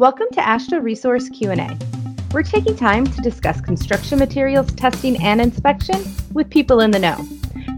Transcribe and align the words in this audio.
Welcome 0.00 0.28
to 0.32 0.40
AASHTO 0.40 0.82
Resource 0.82 1.28
Q&A. 1.28 1.78
We're 2.32 2.42
taking 2.42 2.74
time 2.74 3.06
to 3.06 3.20
discuss 3.20 3.60
construction 3.60 4.18
materials 4.18 4.72
testing 4.72 5.22
and 5.22 5.42
inspection 5.42 6.02
with 6.32 6.48
people 6.48 6.80
in 6.80 6.90
the 6.90 6.98
know, 6.98 7.28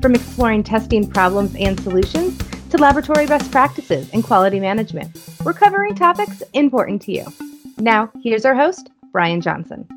from 0.00 0.14
exploring 0.14 0.62
testing 0.62 1.10
problems 1.10 1.56
and 1.58 1.80
solutions 1.80 2.38
to 2.70 2.78
laboratory 2.78 3.26
best 3.26 3.50
practices 3.50 4.08
and 4.12 4.22
quality 4.22 4.60
management. 4.60 5.20
We're 5.44 5.52
covering 5.52 5.96
topics 5.96 6.44
important 6.52 7.02
to 7.02 7.12
you. 7.12 7.26
Now, 7.78 8.12
here's 8.22 8.44
our 8.44 8.54
host, 8.54 8.90
Brian 9.10 9.40
Johnson. 9.40 9.88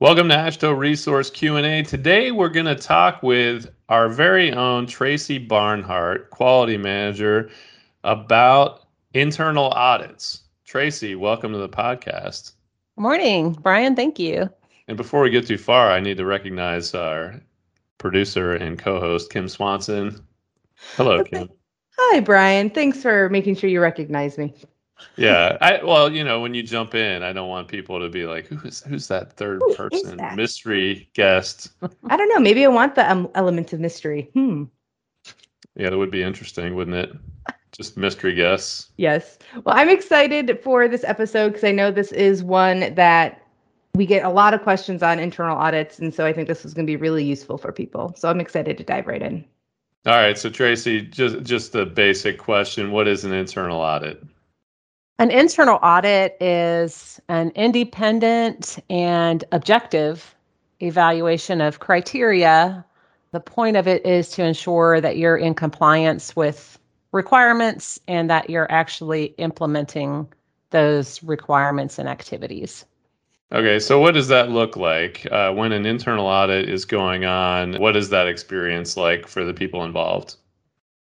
Welcome 0.00 0.28
to 0.30 0.34
AASHTO 0.34 0.76
Resource 0.76 1.30
Q&A. 1.30 1.84
Today 1.84 2.32
we're 2.32 2.48
going 2.48 2.66
to 2.66 2.74
talk 2.74 3.22
with 3.22 3.70
our 3.88 4.08
very 4.08 4.52
own 4.52 4.88
Tracy 4.88 5.38
Barnhart, 5.38 6.30
quality 6.30 6.76
manager, 6.76 7.48
about 8.04 8.86
internal 9.12 9.70
audits. 9.70 10.44
Tracy, 10.64 11.16
welcome 11.16 11.52
to 11.52 11.58
the 11.58 11.68
podcast. 11.68 12.52
Morning, 12.96 13.52
Brian. 13.52 13.96
Thank 13.96 14.18
you. 14.18 14.48
And 14.86 14.96
before 14.96 15.22
we 15.22 15.30
get 15.30 15.46
too 15.46 15.58
far, 15.58 15.90
I 15.90 15.98
need 15.98 16.18
to 16.18 16.24
recognize 16.24 16.94
our 16.94 17.40
producer 17.98 18.54
and 18.54 18.78
co-host 18.78 19.32
Kim 19.32 19.48
Swanson. 19.48 20.24
Hello. 20.96 21.24
Kim. 21.24 21.48
Hi, 21.98 22.20
Brian. 22.20 22.70
Thanks 22.70 23.02
for 23.02 23.28
making 23.30 23.56
sure 23.56 23.68
you 23.68 23.80
recognize 23.80 24.38
me 24.38 24.54
yeah, 25.16 25.58
I 25.60 25.82
well, 25.84 26.12
you 26.12 26.24
know, 26.24 26.40
when 26.40 26.54
you 26.54 26.62
jump 26.62 26.94
in, 26.94 27.22
I 27.22 27.32
don't 27.32 27.48
want 27.48 27.68
people 27.68 28.00
to 28.00 28.08
be 28.08 28.26
like, 28.26 28.46
"Who's 28.46 28.82
who's 28.82 29.08
that 29.08 29.32
third 29.34 29.60
Who 29.60 29.74
person 29.74 30.16
that? 30.18 30.36
mystery 30.36 31.08
guest?" 31.14 31.70
I 32.08 32.16
don't 32.16 32.28
know. 32.28 32.40
Maybe 32.40 32.64
I 32.64 32.68
want 32.68 32.94
the 32.94 33.10
um, 33.10 33.28
element 33.34 33.72
of 33.72 33.80
mystery. 33.80 34.30
Hmm. 34.34 34.64
Yeah, 35.76 35.90
that 35.90 35.98
would 35.98 36.10
be 36.10 36.22
interesting, 36.22 36.74
wouldn't 36.74 36.96
it? 36.96 37.12
Just 37.76 37.96
mystery 37.96 38.34
guests. 38.34 38.90
Yes. 38.96 39.38
Well, 39.64 39.74
I'm 39.76 39.88
excited 39.88 40.60
for 40.62 40.86
this 40.88 41.04
episode 41.04 41.48
because 41.50 41.64
I 41.64 41.72
know 41.72 41.90
this 41.90 42.12
is 42.12 42.44
one 42.44 42.94
that 42.94 43.40
we 43.94 44.06
get 44.06 44.24
a 44.24 44.28
lot 44.28 44.54
of 44.54 44.62
questions 44.62 45.02
on 45.02 45.18
internal 45.18 45.56
audits, 45.56 45.98
and 45.98 46.14
so 46.14 46.26
I 46.26 46.32
think 46.32 46.48
this 46.48 46.64
is 46.64 46.74
going 46.74 46.86
to 46.86 46.90
be 46.90 46.96
really 46.96 47.24
useful 47.24 47.58
for 47.58 47.72
people. 47.72 48.12
So 48.16 48.28
I'm 48.28 48.40
excited 48.40 48.76
to 48.78 48.84
dive 48.84 49.06
right 49.06 49.22
in. 49.22 49.44
All 50.06 50.14
right. 50.14 50.36
So 50.36 50.50
Tracy, 50.50 51.02
just 51.02 51.42
just 51.42 51.72
the 51.72 51.86
basic 51.86 52.38
question: 52.38 52.92
What 52.92 53.08
is 53.08 53.24
an 53.24 53.32
internal 53.32 53.80
audit? 53.80 54.22
An 55.18 55.30
internal 55.30 55.78
audit 55.82 56.36
is 56.40 57.20
an 57.28 57.50
independent 57.54 58.78
and 58.90 59.44
objective 59.52 60.34
evaluation 60.80 61.60
of 61.60 61.78
criteria. 61.78 62.84
The 63.30 63.40
point 63.40 63.76
of 63.76 63.86
it 63.86 64.04
is 64.04 64.28
to 64.30 64.44
ensure 64.44 65.00
that 65.00 65.16
you're 65.16 65.36
in 65.36 65.54
compliance 65.54 66.34
with 66.34 66.78
requirements 67.14 67.98
and 68.08 68.28
that 68.28 68.50
you're 68.50 68.70
actually 68.70 69.26
implementing 69.38 70.26
those 70.70 71.22
requirements 71.22 71.98
and 71.98 72.08
activities. 72.08 72.84
Okay, 73.52 73.78
so 73.78 74.00
what 74.00 74.14
does 74.14 74.28
that 74.28 74.50
look 74.50 74.76
like 74.76 75.26
uh, 75.30 75.52
when 75.52 75.70
an 75.70 75.86
internal 75.86 76.26
audit 76.26 76.68
is 76.68 76.84
going 76.84 77.24
on? 77.24 77.74
What 77.74 77.96
is 77.96 78.10
that 78.10 78.26
experience 78.26 78.96
like 78.96 79.28
for 79.28 79.44
the 79.44 79.54
people 79.54 79.84
involved? 79.84 80.34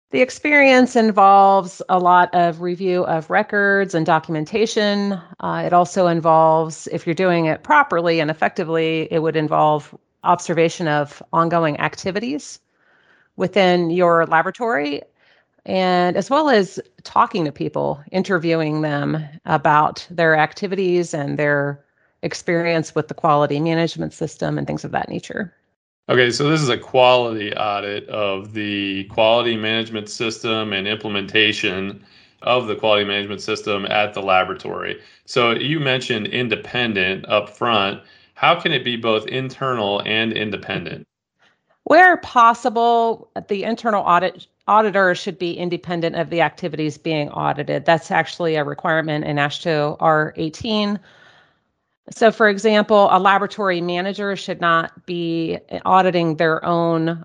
The 0.09 0.21
experience 0.21 0.95
involves 0.95 1.81
a 1.87 1.99
lot 1.99 2.33
of 2.33 2.61
review 2.61 3.05
of 3.05 3.29
records 3.29 3.93
and 3.93 4.05
documentation. 4.05 5.13
Uh, 5.39 5.63
it 5.65 5.71
also 5.71 6.07
involves, 6.07 6.87
if 6.87 7.05
you're 7.05 7.13
doing 7.13 7.45
it 7.45 7.63
properly 7.63 8.19
and 8.19 8.31
effectively, 8.31 9.07
it 9.11 9.19
would 9.19 9.35
involve 9.35 9.95
observation 10.23 10.87
of 10.87 11.21
ongoing 11.31 11.79
activities 11.79 12.59
within 13.37 13.89
your 13.89 14.25
laboratory 14.25 15.01
and 15.65 16.17
as 16.17 16.29
well 16.29 16.49
as 16.49 16.79
talking 17.03 17.45
to 17.45 17.51
people, 17.51 18.03
interviewing 18.11 18.81
them 18.81 19.23
about 19.45 20.07
their 20.09 20.35
activities 20.35 21.13
and 21.13 21.37
their 21.37 21.83
experience 22.23 22.95
with 22.95 23.07
the 23.07 23.13
quality 23.13 23.59
management 23.59 24.13
system 24.13 24.57
and 24.57 24.67
things 24.67 24.83
of 24.83 24.91
that 24.91 25.09
nature. 25.09 25.53
Okay, 26.09 26.31
so 26.31 26.49
this 26.49 26.61
is 26.61 26.69
a 26.69 26.77
quality 26.77 27.53
audit 27.53 28.07
of 28.09 28.53
the 28.53 29.05
quality 29.05 29.55
management 29.55 30.09
system 30.09 30.73
and 30.73 30.87
implementation 30.87 32.03
of 32.41 32.67
the 32.67 32.75
quality 32.75 33.05
management 33.05 33.41
system 33.41 33.85
at 33.85 34.13
the 34.13 34.21
laboratory. 34.21 34.99
So 35.25 35.51
you 35.51 35.79
mentioned 35.79 36.27
independent 36.27 37.27
up 37.29 37.49
front. 37.49 38.01
How 38.33 38.59
can 38.59 38.71
it 38.71 38.83
be 38.83 38.97
both 38.97 39.27
internal 39.27 40.01
and 40.05 40.33
independent? 40.33 41.07
Where 41.83 42.17
possible, 42.17 43.29
the 43.47 43.63
internal 43.63 44.03
audit 44.03 44.47
auditor 44.67 45.15
should 45.15 45.37
be 45.37 45.53
independent 45.53 46.15
of 46.15 46.29
the 46.29 46.41
activities 46.41 46.97
being 46.97 47.29
audited. 47.29 47.85
That's 47.85 48.11
actually 48.11 48.55
a 48.55 48.63
requirement 48.63 49.25
in 49.25 49.37
AASHTO 49.37 49.97
R18 49.97 50.99
so, 52.09 52.31
for 52.31 52.49
example, 52.49 53.07
a 53.11 53.19
laboratory 53.19 53.79
manager 53.79 54.35
should 54.35 54.59
not 54.59 55.05
be 55.05 55.59
auditing 55.85 56.37
their 56.37 56.63
own 56.65 57.23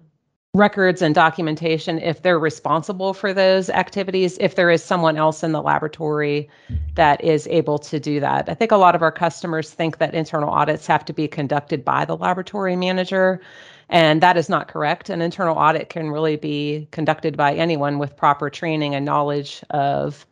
records 0.55 1.03
and 1.03 1.15
documentation 1.15 1.99
if 1.99 2.23
they're 2.23 2.39
responsible 2.39 3.13
for 3.13 3.35
those 3.35 3.69
activities, 3.69 4.39
if 4.39 4.55
there 4.55 4.71
is 4.71 4.83
someone 4.83 5.17
else 5.17 5.43
in 5.43 5.53
the 5.53 5.61
laboratory 5.61 6.49
that 6.95 7.23
is 7.23 7.47
able 7.49 7.79
to 7.79 8.01
do 8.01 8.21
that. 8.21 8.49
I 8.49 8.55
think 8.55 8.71
a 8.71 8.77
lot 8.77 8.95
of 8.95 9.03
our 9.03 9.13
customers 9.13 9.71
think 9.71 9.99
that 9.99 10.15
internal 10.15 10.49
audits 10.49 10.87
have 10.87 11.05
to 11.07 11.13
be 11.13 11.29
conducted 11.29 11.85
by 11.85 12.05
the 12.05 12.17
laboratory 12.17 12.77
manager, 12.77 13.41
and 13.89 14.21
that 14.21 14.37
is 14.37 14.49
not 14.49 14.69
correct. 14.69 15.11
An 15.11 15.23
internal 15.23 15.57
audit 15.57 15.89
can 15.89 16.11
really 16.11 16.37
be 16.37 16.89
conducted 16.91 17.37
by 17.37 17.55
anyone 17.55 17.99
with 17.99 18.17
proper 18.17 18.51
training 18.51 18.95
and 18.95 19.05
knowledge 19.05 19.63
of 19.71 20.27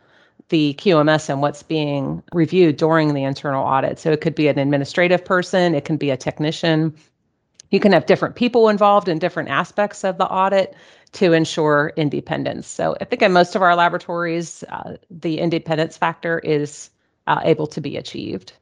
the 0.48 0.75
QMS 0.75 1.28
and 1.28 1.41
what's 1.41 1.62
being 1.62 2.22
reviewed 2.32 2.76
during 2.76 3.15
the 3.15 3.25
internal 3.25 3.65
audit. 3.65 3.98
So 3.98 4.12
it 4.12 4.20
could 4.20 4.34
be 4.34 4.48
an 4.48 4.59
administrative 4.59 5.25
person, 5.25 5.75
it 5.75 5.84
can 5.84 5.97
be 5.97 6.10
a 6.10 6.16
technician. 6.16 6.94
You 7.70 7.81
can 7.81 7.92
have 7.92 8.06
different 8.06 8.37
people 8.37 8.69
involved 8.69 9.09
in 9.09 9.19
different 9.19 9.48
aspects 9.48 10.04
of 10.04 10.19
the 10.19 10.26
audit 10.26 10.76
to 11.12 11.32
ensure 11.32 11.92
independence. 11.97 12.66
So 12.69 12.97
I 13.00 13.04
think 13.04 13.22
in 13.22 13.32
most 13.32 13.56
of 13.56 13.62
our 13.62 13.75
laboratories, 13.75 14.62
uh, 14.69 14.97
the 15.10 15.38
independence 15.38 15.97
factor 15.97 16.41
is 16.41 16.91
uh, 17.26 17.41
able 17.42 17.66
to 17.69 17.81
be 17.81 17.97
achieved. 17.97 18.53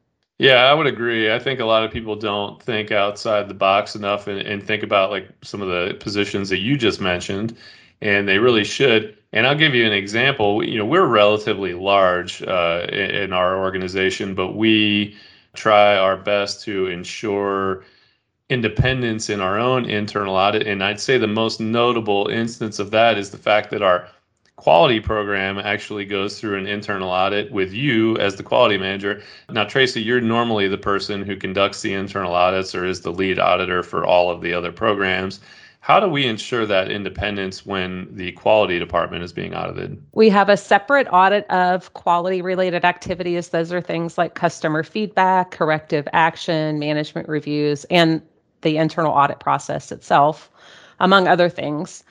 Yeah, 0.42 0.64
I 0.64 0.75
would 0.75 0.88
agree. 0.88 1.32
I 1.32 1.38
think 1.38 1.60
a 1.60 1.64
lot 1.64 1.84
of 1.84 1.92
people 1.92 2.16
don't 2.16 2.60
think 2.60 2.91
outside 2.91 3.47
the 3.48 3.54
box 3.54 3.94
enough 3.94 4.26
and, 4.26 4.41
and 4.41 4.60
think 4.60 4.82
about 4.82 5.10
like 5.12 5.28
some 5.42 5.62
of 5.62 5.69
the 5.69 5.94
positions 6.00 6.48
that 6.48 6.58
you 6.58 6.76
just 6.76 7.00
mentioned, 7.00 7.56
and 8.00 8.26
they 8.28 8.38
really 8.38 8.64
should. 8.64 9.16
And 9.32 9.47
I'll 9.47 9.54
give 9.56 9.72
you 9.72 9.86
an 9.86 9.92
example. 9.92 10.64
You 10.64 10.78
know, 10.78 10.84
we're 10.84 11.06
relatively 11.06 11.75
large 11.75 12.42
uh, 12.42 12.86
in, 12.88 13.10
in 13.12 13.32
our 13.32 13.56
organization, 13.56 14.34
but 14.34 14.56
we 14.56 15.16
try 15.54 15.97
our 15.97 16.16
best 16.16 16.64
to 16.64 16.88
ensure 16.88 17.84
independence 18.50 19.30
in 19.30 19.41
our 19.41 19.59
own 19.60 19.84
internal 19.86 20.34
audit. 20.36 20.66
And 20.66 20.82
I'd 20.82 21.00
say 21.00 21.19
the 21.19 21.28
most 21.28 21.60
notable 21.60 22.28
instance 22.28 22.80
of 22.80 22.91
that 22.92 23.16
is 23.19 23.30
the 23.30 23.38
fact 23.38 23.70
that 23.70 23.82
our 23.82 24.09
quality 24.62 25.00
program 25.00 25.59
actually 25.59 26.05
goes 26.05 26.39
through 26.39 26.56
an 26.56 26.69
internal 26.69 27.11
audit 27.11 27.50
with 27.50 27.73
you 27.73 28.17
as 28.19 28.37
the 28.37 28.45
quality 28.45 28.78
manager. 28.78 29.21
Now, 29.50 29.65
Tracy, 29.65 30.00
you're 30.00 30.21
normally 30.21 30.69
the 30.69 30.78
person 30.78 31.25
who 31.25 31.34
conducts 31.34 31.83
the 31.83 31.93
internal 31.93 32.33
audits 32.33 32.72
or 32.72 32.84
is 32.84 33.01
the 33.01 33.11
lead 33.11 33.41
auditor 33.41 33.83
for 33.83 34.06
all 34.06 34.31
of 34.31 34.41
the 34.41 34.55
other 34.55 34.71
programs. 34.71 35.41
How 35.81 35.99
do 35.99 36.06
we 36.06 36.27
ensure 36.27 36.65
that 36.65 36.93
independence 36.93 37.67
when 37.67 38.06
the 38.12 38.31
quality 38.33 38.78
department 38.78 39.25
is 39.25 39.33
being 39.33 39.53
audited? 39.53 40.01
We 40.12 40.28
have 40.28 40.49
a 40.49 40.56
separate 40.56 41.09
audit 41.11 41.45
of 41.51 41.93
quality 41.95 42.41
related 42.41 42.84
activities. 42.84 43.49
Those 43.49 43.72
are 43.72 43.81
things 43.81 44.17
like 44.17 44.37
customer 44.37 44.84
feedback, 44.84 45.51
corrective 45.51 46.06
action, 46.12 46.78
management 46.78 47.28
reviews, 47.28 47.83
and 47.91 48.22
the 48.61 48.77
internal 48.77 49.11
audit 49.11 49.41
process 49.41 49.91
itself, 49.91 50.53
among 51.01 51.27
other 51.27 51.49
things. 51.49 52.05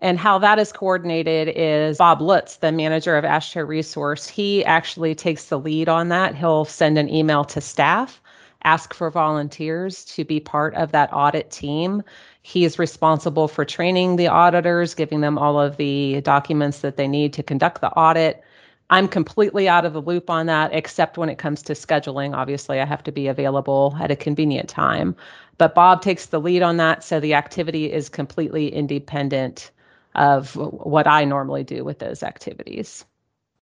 And 0.00 0.18
how 0.18 0.38
that 0.38 0.58
is 0.58 0.72
coordinated 0.72 1.54
is 1.56 1.96
Bob 1.98 2.20
Lutz, 2.20 2.56
the 2.56 2.70
manager 2.70 3.16
of 3.16 3.24
AASHTO 3.24 3.66
Resource. 3.66 4.28
He 4.28 4.62
actually 4.64 5.14
takes 5.14 5.46
the 5.46 5.58
lead 5.58 5.88
on 5.88 6.08
that. 6.10 6.34
He'll 6.34 6.66
send 6.66 6.98
an 6.98 7.08
email 7.08 7.44
to 7.46 7.62
staff, 7.62 8.20
ask 8.64 8.92
for 8.92 9.10
volunteers 9.10 10.04
to 10.04 10.22
be 10.22 10.38
part 10.38 10.74
of 10.74 10.92
that 10.92 11.08
audit 11.14 11.50
team. 11.50 12.02
He 12.42 12.66
is 12.66 12.78
responsible 12.78 13.48
for 13.48 13.64
training 13.64 14.16
the 14.16 14.28
auditors, 14.28 14.94
giving 14.94 15.22
them 15.22 15.38
all 15.38 15.58
of 15.58 15.78
the 15.78 16.20
documents 16.20 16.80
that 16.80 16.98
they 16.98 17.08
need 17.08 17.32
to 17.32 17.42
conduct 17.42 17.80
the 17.80 17.90
audit. 17.92 18.44
I'm 18.90 19.08
completely 19.08 19.66
out 19.66 19.86
of 19.86 19.94
the 19.94 20.02
loop 20.02 20.28
on 20.28 20.44
that, 20.46 20.74
except 20.74 21.16
when 21.16 21.30
it 21.30 21.38
comes 21.38 21.62
to 21.62 21.72
scheduling. 21.72 22.36
Obviously, 22.36 22.80
I 22.80 22.84
have 22.84 23.02
to 23.04 23.12
be 23.12 23.28
available 23.28 23.96
at 23.98 24.10
a 24.10 24.16
convenient 24.16 24.68
time. 24.68 25.16
But 25.56 25.74
Bob 25.74 26.02
takes 26.02 26.26
the 26.26 26.40
lead 26.40 26.62
on 26.62 26.76
that. 26.76 27.02
So 27.02 27.18
the 27.18 27.32
activity 27.32 27.90
is 27.90 28.10
completely 28.10 28.68
independent 28.68 29.70
of 30.16 30.56
what 30.56 31.06
I 31.06 31.24
normally 31.24 31.62
do 31.62 31.84
with 31.84 31.98
those 31.98 32.22
activities. 32.22 33.04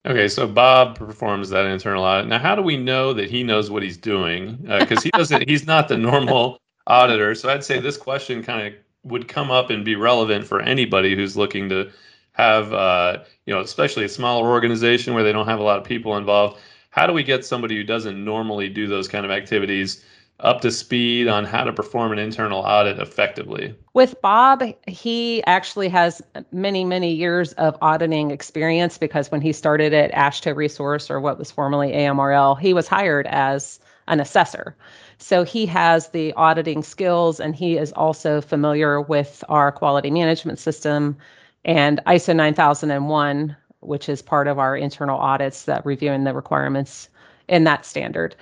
Okay, 0.06 0.28
so 0.28 0.46
Bob 0.46 0.96
performs 0.96 1.50
that 1.50 1.66
internal 1.66 2.04
audit. 2.04 2.28
Now, 2.28 2.38
how 2.38 2.54
do 2.54 2.62
we 2.62 2.76
know 2.76 3.12
that 3.12 3.28
he 3.28 3.43
knows 3.43 3.70
what 3.70 3.82
he's 3.82 3.96
doing? 3.96 4.56
Because 4.62 4.98
uh, 4.98 5.02
he 5.02 5.10
doesn't. 5.10 5.48
He's 5.48 5.66
not 5.66 5.88
the 5.88 5.98
normal 5.98 6.58
auditor. 6.87 7.34
So 7.34 7.48
I'd 7.48 7.64
say 7.64 7.81
this 7.81 7.96
question 7.96 8.43
kind 8.43 8.69
of 8.69 8.75
would 9.02 9.26
come 9.26 9.50
up 9.50 9.70
and 9.70 9.84
be 9.84 9.96
relevant 9.96 10.46
for 10.46 10.60
anybody 10.60 11.16
who's 11.16 11.37
looking 11.37 11.69
to 11.70 11.90
have, 12.32 12.72
uh, 12.72 13.25
you 13.46 13.54
know, 13.54 13.60
especially 13.60 14.04
a 14.04 14.08
smaller 14.08 14.48
organization 14.48 15.14
where 15.14 15.25
they 15.25 15.32
don't 15.32 15.46
have 15.46 15.58
a 15.58 15.64
lot 15.64 15.78
of 15.78 15.84
people 15.84 16.16
involved. 16.16 16.60
How 16.90 17.06
do 17.06 17.12
we 17.12 17.25
get 17.25 17.44
somebody 17.44 17.76
who 17.76 17.82
doesn't 17.82 18.25
normally 18.25 18.69
do 18.69 18.87
those 18.87 19.08
kind 19.08 19.25
of 19.25 19.32
activities 19.32 20.04
up 20.40 20.60
to 20.60 20.70
speed 20.70 21.28
on 21.28 21.44
how 21.44 21.64
to 21.64 21.72
perform 21.72 22.12
an 22.12 22.18
internal 22.18 22.60
audit 22.60 22.98
effectively? 22.98 23.74
With 23.94 24.20
Bob, 24.20 24.62
he 24.86 25.42
actually 25.44 25.88
has 25.88 26.22
many, 26.52 26.84
many 26.84 27.12
years 27.12 27.52
of 27.54 27.76
auditing 27.80 28.30
experience 28.30 28.98
because 28.98 29.30
when 29.30 29.40
he 29.40 29.52
started 29.52 29.94
at 29.94 30.12
AASHTO 30.12 30.54
Resource 30.54 31.10
or 31.10 31.20
what 31.20 31.38
was 31.38 31.50
formerly 31.50 31.92
AMRL, 31.92 32.58
he 32.58 32.74
was 32.74 32.86
hired 32.86 33.26
as 33.28 33.80
an 34.08 34.20
assessor. 34.20 34.76
So 35.18 35.44
he 35.44 35.64
has 35.66 36.08
the 36.08 36.32
auditing 36.34 36.82
skills 36.82 37.40
and 37.40 37.54
he 37.56 37.78
is 37.78 37.92
also 37.92 38.40
familiar 38.40 39.00
with 39.00 39.42
our 39.48 39.72
quality 39.72 40.10
management 40.10 40.58
system 40.58 41.16
and 41.64 42.00
ISO 42.06 42.36
9001, 42.36 43.56
which 43.80 44.08
is 44.08 44.22
part 44.22 44.46
of 44.46 44.58
our 44.58 44.76
internal 44.76 45.18
audits 45.18 45.64
that 45.64 45.84
reviewing 45.84 46.24
the 46.24 46.34
requirements 46.34 47.08
in 47.48 47.64
that 47.64 47.86
standard. 47.86 48.36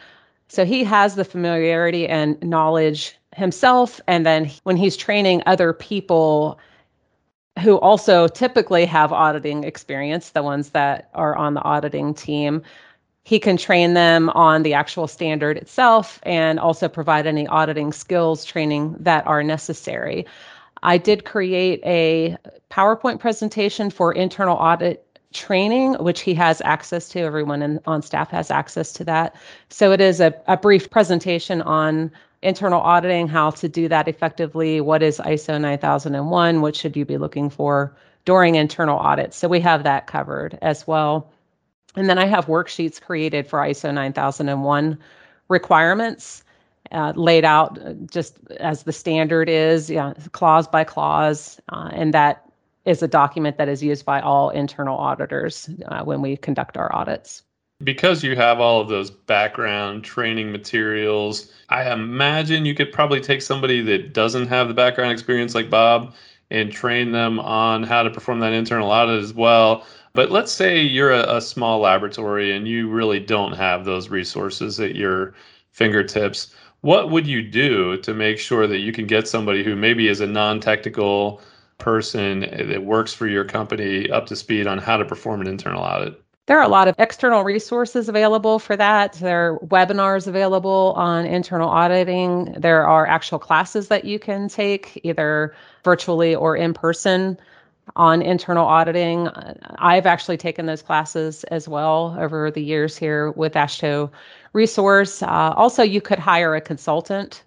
So 0.55 0.65
he 0.65 0.85
has 0.85 1.17
the 1.17 1.25
familiarity 1.25 2.07
and 2.07 2.41
knowledge 2.41 3.17
himself. 3.35 4.01
And 4.07 4.25
then 4.25 4.49
when 4.63 4.77
he's 4.77 4.97
training 4.97 5.43
other 5.47 5.73
people 5.73 6.61
who 7.61 7.79
also 7.81 8.29
typically 8.29 8.85
have 8.85 9.13
auditing 9.13 9.65
experience, 9.65 10.31
the 10.31 10.45
ones 10.45 10.71
that 10.71 11.11
are 11.15 11.35
on 11.35 11.55
the 11.55 11.63
auditing 11.63 12.15
team, 12.15 12.63
he 13.25 13.41
can 13.41 13.57
train 13.57 13.95
them 13.95 14.31
on 14.31 14.63
the 14.63 14.75
actual 14.75 15.09
standard 15.09 15.57
itself 15.57 16.21
and 16.23 16.61
also 16.61 16.89
provide 16.89 17.27
any 17.27 17.49
auditing 17.49 17.93
skills 17.93 18.45
training 18.45 18.95
that 19.01 19.27
are 19.27 19.43
necessary. 19.43 20.25
I 20.85 20.99
did 20.99 21.25
create 21.25 21.81
a 21.85 22.37
PowerPoint 22.71 23.19
presentation 23.19 23.91
for 23.91 24.13
internal 24.13 24.57
audit 24.57 25.14
training, 25.35 25.95
which 25.95 26.21
he 26.21 26.33
has 26.35 26.63
access 26.65 27.09
to. 27.11 27.21
Everyone 27.21 27.61
in, 27.61 27.81
on 27.87 28.01
staff 28.01 28.31
has 28.31 28.51
access 28.51 28.93
to 28.95 29.05
that. 29.05 29.37
So 29.69 29.93
it 29.93 30.01
is 30.01 30.21
a, 30.21 30.33
a 30.47 30.57
brief 30.57 30.89
presentation 30.91 31.61
on 31.63 32.11
internal 32.43 32.81
auditing, 32.81 33.27
how 33.27 33.51
to 33.51 33.69
do 33.69 33.89
that 33.89 34.07
effectively, 34.07 34.81
what 34.81 35.03
is 35.03 35.19
ISO 35.19 35.61
9001, 35.61 36.61
what 36.61 36.77
should 36.77 36.97
you 36.97 37.05
be 37.05 37.17
looking 37.17 37.51
for 37.51 37.97
during 38.25 38.55
internal 38.55 38.99
audits. 38.99 39.37
So 39.37 39.49
we 39.49 39.61
have 39.61 39.83
that 39.85 40.07
covered 40.07 40.59
as 40.63 40.87
well. 40.87 41.31
And 41.97 42.09
then 42.09 42.19
I 42.19 42.27
have 42.27 42.47
worksheets 42.47 43.01
created 43.01 43.47
for 43.47 43.59
ISO 43.61 43.93
9001 43.93 44.99
requirements. 45.49 46.43
Uh, 46.93 47.13
laid 47.17 47.47
out 47.47 47.79
uh, 47.79 47.95
just 48.11 48.39
as 48.61 48.83
the 48.83 48.93
standard 48.93 49.49
is, 49.49 49.89
yeah, 49.89 50.13
clause 50.33 50.69
by 50.69 50.85
clause, 50.85 51.59
uh, 51.71 51.89
and 51.93 52.13
that 52.13 52.44
is 52.85 53.03
a 53.03 53.09
document 53.09 53.57
that 53.59 53.69
is 53.69 53.83
used 53.83 54.05
by 54.05 54.21
all 54.21 54.51
internal 54.51 54.99
auditors 54.99 55.71
uh, 55.87 56.03
when 56.05 56.21
we 56.21 56.37
conduct 56.37 56.77
our 56.77 56.95
audits. 56.95 57.43
Because 57.83 58.23
you 58.23 58.37
have 58.37 58.61
all 58.61 58.81
of 58.81 58.89
those 58.89 59.11
background 59.11 60.05
training 60.05 60.53
materials, 60.53 61.53
I 61.71 61.91
imagine 61.91 62.65
you 62.65 62.75
could 62.75 62.93
probably 62.93 63.21
take 63.21 63.43
somebody 63.43 63.81
that 63.83 64.13
doesn't 64.13 64.47
have 64.47 64.69
the 64.69 64.75
background 64.75 65.13
experience 65.13 65.55
like 65.55 65.71
Bob 65.71 66.15
and 66.51 66.71
train 66.71 67.13
them 67.13 67.41
on 67.41 67.83
how 67.83 68.03
to 68.03 68.11
perform 68.11 68.41
that 68.41 68.53
internal 68.53 68.91
audit 68.91 69.23
as 69.23 69.35
well. 69.35 69.85
But 70.13 70.31
let's 70.31 70.53
say 70.53 70.81
you're 70.81 71.11
a, 71.11 71.37
a 71.37 71.41
small 71.41 71.81
laboratory 71.81 72.55
and 72.55 72.69
you 72.69 72.89
really 72.89 73.19
don't 73.19 73.55
have 73.55 73.85
those 73.85 74.09
resources 74.09 74.79
at 74.79 74.95
your 74.95 75.35
fingertips. 75.73 76.55
What 76.83 77.11
would 77.11 77.27
you 77.27 77.43
do 77.43 77.97
to 77.99 78.15
make 78.15 78.39
sure 78.39 78.67
that 78.69 78.79
you 78.79 78.93
can 78.93 79.07
get 79.07 79.27
somebody 79.27 79.65
who 79.65 79.75
maybe 79.75 80.07
is 80.07 80.21
a 80.21 80.27
non 80.27 80.61
technical 80.61 81.41
person 81.79 82.41
that 82.41 82.85
works 82.85 83.13
for 83.13 83.27
your 83.27 83.45
company 83.45 84.11
up 84.11 84.27
to 84.27 84.37
speed 84.37 84.67
on 84.67 84.79
how 84.79 84.97
to 84.97 85.05
perform 85.05 85.41
an 85.41 85.47
internal 85.47 85.83
audit? 85.83 86.21
There 86.47 86.59
are 86.59 86.65
a 86.65 86.69
lot 86.69 86.89
of 86.89 86.95
external 86.99 87.43
resources 87.43 88.09
available 88.09 88.59
for 88.59 88.77
that. 88.77 89.15
There 89.15 89.55
are 89.55 89.59
webinars 89.61 90.27
available 90.27 90.93
on 90.95 91.25
internal 91.25 91.71
auditing. 91.71 92.55
There 92.59 92.87
are 92.87 93.07
actual 93.07 93.39
classes 93.39 93.89
that 93.89 94.05
you 94.05 94.19
can 94.19 94.49
take, 94.49 95.01
either 95.05 95.55
virtually 95.85 96.35
or 96.35 96.55
in 96.55 96.75
person, 96.75 97.39
on 97.97 98.21
internal 98.21 98.67
auditing. 98.67 99.29
I've 99.79 100.05
actually 100.05 100.37
taken 100.37 100.67
those 100.67 100.83
classes 100.83 101.45
as 101.45 101.67
well 101.67 102.15
over 102.19 102.51
the 102.51 102.63
years 102.63 102.97
here 102.97 103.31
with 103.33 103.55
AASHTO 103.55 104.11
Resource. 104.53 105.23
Uh, 105.23 105.55
also, 105.57 105.83
you 105.83 106.01
could 106.01 106.19
hire 106.19 106.55
a 106.55 106.61
consultant 106.61 107.43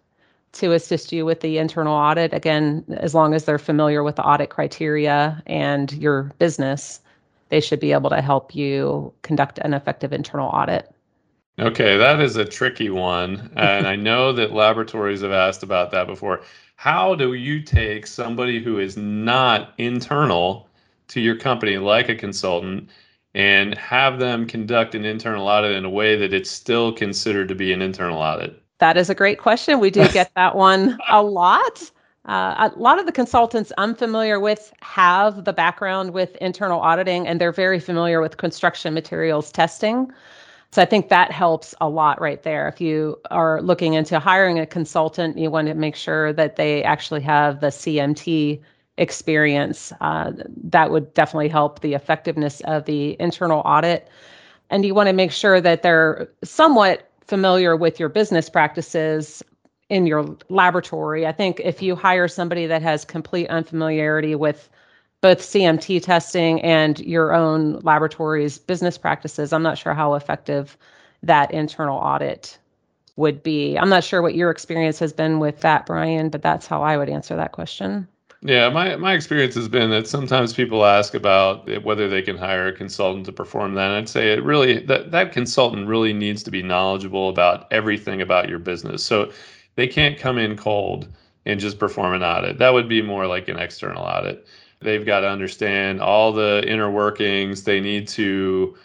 to 0.54 0.74
assist 0.74 1.12
you 1.12 1.26
with 1.26 1.42
the 1.42 1.58
internal 1.58 1.94
audit. 1.94 2.34
Again, 2.34 2.84
as 2.98 3.14
long 3.14 3.34
as 3.34 3.46
they're 3.46 3.60
familiar 3.60 4.04
with 4.04 4.16
the 4.16 4.24
audit 4.24 4.50
criteria 4.50 5.42
and 5.46 5.92
your 5.94 6.32
business, 6.40 7.00
they 7.50 7.60
should 7.60 7.80
be 7.80 7.92
able 7.92 8.10
to 8.10 8.22
help 8.22 8.56
you 8.56 9.14
conduct 9.22 9.60
an 9.60 9.74
effective 9.74 10.14
internal 10.14 10.50
audit. 10.50 10.92
Okay, 11.60 11.98
that 11.98 12.20
is 12.20 12.36
a 12.36 12.46
tricky 12.46 12.90
one. 12.90 13.50
And 13.56 13.88
I 13.88 13.96
know 13.96 14.32
that 14.34 14.54
laboratories 14.54 15.22
have 15.22 15.32
asked 15.32 15.64
about 15.64 15.92
that 15.92 16.08
before. 16.08 16.42
How 16.76 17.16
do 17.16 17.34
you 17.34 17.62
take 17.62 18.06
somebody 18.06 18.64
who 18.64 18.78
is 18.78 18.96
not 18.98 19.74
internal 19.78 20.70
to 21.08 21.22
your 21.22 21.36
company, 21.36 21.78
like 21.78 22.10
a 22.10 22.16
consultant, 22.16 22.90
and 23.34 23.76
have 23.78 24.20
them 24.20 24.46
conduct 24.46 24.94
an 24.94 25.06
internal 25.06 25.48
audit 25.48 25.76
in 25.76 25.86
a 25.86 25.90
way 25.90 26.16
that 26.16 26.34
it's 26.34 26.50
still 26.50 26.92
considered 26.92 27.48
to 27.48 27.56
be 27.56 27.74
an 27.74 27.82
internal 27.82 28.20
audit? 28.20 28.62
That 28.80 28.98
is 28.98 29.10
a 29.10 29.16
great 29.16 29.40
question. 29.40 29.80
We 29.80 29.90
do 29.90 30.08
get 30.10 30.32
that 30.36 30.56
one 30.56 30.98
a 31.10 31.24
lot. 31.24 31.92
Uh, 32.26 32.70
a 32.76 32.80
lot 32.80 33.00
of 33.00 33.06
the 33.06 33.12
consultants 33.12 33.72
I'm 33.78 33.96
familiar 33.96 34.40
with 34.40 34.74
have 34.82 35.46
the 35.46 35.54
background 35.54 36.12
with 36.12 36.36
internal 36.38 36.82
auditing 36.82 37.26
and 37.26 37.40
they're 37.40 37.54
very 37.54 37.80
familiar 37.80 38.20
with 38.20 38.36
construction 38.38 38.94
materials 38.94 39.52
testing. 39.52 40.12
So 40.72 40.82
I 40.82 40.86
think 40.86 41.08
that 41.08 41.32
helps 41.32 41.74
a 41.80 41.88
lot 41.88 42.20
right 42.20 42.44
there. 42.44 42.68
If 42.68 42.82
you 42.82 43.18
are 43.32 43.62
looking 43.62 43.94
into 43.94 44.20
hiring 44.20 44.60
a 44.60 44.66
consultant, 44.66 45.38
you 45.38 45.50
want 45.50 45.70
to 45.70 45.74
make 45.74 45.96
sure 45.96 46.34
that 46.34 46.58
they 46.58 46.84
actually 46.84 47.22
have 47.22 47.62
the 47.62 47.68
CMT 47.68 48.62
experience. 48.98 49.94
Uh, 50.02 50.34
that 50.66 50.92
would 50.92 51.14
definitely 51.14 51.48
help 51.48 51.80
the 51.80 51.94
effectiveness 51.94 52.60
of 52.62 52.84
the 52.86 53.16
internal 53.22 53.62
audit. 53.64 54.10
And 54.70 54.86
you 54.86 54.94
want 54.94 55.08
to 55.08 55.14
make 55.14 55.32
sure 55.32 55.62
that 55.62 55.82
they're 55.82 56.30
somewhat 56.44 57.07
familiar 57.28 57.76
with 57.76 58.00
your 58.00 58.10
business 58.10 58.50
practices 58.50 59.44
in 59.90 60.06
your 60.06 60.38
laboratory. 60.50 61.26
I 61.26 61.32
think 61.32 61.62
if 61.64 61.82
you 61.82 61.96
hire 61.96 62.28
somebody 62.28 62.68
that 62.68 62.82
has 62.82 63.06
complete 63.06 63.48
unfamiliarity 63.50 64.36
with 64.36 64.70
both 65.22 65.40
CMT 65.40 66.04
testing 66.04 66.62
and 66.62 67.00
your 67.00 67.34
own 67.34 67.80
laboratory's 67.80 68.58
business 68.58 68.98
practices, 68.98 69.54
I'm 69.54 69.64
not 69.64 69.78
sure 69.78 69.94
how 69.94 70.14
effective 70.14 70.78
that 71.24 71.52
internal 71.52 71.98
audit 71.98 72.58
would 73.16 73.42
be. 73.42 73.78
I'm 73.78 73.90
not 73.90 74.04
sure 74.04 74.22
what 74.22 74.36
your 74.36 74.52
experience 74.52 75.00
has 75.00 75.12
been 75.12 75.40
with 75.40 75.62
that, 75.62 75.86
Brian, 75.86 76.30
but 76.30 76.42
that's 76.42 76.68
how 76.68 76.84
I 76.84 76.98
would 76.98 77.10
answer 77.10 77.36
that 77.36 77.52
question. 77.52 78.08
Yeah, 78.42 78.70
my, 78.70 78.96
my 78.98 79.14
experience 79.14 79.56
has 79.56 79.68
been 79.68 79.90
that 79.90 80.08
sometimes 80.08 80.54
people 80.54 80.86
ask 80.86 81.16
about 81.16 81.84
whether 81.84 82.08
they 82.08 82.22
can 82.22 82.38
hire 82.38 82.68
a 82.68 82.74
consultant 82.74 83.26
to 83.26 83.32
perform 83.32 83.74
that. 83.76 83.88
And 83.88 83.96
I'd 83.96 84.10
say 84.10 84.32
it 84.32 84.44
really 84.44 84.80
that 84.86 85.12
that 85.12 85.32
consultant 85.32 85.88
really 85.88 86.14
needs 86.14 86.44
to 86.44 86.52
be 86.52 86.62
knowledgeable 86.62 87.30
about 87.30 87.68
everything 87.72 88.22
about 88.22 88.48
your 88.48 88.60
business. 88.60 89.04
So 89.04 89.32
they 89.76 89.88
can't 89.88 90.20
come 90.20 90.38
in 90.38 90.56
cold 90.56 91.08
and 91.48 91.60
just 91.60 91.80
perform 91.80 92.14
an 92.14 92.24
audit. 92.24 92.60
That 92.60 92.74
would 92.74 92.88
be 92.88 93.02
more 93.02 93.26
like 93.26 93.48
an 93.48 93.58
external 93.58 94.04
audit. 94.04 94.46
They've 94.82 95.06
got 95.06 95.22
to 95.22 95.30
understand 95.30 96.00
all 96.00 96.32
the 96.32 96.64
inner 96.68 96.92
workings. 96.92 97.64
They 97.64 97.80
need 97.80 98.08
to 98.10 98.78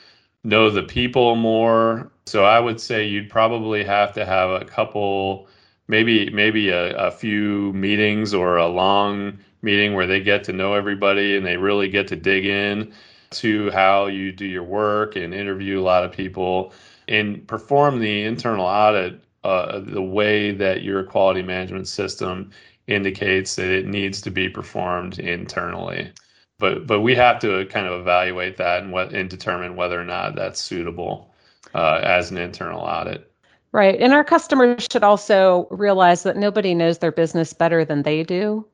know 0.44 0.70
the 0.70 0.82
people 0.82 1.36
more. 1.36 2.10
So 2.24 2.44
I 2.44 2.58
would 2.58 2.80
say 2.80 3.06
you'd 3.06 3.28
probably 3.28 3.84
have 3.84 4.14
to 4.14 4.24
have 4.24 4.50
a 4.50 4.64
couple 4.64 5.48
maybe 5.92 6.30
maybe 6.30 6.70
a, 6.70 6.96
a 6.96 7.10
few 7.10 7.72
meetings 7.74 8.32
or 8.32 8.56
a 8.56 8.66
long 8.66 9.38
meeting 9.60 9.94
where 9.94 10.06
they 10.06 10.20
get 10.20 10.42
to 10.44 10.52
know 10.52 10.72
everybody 10.72 11.36
and 11.36 11.44
they 11.46 11.58
really 11.58 11.88
get 11.88 12.08
to 12.08 12.16
dig 12.16 12.46
in 12.46 12.92
to 13.30 13.70
how 13.72 14.06
you 14.06 14.32
do 14.32 14.46
your 14.46 14.62
work 14.64 15.16
and 15.16 15.34
interview 15.34 15.78
a 15.78 15.84
lot 15.92 16.02
of 16.02 16.10
people 16.10 16.72
and 17.08 17.46
perform 17.46 18.00
the 18.00 18.24
internal 18.24 18.64
audit 18.64 19.22
uh, 19.44 19.80
the 19.80 20.02
way 20.02 20.50
that 20.52 20.82
your 20.82 21.04
quality 21.04 21.42
management 21.42 21.86
system 21.86 22.50
indicates 22.86 23.56
that 23.56 23.68
it 23.68 23.86
needs 23.86 24.22
to 24.22 24.30
be 24.30 24.48
performed 24.48 25.18
internally. 25.18 26.10
But 26.58 26.86
but 26.86 27.00
we 27.02 27.14
have 27.16 27.38
to 27.40 27.66
kind 27.66 27.86
of 27.86 28.00
evaluate 28.00 28.56
that 28.56 28.82
and 28.82 28.92
what 28.92 29.12
and 29.12 29.28
determine 29.28 29.76
whether 29.76 30.00
or 30.00 30.04
not 30.04 30.36
that's 30.36 30.60
suitable 30.60 31.34
uh, 31.74 32.00
as 32.02 32.30
an 32.30 32.38
internal 32.38 32.80
audit 32.80 33.31
Right. 33.72 33.98
And 34.00 34.12
our 34.12 34.24
customers 34.24 34.86
should 34.90 35.02
also 35.02 35.66
realize 35.70 36.24
that 36.24 36.36
nobody 36.36 36.74
knows 36.74 36.98
their 36.98 37.12
business 37.12 37.52
better 37.54 37.84
than 37.84 38.02
they 38.02 38.22
do. 38.22 38.66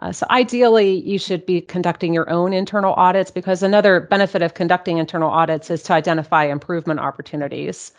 Uh, 0.00 0.12
so 0.12 0.26
ideally, 0.30 1.00
you 1.00 1.18
should 1.18 1.46
be 1.46 1.60
conducting 1.60 2.12
your 2.12 2.28
own 2.30 2.52
internal 2.52 2.92
audits 2.94 3.30
because 3.30 3.62
another 3.62 4.00
benefit 4.00 4.42
of 4.42 4.54
conducting 4.54 4.98
internal 4.98 5.30
audits 5.30 5.70
is 5.70 5.82
to 5.84 5.92
identify 5.94 6.44
improvement 6.44 7.00
opportunities. 7.00 7.92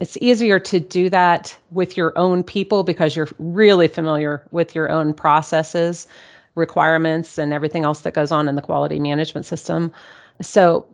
It's 0.00 0.16
easier 0.20 0.58
to 0.60 0.80
do 0.80 1.10
that 1.10 1.56
with 1.70 1.96
your 1.96 2.16
own 2.16 2.42
people 2.42 2.84
because 2.84 3.16
you're 3.16 3.28
really 3.38 3.88
familiar 3.88 4.46
with 4.50 4.74
your 4.74 4.90
own 4.90 5.12
processes 5.14 6.06
requirements 6.54 7.38
and 7.38 7.52
everything 7.52 7.84
else 7.84 8.00
that 8.00 8.14
goes 8.14 8.32
on 8.32 8.48
in 8.48 8.56
the 8.56 8.62
quality 8.62 8.98
management 9.00 9.46
system. 9.46 9.92
So 10.40 10.86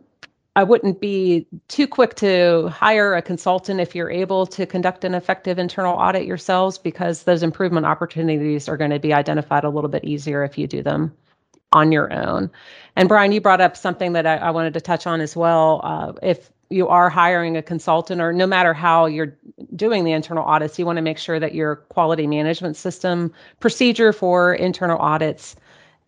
I 0.57 0.63
wouldn't 0.63 1.01
be 1.01 1.47
too 1.67 1.85
quick 1.85 2.15
to 2.15 2.69
hire 2.69 3.13
a 3.13 3.21
consultant 3.21 3.81
if 3.81 3.93
you're 3.93 4.09
able 4.09 4.45
to 4.47 4.65
conduct 4.65 5.03
an 5.03 5.13
effective 5.13 5.59
internal 5.59 5.95
audit 5.95 6.25
yourselves 6.25 6.77
because 6.77 7.23
those 7.23 7.43
improvement 7.43 7.85
opportunities 7.85 8.69
are 8.69 8.77
going 8.77 8.91
to 8.91 8.99
be 8.99 9.13
identified 9.13 9.65
a 9.65 9.69
little 9.69 9.89
bit 9.89 10.05
easier 10.05 10.45
if 10.45 10.57
you 10.57 10.65
do 10.65 10.81
them 10.81 11.13
on 11.73 11.91
your 11.91 12.11
own. 12.13 12.49
And 12.95 13.09
Brian, 13.09 13.33
you 13.33 13.41
brought 13.41 13.59
up 13.59 13.75
something 13.75 14.13
that 14.13 14.25
I, 14.25 14.37
I 14.37 14.51
wanted 14.51 14.73
to 14.75 14.81
touch 14.81 15.05
on 15.05 15.19
as 15.19 15.35
well. 15.35 15.81
Uh, 15.83 16.13
if 16.23 16.49
you 16.69 16.87
are 16.87 17.09
hiring 17.09 17.57
a 17.57 17.61
consultant 17.61 18.21
or 18.21 18.31
no 18.31 18.47
matter 18.47 18.73
how 18.73 19.07
you're 19.07 19.37
doing 19.75 20.05
the 20.05 20.13
internal 20.13 20.45
audits, 20.45 20.79
you 20.79 20.85
want 20.85 20.97
to 20.97 21.01
make 21.01 21.17
sure 21.17 21.37
that 21.37 21.53
your 21.53 21.75
quality 21.75 22.27
management 22.27 22.77
system 22.77 23.33
procedure 23.59 24.13
for 24.13 24.53
internal 24.53 24.97
audits 24.99 25.57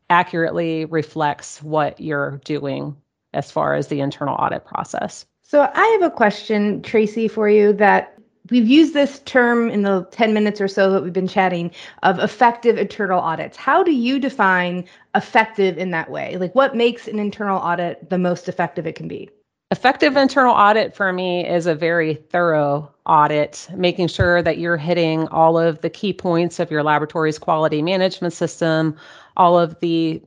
accurately 0.09 0.85
reflects 0.85 1.61
what 1.61 1.99
you're 1.99 2.39
doing 2.45 2.95
as 3.33 3.51
far 3.51 3.73
as 3.75 3.87
the 3.87 3.99
internal 3.99 4.35
audit 4.35 4.65
process. 4.65 5.25
So 5.43 5.69
I 5.73 5.85
have 5.99 6.01
a 6.01 6.13
question, 6.13 6.81
Tracy, 6.81 7.27
for 7.27 7.49
you 7.49 7.73
that 7.73 8.17
we've 8.49 8.67
used 8.67 8.93
this 8.93 9.19
term 9.19 9.69
in 9.69 9.81
the 9.81 10.07
10 10.11 10.33
minutes 10.33 10.59
or 10.61 10.67
so 10.67 10.91
that 10.91 11.03
we've 11.03 11.13
been 11.13 11.27
chatting 11.27 11.71
of 12.03 12.19
effective 12.19 12.77
internal 12.77 13.19
audits. 13.19 13.57
How 13.57 13.83
do 13.83 13.93
you 13.93 14.19
define 14.19 14.85
effective 15.15 15.77
in 15.77 15.91
that 15.91 16.09
way? 16.09 16.37
Like 16.37 16.53
what 16.55 16.75
makes 16.75 17.07
an 17.07 17.19
internal 17.19 17.59
audit 17.59 18.09
the 18.09 18.17
most 18.17 18.49
effective 18.49 18.85
it 18.87 18.95
can 18.95 19.07
be? 19.07 19.29
Effective 19.69 20.15
internal 20.15 20.53
audit 20.53 20.95
for 20.95 21.11
me 21.11 21.45
is 21.45 21.65
a 21.65 21.75
very 21.75 22.13
thorough 22.13 22.89
audit, 23.05 23.67
making 23.75 24.07
sure 24.07 24.41
that 24.41 24.59
you're 24.59 24.77
hitting 24.77 25.27
all 25.27 25.57
of 25.57 25.81
the 25.81 25.89
key 25.89 26.13
points 26.13 26.59
of 26.59 26.71
your 26.71 26.83
laboratory's 26.83 27.37
quality 27.37 27.81
management 27.81 28.33
system, 28.33 28.95
all 29.35 29.59
of 29.59 29.77
the 29.81 30.21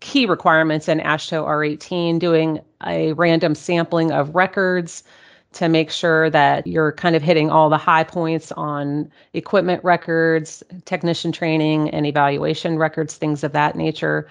key 0.00 0.26
requirements 0.26 0.88
in 0.88 0.98
AASHTO 1.00 1.44
R18, 1.46 2.18
doing 2.18 2.60
a 2.86 3.12
random 3.12 3.54
sampling 3.54 4.10
of 4.12 4.34
records 4.34 5.02
to 5.52 5.68
make 5.68 5.90
sure 5.90 6.30
that 6.30 6.66
you're 6.66 6.92
kind 6.92 7.14
of 7.14 7.22
hitting 7.22 7.50
all 7.50 7.68
the 7.68 7.76
high 7.76 8.04
points 8.04 8.52
on 8.52 9.10
equipment 9.34 9.84
records, 9.84 10.62
technician 10.86 11.30
training, 11.30 11.90
and 11.90 12.06
evaluation 12.06 12.78
records, 12.78 13.16
things 13.16 13.44
of 13.44 13.52
that 13.52 13.76
nature. 13.76 14.28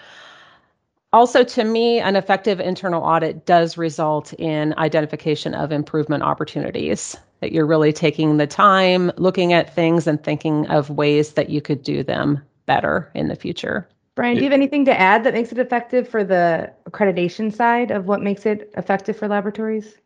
Also, 1.14 1.44
to 1.44 1.64
me, 1.64 2.00
an 2.00 2.16
effective 2.16 2.60
internal 2.60 3.04
audit 3.04 3.46
does 3.46 3.78
result 3.78 4.34
in 4.34 4.74
identification 4.78 5.54
of 5.54 5.72
improvement 5.72 6.24
opportunities, 6.24 7.18
that 7.42 7.52
you're 7.52 7.68
really 7.68 7.92
taking 7.92 8.38
the 8.38 8.48
time, 8.48 9.12
looking 9.18 9.52
at 9.54 9.76
things, 9.76 10.08
and 10.08 10.24
thinking 10.24 10.66
of 10.68 10.90
ways 10.90 11.34
that 11.34 11.50
you 11.50 11.62
could 11.62 11.84
do 11.84 12.02
them 12.02 12.42
better 12.66 13.12
in 13.14 13.28
the 13.28 13.36
future. 13.36 13.88
Brian, 14.16 14.36
do 14.36 14.44
you 14.44 14.50
have 14.50 14.54
anything 14.54 14.86
to 14.86 15.00
add 15.00 15.24
that 15.24 15.34
makes 15.34 15.52
it 15.52 15.58
effective 15.58 16.08
for 16.08 16.24
the 16.24 16.72
accreditation 16.90 17.54
side 17.54 17.92
of 17.92 18.06
what 18.06 18.22
makes 18.22 18.46
it 18.46 18.72
effective 18.76 19.18
for 19.18 19.28
laboratories? 19.28 19.98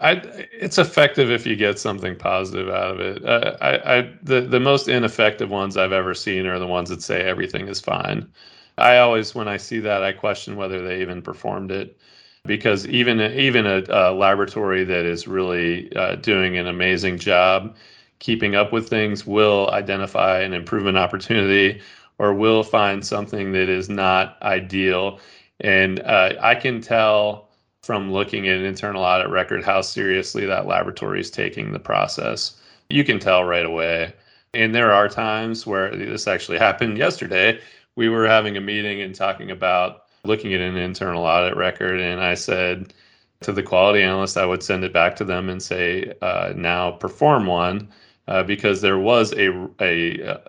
I, 0.00 0.12
it's 0.52 0.78
effective 0.78 1.30
if 1.30 1.46
you 1.46 1.56
get 1.56 1.78
something 1.78 2.16
positive 2.16 2.68
out 2.68 2.92
of 2.92 3.00
it. 3.00 3.24
Uh, 3.24 3.56
I, 3.60 3.98
I, 3.98 4.12
the 4.22 4.40
the 4.40 4.60
most 4.60 4.88
ineffective 4.88 5.50
ones 5.50 5.76
I've 5.76 5.92
ever 5.92 6.14
seen 6.14 6.46
are 6.46 6.58
the 6.58 6.66
ones 6.66 6.90
that 6.90 7.02
say 7.02 7.22
everything 7.22 7.68
is 7.68 7.80
fine. 7.80 8.28
I 8.76 8.98
always, 8.98 9.34
when 9.34 9.46
I 9.46 9.56
see 9.56 9.78
that, 9.80 10.02
I 10.02 10.12
question 10.12 10.56
whether 10.56 10.86
they 10.86 11.00
even 11.00 11.22
performed 11.22 11.70
it, 11.70 11.96
because 12.44 12.86
even 12.88 13.20
even 13.20 13.66
a, 13.66 13.82
a 13.88 14.12
laboratory 14.12 14.84
that 14.84 15.04
is 15.04 15.28
really 15.28 15.94
uh, 15.96 16.16
doing 16.16 16.56
an 16.56 16.66
amazing 16.66 17.18
job 17.18 17.76
keeping 18.18 18.54
up 18.54 18.72
with 18.72 18.88
things 18.88 19.26
will 19.26 19.70
identify 19.72 20.40
an 20.40 20.54
improvement 20.54 20.96
opportunity 20.96 21.80
or 22.18 22.34
will 22.34 22.62
find 22.62 23.04
something 23.04 23.52
that 23.52 23.68
is 23.68 23.88
not 23.88 24.36
ideal. 24.42 25.18
And 25.60 26.00
uh, 26.00 26.34
I 26.40 26.54
can 26.54 26.80
tell 26.80 27.48
from 27.82 28.12
looking 28.12 28.48
at 28.48 28.56
an 28.56 28.64
internal 28.64 29.02
audit 29.02 29.28
record 29.28 29.62
how 29.62 29.82
seriously 29.82 30.46
that 30.46 30.66
laboratory 30.66 31.20
is 31.20 31.30
taking 31.30 31.72
the 31.72 31.78
process. 31.78 32.58
You 32.88 33.04
can 33.04 33.18
tell 33.18 33.44
right 33.44 33.66
away. 33.66 34.14
And 34.54 34.74
there 34.74 34.92
are 34.92 35.08
times 35.08 35.66
where 35.66 35.94
this 35.94 36.26
actually 36.26 36.58
happened 36.58 36.96
yesterday. 36.96 37.60
We 37.96 38.08
were 38.08 38.26
having 38.26 38.56
a 38.56 38.60
meeting 38.60 39.00
and 39.02 39.14
talking 39.14 39.50
about 39.50 40.04
looking 40.24 40.54
at 40.54 40.60
an 40.60 40.76
internal 40.76 41.24
audit 41.24 41.56
record. 41.56 42.00
And 42.00 42.20
I 42.20 42.34
said 42.34 42.94
to 43.40 43.52
the 43.52 43.62
quality 43.62 44.02
analyst, 44.02 44.36
I 44.36 44.46
would 44.46 44.62
send 44.62 44.84
it 44.84 44.92
back 44.92 45.16
to 45.16 45.24
them 45.24 45.50
and 45.50 45.62
say, 45.62 46.12
uh, 46.22 46.52
now 46.56 46.92
perform 46.92 47.46
one, 47.46 47.88
uh, 48.28 48.42
because 48.44 48.80
there 48.80 48.98
was 48.98 49.32
a, 49.34 49.68
a, 49.80 50.20
a 50.20 50.40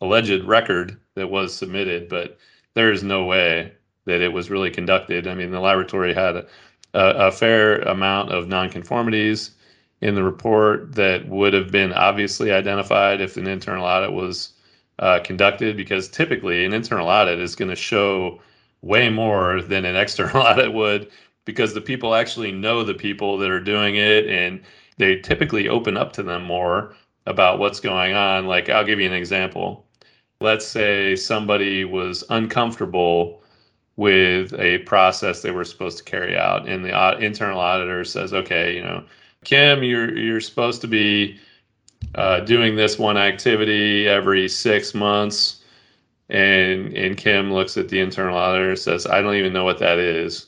alleged 0.00 0.44
record 0.44 0.98
that 1.14 1.30
was 1.30 1.54
submitted, 1.54 2.08
but 2.08 2.38
there 2.74 2.92
is 2.92 3.02
no 3.02 3.24
way 3.24 3.72
that 4.06 4.20
it 4.20 4.32
was 4.32 4.50
really 4.50 4.70
conducted. 4.70 5.26
I 5.26 5.34
mean, 5.34 5.50
the 5.50 5.60
laboratory 5.60 6.14
had 6.14 6.36
a, 6.36 6.46
a 6.94 7.32
fair 7.32 7.80
amount 7.82 8.32
of 8.32 8.46
nonconformities 8.46 9.50
in 10.00 10.14
the 10.14 10.22
report 10.22 10.94
that 10.94 11.28
would 11.28 11.52
have 11.52 11.70
been 11.70 11.92
obviously 11.92 12.52
identified 12.52 13.20
if 13.20 13.36
an 13.36 13.46
internal 13.46 13.84
audit 13.84 14.12
was 14.12 14.52
uh, 14.98 15.20
conducted, 15.22 15.76
because 15.76 16.08
typically 16.08 16.64
an 16.64 16.72
internal 16.72 17.08
audit 17.08 17.38
is 17.38 17.54
going 17.54 17.68
to 17.68 17.76
show 17.76 18.40
way 18.82 19.10
more 19.10 19.62
than 19.62 19.84
an 19.84 19.96
external 20.04 20.42
audit 20.42 20.72
would, 20.72 21.10
because 21.44 21.74
the 21.74 21.80
people 21.80 22.14
actually 22.14 22.52
know 22.52 22.82
the 22.84 22.94
people 22.94 23.36
that 23.38 23.50
are 23.50 23.60
doing 23.60 23.96
it 23.96 24.26
and 24.26 24.62
they 24.96 25.16
typically 25.16 25.68
open 25.68 25.96
up 25.96 26.12
to 26.12 26.22
them 26.22 26.44
more 26.44 26.94
about 27.26 27.58
what's 27.58 27.80
going 27.80 28.14
on. 28.14 28.46
Like, 28.46 28.68
I'll 28.68 28.84
give 28.84 29.00
you 29.00 29.06
an 29.06 29.14
example 29.14 29.86
let's 30.40 30.66
say 30.66 31.14
somebody 31.16 31.84
was 31.84 32.24
uncomfortable 32.30 33.42
with 33.96 34.54
a 34.54 34.78
process 34.78 35.42
they 35.42 35.50
were 35.50 35.64
supposed 35.64 35.98
to 35.98 36.04
carry 36.04 36.36
out 36.36 36.66
and 36.68 36.84
the 36.84 37.18
internal 37.18 37.60
auditor 37.60 38.04
says 38.04 38.32
okay 38.32 38.74
you 38.74 38.82
know 38.82 39.04
kim 39.44 39.82
you're 39.82 40.16
you're 40.16 40.40
supposed 40.40 40.80
to 40.80 40.86
be 40.86 41.38
uh, 42.14 42.40
doing 42.40 42.76
this 42.76 42.98
one 42.98 43.16
activity 43.16 44.08
every 44.08 44.48
six 44.48 44.94
months. 44.94 45.56
And 46.28 46.96
and 46.96 47.16
kim 47.16 47.52
looks 47.52 47.76
at 47.76 47.88
the 47.88 47.98
internal 47.98 48.36
auditor 48.36 48.70
and 48.70 48.78
says 48.78 49.04
i 49.04 49.20
don't 49.20 49.34
even 49.34 49.52
know 49.52 49.64
what 49.64 49.80
that 49.80 49.98
is. 49.98 50.46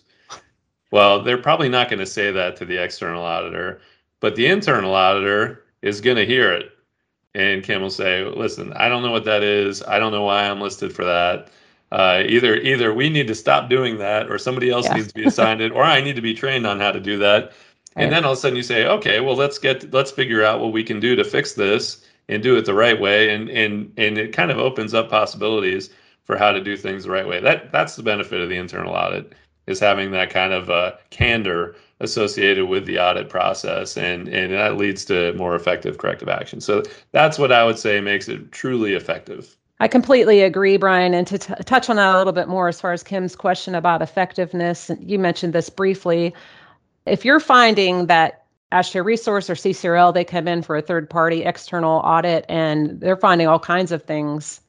Well 0.92 1.22
they're 1.22 1.38
probably 1.38 1.68
not 1.68 1.88
going 1.88 1.98
to 1.98 2.06
say 2.06 2.30
that 2.30 2.56
to 2.56 2.64
the 2.64 2.82
external 2.82 3.24
auditor 3.24 3.80
but 4.20 4.36
the 4.36 4.46
internal 4.46 4.94
auditor 4.94 5.64
is 5.82 6.00
going 6.00 6.16
to 6.16 6.26
hear 6.26 6.52
it 6.52 6.70
and 7.34 7.62
Kim 7.62 7.82
will 7.82 7.90
say, 7.90 8.24
"Listen, 8.24 8.72
I 8.74 8.88
don't 8.88 9.02
know 9.02 9.10
what 9.10 9.24
that 9.24 9.42
is. 9.42 9.82
I 9.82 9.98
don't 9.98 10.12
know 10.12 10.22
why 10.22 10.48
I'm 10.48 10.60
listed 10.60 10.94
for 10.94 11.04
that. 11.04 11.48
Uh, 11.90 12.22
either 12.26 12.56
either 12.56 12.92
we 12.94 13.08
need 13.08 13.26
to 13.28 13.34
stop 13.34 13.68
doing 13.68 13.98
that, 13.98 14.30
or 14.30 14.38
somebody 14.38 14.70
else 14.70 14.86
yeah. 14.86 14.94
needs 14.94 15.08
to 15.08 15.14
be 15.14 15.24
assigned 15.24 15.60
it, 15.60 15.72
or 15.72 15.82
I 15.82 16.00
need 16.00 16.16
to 16.16 16.22
be 16.22 16.34
trained 16.34 16.66
on 16.66 16.80
how 16.80 16.92
to 16.92 17.00
do 17.00 17.18
that." 17.18 17.52
And 17.94 18.10
then 18.10 18.24
all 18.24 18.32
of 18.32 18.38
a 18.38 18.40
sudden 18.40 18.56
you 18.56 18.62
say, 18.62 18.86
"Okay, 18.86 19.20
well 19.20 19.36
let's 19.36 19.58
get 19.58 19.92
let's 19.92 20.10
figure 20.10 20.44
out 20.44 20.60
what 20.60 20.72
we 20.72 20.82
can 20.84 21.00
do 21.00 21.16
to 21.16 21.24
fix 21.24 21.54
this 21.54 22.04
and 22.28 22.42
do 22.42 22.56
it 22.56 22.64
the 22.64 22.74
right 22.74 23.00
way." 23.00 23.30
And 23.34 23.48
and 23.50 23.92
and 23.96 24.18
it 24.18 24.32
kind 24.32 24.50
of 24.50 24.58
opens 24.58 24.94
up 24.94 25.10
possibilities 25.10 25.90
for 26.24 26.36
how 26.36 26.52
to 26.52 26.60
do 26.60 26.76
things 26.76 27.04
the 27.04 27.10
right 27.10 27.26
way. 27.26 27.40
That 27.40 27.72
that's 27.72 27.96
the 27.96 28.02
benefit 28.02 28.40
of 28.40 28.48
the 28.48 28.56
internal 28.56 28.94
audit 28.94 29.32
is 29.66 29.80
having 29.80 30.10
that 30.12 30.30
kind 30.30 30.52
of 30.52 30.70
uh, 30.70 30.92
candor 31.10 31.76
associated 32.00 32.66
with 32.66 32.84
the 32.86 32.98
audit 32.98 33.28
process 33.28 33.96
and 33.96 34.28
and 34.28 34.52
that 34.52 34.76
leads 34.76 35.04
to 35.04 35.32
more 35.34 35.54
effective 35.54 35.98
corrective 35.98 36.28
action. 36.28 36.60
So 36.60 36.82
that's 37.12 37.38
what 37.38 37.52
i 37.52 37.64
would 37.64 37.78
say 37.78 38.00
makes 38.00 38.28
it 38.28 38.52
truly 38.52 38.94
effective. 38.94 39.56
I 39.80 39.88
completely 39.88 40.42
agree 40.42 40.76
brian 40.76 41.14
and 41.14 41.26
to 41.28 41.38
t- 41.38 41.54
touch 41.64 41.88
on 41.88 41.96
that 41.96 42.14
a 42.14 42.18
little 42.18 42.32
bit 42.32 42.48
more 42.48 42.68
as 42.68 42.80
far 42.80 42.92
as 42.92 43.02
kim's 43.02 43.36
question 43.36 43.74
about 43.74 44.02
effectiveness 44.02 44.90
you 45.00 45.18
mentioned 45.18 45.52
this 45.52 45.70
briefly. 45.70 46.34
If 47.06 47.24
you're 47.24 47.40
finding 47.40 48.06
that 48.06 48.44
AASHTO 48.72 49.04
Resource 49.04 49.50
or 49.50 49.54
CCRL, 49.54 50.14
they 50.14 50.24
come 50.24 50.48
in 50.48 50.62
for 50.62 50.76
a 50.76 50.82
third 50.82 51.10
party 51.10 51.44
external 51.44 51.98
audit 52.00 52.46
and 52.48 52.98
they're 53.00 53.16
finding 53.16 53.46
all 53.46 53.58
kinds 53.58 53.92
of 53.92 54.02
things 54.02 54.60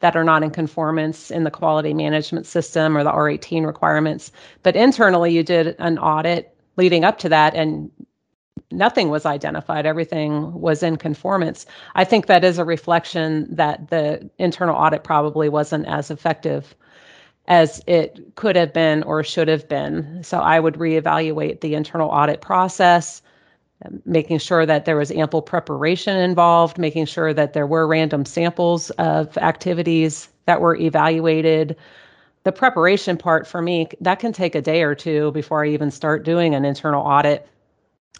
that 0.00 0.16
are 0.16 0.24
not 0.24 0.42
in 0.42 0.50
conformance 0.50 1.30
in 1.30 1.44
the 1.44 1.50
quality 1.50 1.94
management 1.94 2.46
system 2.46 2.96
or 2.96 3.04
the 3.04 3.12
R18 3.12 3.66
requirements. 3.66 4.32
But 4.62 4.76
internally, 4.76 5.32
you 5.32 5.42
did 5.42 5.76
an 5.78 5.98
audit 5.98 6.54
leading 6.76 7.04
up 7.04 7.18
to 7.18 7.28
that 7.28 7.54
and 7.54 7.90
nothing 8.70 9.10
was 9.10 9.26
identified. 9.26 9.86
Everything 9.86 10.52
was 10.60 10.82
in 10.82 10.96
conformance. 10.96 11.66
I 11.94 12.04
think 12.04 12.26
that 12.26 12.44
is 12.44 12.58
a 12.58 12.64
reflection 12.64 13.54
that 13.54 13.90
the 13.90 14.30
internal 14.38 14.76
audit 14.76 15.04
probably 15.04 15.48
wasn't 15.48 15.86
as 15.86 16.10
effective 16.10 16.74
as 17.48 17.82
it 17.86 18.20
could 18.36 18.56
have 18.56 18.72
been 18.72 19.02
or 19.02 19.24
should 19.24 19.48
have 19.48 19.68
been. 19.68 20.22
So 20.22 20.38
i 20.38 20.60
would 20.60 20.74
reevaluate 20.74 21.60
the 21.60 21.74
internal 21.74 22.08
audit 22.08 22.40
process 22.40 23.22
Um, 23.86 24.02
making 24.04 24.38
sure 24.38 24.66
that 24.66 24.84
there 24.84 24.96
was 24.96 25.10
ample 25.10 25.40
preparation 25.40 26.16
involved 26.16 26.76
making 26.76 27.06
sure 27.06 27.32
that 27.32 27.54
there 27.54 27.66
were 27.66 27.86
random 27.86 28.26
samples 28.26 28.90
of 28.90 29.38
activities 29.38 30.28
that 30.44 30.60
were 30.60 30.76
evaluated. 30.76 31.76
The 32.44 32.52
preparation 32.52 33.16
part 33.16 33.46
for 33.46 33.62
me 33.62 33.88
that 34.00 34.18
can 34.18 34.32
take 34.32 34.54
a 34.54 34.60
day 34.60 34.82
or 34.82 34.94
two 34.94 35.30
before 35.32 35.64
i 35.64 35.68
even 35.68 35.90
start 35.90 36.24
doing 36.24 36.54
an 36.54 36.64
internal 36.64 37.02
audit. 37.02 37.48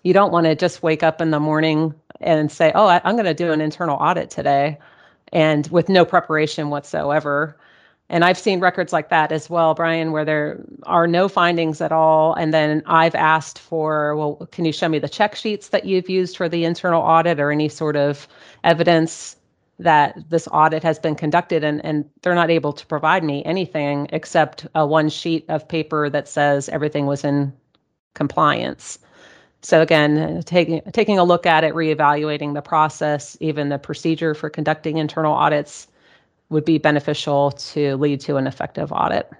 You 0.02 0.14
don't 0.14 0.33
want 0.33 0.47
to 0.47 0.55
just 0.55 0.83
wake 0.83 1.02
up 1.02 1.21
in 1.21 1.31
the 1.31 1.40
morning 1.40 1.95
and 2.21 2.50
say 2.50 2.73
oh 2.75 2.87
I, 2.87 3.00
i'm 3.05 3.17
going 3.17 3.26
to 3.26 3.35
do 3.35 3.52
an 3.52 3.61
internal 3.61 3.97
audit 3.97 4.31
today 4.31 4.79
and 5.33 5.67
with 5.69 5.88
no 5.88 6.05
preparation 6.05 6.71
whatsoever 6.71 7.57
And 8.11 8.25
I've 8.25 8.38
seen 8.38 8.59
records 8.59 8.93
like 8.93 9.09
that 9.11 9.31
as 9.31 9.49
well, 9.49 9.73
Brian, 9.73 10.11
where 10.11 10.25
there 10.25 10.61
are 10.83 11.07
no 11.07 11.29
findings 11.29 11.81
at 11.81 11.93
all. 11.93 12.35
And 12.35 12.52
then 12.52 12.83
I've 12.87 13.14
asked 13.14 13.61
for, 13.61 14.17
well, 14.17 14.49
can 14.50 14.64
you 14.64 14.73
show 14.73 14.88
me 14.88 14.99
the 14.99 15.09
check 15.09 15.37
sheets 15.37 15.69
that 15.69 15.85
you've 15.85 16.11
used 16.11 16.37
for 16.37 16.49
the 16.49 16.64
internal 16.64 17.00
audit 17.00 17.38
or 17.38 17.52
any 17.52 17.69
sort 17.69 17.95
of 17.95 18.26
evidence 18.64 19.37
that 19.79 20.19
this 20.29 20.49
audit 20.49 20.83
has 20.83 20.99
been 20.99 21.14
conducted? 21.14 21.62
And, 21.62 21.85
and 21.85 22.05
they're 22.23 22.35
not 22.35 22.50
able 22.50 22.73
to 22.73 22.85
provide 22.85 23.23
me 23.23 23.45
anything 23.45 24.09
except 24.12 24.67
a 24.75 24.85
one 24.85 25.09
sheet 25.09 25.45
of 25.49 25.69
paper 25.69 26.11
that 26.11 26.29
says 26.29 26.69
everything 26.71 27.07
was 27.07 27.23
in 27.23 27.52
compliance. 28.14 28.99
So 29.62 29.83
again, 29.83 30.43
taking 30.47 30.81
taking 30.93 31.19
a 31.19 31.25
look 31.25 31.47
at 31.47 31.62
it, 31.62 31.75
reevaluating 31.75 32.55
the 32.55 32.62
process, 32.62 33.37
even 33.40 33.69
the 33.69 33.79
procedure 33.79 34.35
for 34.35 34.50
conducting 34.50 34.97
internal 34.97 35.35
audits 35.35 35.87
would 36.50 36.64
be 36.64 36.78
beneficial 36.78 37.52
to 37.52 37.97
lead 37.97 38.21
to 38.21 38.37
an 38.37 38.47
effective 38.47 38.92
audit. 38.92 39.30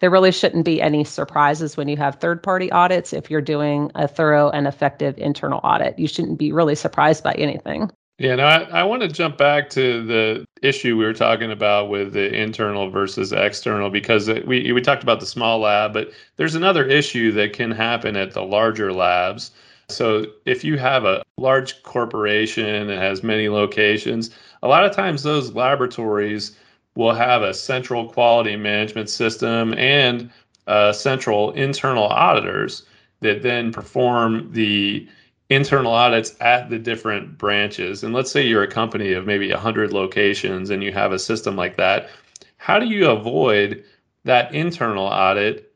There 0.00 0.10
really 0.10 0.32
shouldn't 0.32 0.64
be 0.64 0.82
any 0.82 1.04
surprises 1.04 1.76
when 1.76 1.88
you 1.88 1.96
have 1.96 2.16
third 2.16 2.42
party 2.42 2.70
audits 2.72 3.12
if 3.12 3.30
you're 3.30 3.40
doing 3.40 3.90
a 3.94 4.08
thorough 4.08 4.50
and 4.50 4.66
effective 4.66 5.16
internal 5.18 5.60
audit. 5.62 5.98
You 5.98 6.08
shouldn't 6.08 6.38
be 6.38 6.52
really 6.52 6.74
surprised 6.74 7.22
by 7.22 7.32
anything. 7.32 7.90
Yeah, 8.18 8.36
no, 8.36 8.44
I, 8.44 8.62
I 8.62 8.82
want 8.84 9.02
to 9.02 9.08
jump 9.08 9.38
back 9.38 9.70
to 9.70 10.04
the 10.04 10.46
issue 10.62 10.96
we 10.96 11.04
were 11.04 11.14
talking 11.14 11.50
about 11.50 11.88
with 11.88 12.12
the 12.12 12.32
internal 12.32 12.88
versus 12.88 13.32
external 13.32 13.90
because 13.90 14.28
we 14.46 14.70
we 14.70 14.80
talked 14.80 15.02
about 15.02 15.18
the 15.18 15.26
small 15.26 15.58
lab, 15.58 15.92
but 15.92 16.12
there's 16.36 16.54
another 16.54 16.84
issue 16.84 17.32
that 17.32 17.54
can 17.54 17.72
happen 17.72 18.14
at 18.14 18.32
the 18.32 18.42
larger 18.42 18.92
labs. 18.92 19.50
So 19.88 20.26
if 20.46 20.62
you 20.62 20.78
have 20.78 21.04
a 21.04 21.22
large 21.38 21.82
corporation 21.82 22.86
that 22.86 22.98
has 22.98 23.22
many 23.24 23.48
locations, 23.48 24.30
a 24.64 24.68
lot 24.68 24.84
of 24.84 24.92
times 24.92 25.22
those 25.22 25.52
laboratories 25.52 26.56
will 26.96 27.14
have 27.14 27.42
a 27.42 27.52
central 27.52 28.08
quality 28.08 28.56
management 28.56 29.10
system 29.10 29.74
and 29.74 30.30
uh, 30.66 30.92
central 30.92 31.52
internal 31.52 32.04
auditors 32.04 32.86
that 33.20 33.42
then 33.42 33.72
perform 33.72 34.50
the 34.52 35.06
internal 35.50 35.92
audits 35.92 36.34
at 36.40 36.70
the 36.70 36.78
different 36.78 37.36
branches. 37.36 38.02
And 38.02 38.14
let's 38.14 38.30
say 38.30 38.46
you're 38.46 38.62
a 38.62 38.68
company 38.68 39.12
of 39.12 39.26
maybe 39.26 39.50
100 39.50 39.92
locations 39.92 40.70
and 40.70 40.82
you 40.82 40.92
have 40.92 41.12
a 41.12 41.18
system 41.18 41.56
like 41.56 41.76
that. 41.76 42.08
How 42.56 42.78
do 42.78 42.86
you 42.86 43.10
avoid 43.10 43.84
that 44.24 44.54
internal 44.54 45.04
audit 45.04 45.74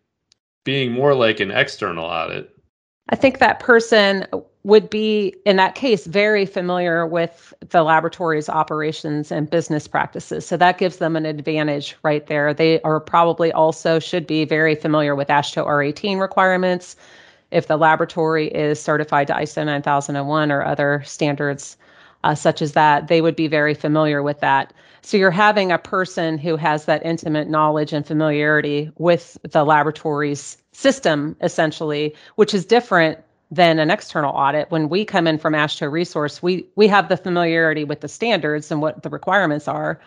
being 0.65 0.93
more 0.93 1.15
like 1.15 1.41
an 1.41 1.51
external 1.51 2.07
audit? 2.07 2.57
I 3.11 3.17
think 3.17 3.39
that 3.39 3.61
person 3.61 4.27
would 4.65 4.91
be, 4.91 5.35
in 5.45 5.57
that 5.57 5.75
case, 5.75 6.07
very 6.07 6.45
familiar 6.45 7.07
with 7.07 7.55
the 7.71 7.83
laboratory's 7.83 8.49
operations 8.49 9.31
and 9.31 9.49
business 9.49 9.87
practices. 9.87 10.47
So 10.47 10.57
that 10.57 10.79
gives 10.79 10.97
them 10.97 11.17
an 11.17 11.27
advantage 11.27 11.97
right 12.03 12.27
there. 12.27 12.53
They 12.53 12.81
are 12.83 13.01
probably 13.01 13.53
also 13.53 13.99
should 13.99 14.27
be 14.27 14.45
very 14.45 14.75
familiar 14.75 15.15
with 15.15 15.29
AASHTO 15.29 15.65
R18 15.65 16.21
requirements. 16.21 16.97
If 17.51 17.69
the 17.69 17.77
laboratory 17.77 18.49
is 18.49 18.81
certified 18.81 19.29
to 19.29 19.35
ISO 19.35 19.65
9001 19.65 20.53
or 20.53 20.65
other 20.65 21.03
standards 21.07 21.77
uh, 22.25 22.35
such 22.35 22.61
as 22.61 22.73
that, 22.73 23.09
they 23.09 23.21
would 23.21 23.37
be 23.37 23.47
very 23.47 23.75
familiar 23.75 24.23
with 24.23 24.41
that. 24.41 24.73
So 25.03 25.17
you're 25.17 25.31
having 25.31 25.71
a 25.71 25.79
person 25.79 26.37
who 26.37 26.57
has 26.57 26.85
that 26.85 27.07
intimate 27.07 27.49
knowledge 27.49 27.93
and 27.93 28.07
familiarity 28.07 28.91
with 28.99 29.39
the 29.45 29.65
laboratory's 29.65 30.59
system, 30.73 31.37
essentially, 31.41 32.15
which 32.35 32.53
is 32.53 32.67
different 32.67 33.19
than 33.51 33.79
an 33.79 33.91
external 33.91 34.35
audit. 34.35 34.71
When 34.71 34.89
we 34.89 35.05
come 35.05 35.27
in 35.27 35.39
from 35.39 35.55
AASHTO 35.55 35.91
Resource, 35.91 36.43
we 36.43 36.67
we 36.77 36.89
have 36.89 37.09
the 37.09 37.17
familiarity 37.17 37.85
with 37.85 38.01
the 38.01 38.09
standards 38.09 38.71
and 38.71 38.83
what 38.83 39.03
the 39.03 39.11
requirements 39.11 39.69
are, 39.69 40.01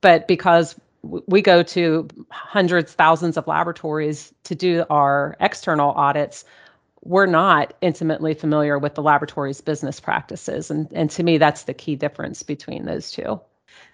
but 0.00 0.26
because 0.26 0.74
we 1.02 1.42
go 1.42 1.62
to 1.62 2.08
hundreds, 2.30 2.92
thousands 2.92 3.36
of 3.36 3.46
laboratories 3.46 4.32
to 4.44 4.54
do 4.54 4.84
our 4.90 5.36
external 5.40 5.92
audits, 5.92 6.44
we're 7.02 7.26
not 7.26 7.72
intimately 7.80 8.34
familiar 8.34 8.78
with 8.78 8.94
the 8.94 9.02
laboratory's 9.02 9.60
business 9.60 10.00
practices. 10.00 10.70
And, 10.70 10.88
and 10.92 11.10
to 11.10 11.22
me, 11.22 11.38
that's 11.38 11.64
the 11.64 11.74
key 11.74 11.94
difference 11.94 12.42
between 12.42 12.84
those 12.84 13.12
two. 13.12 13.40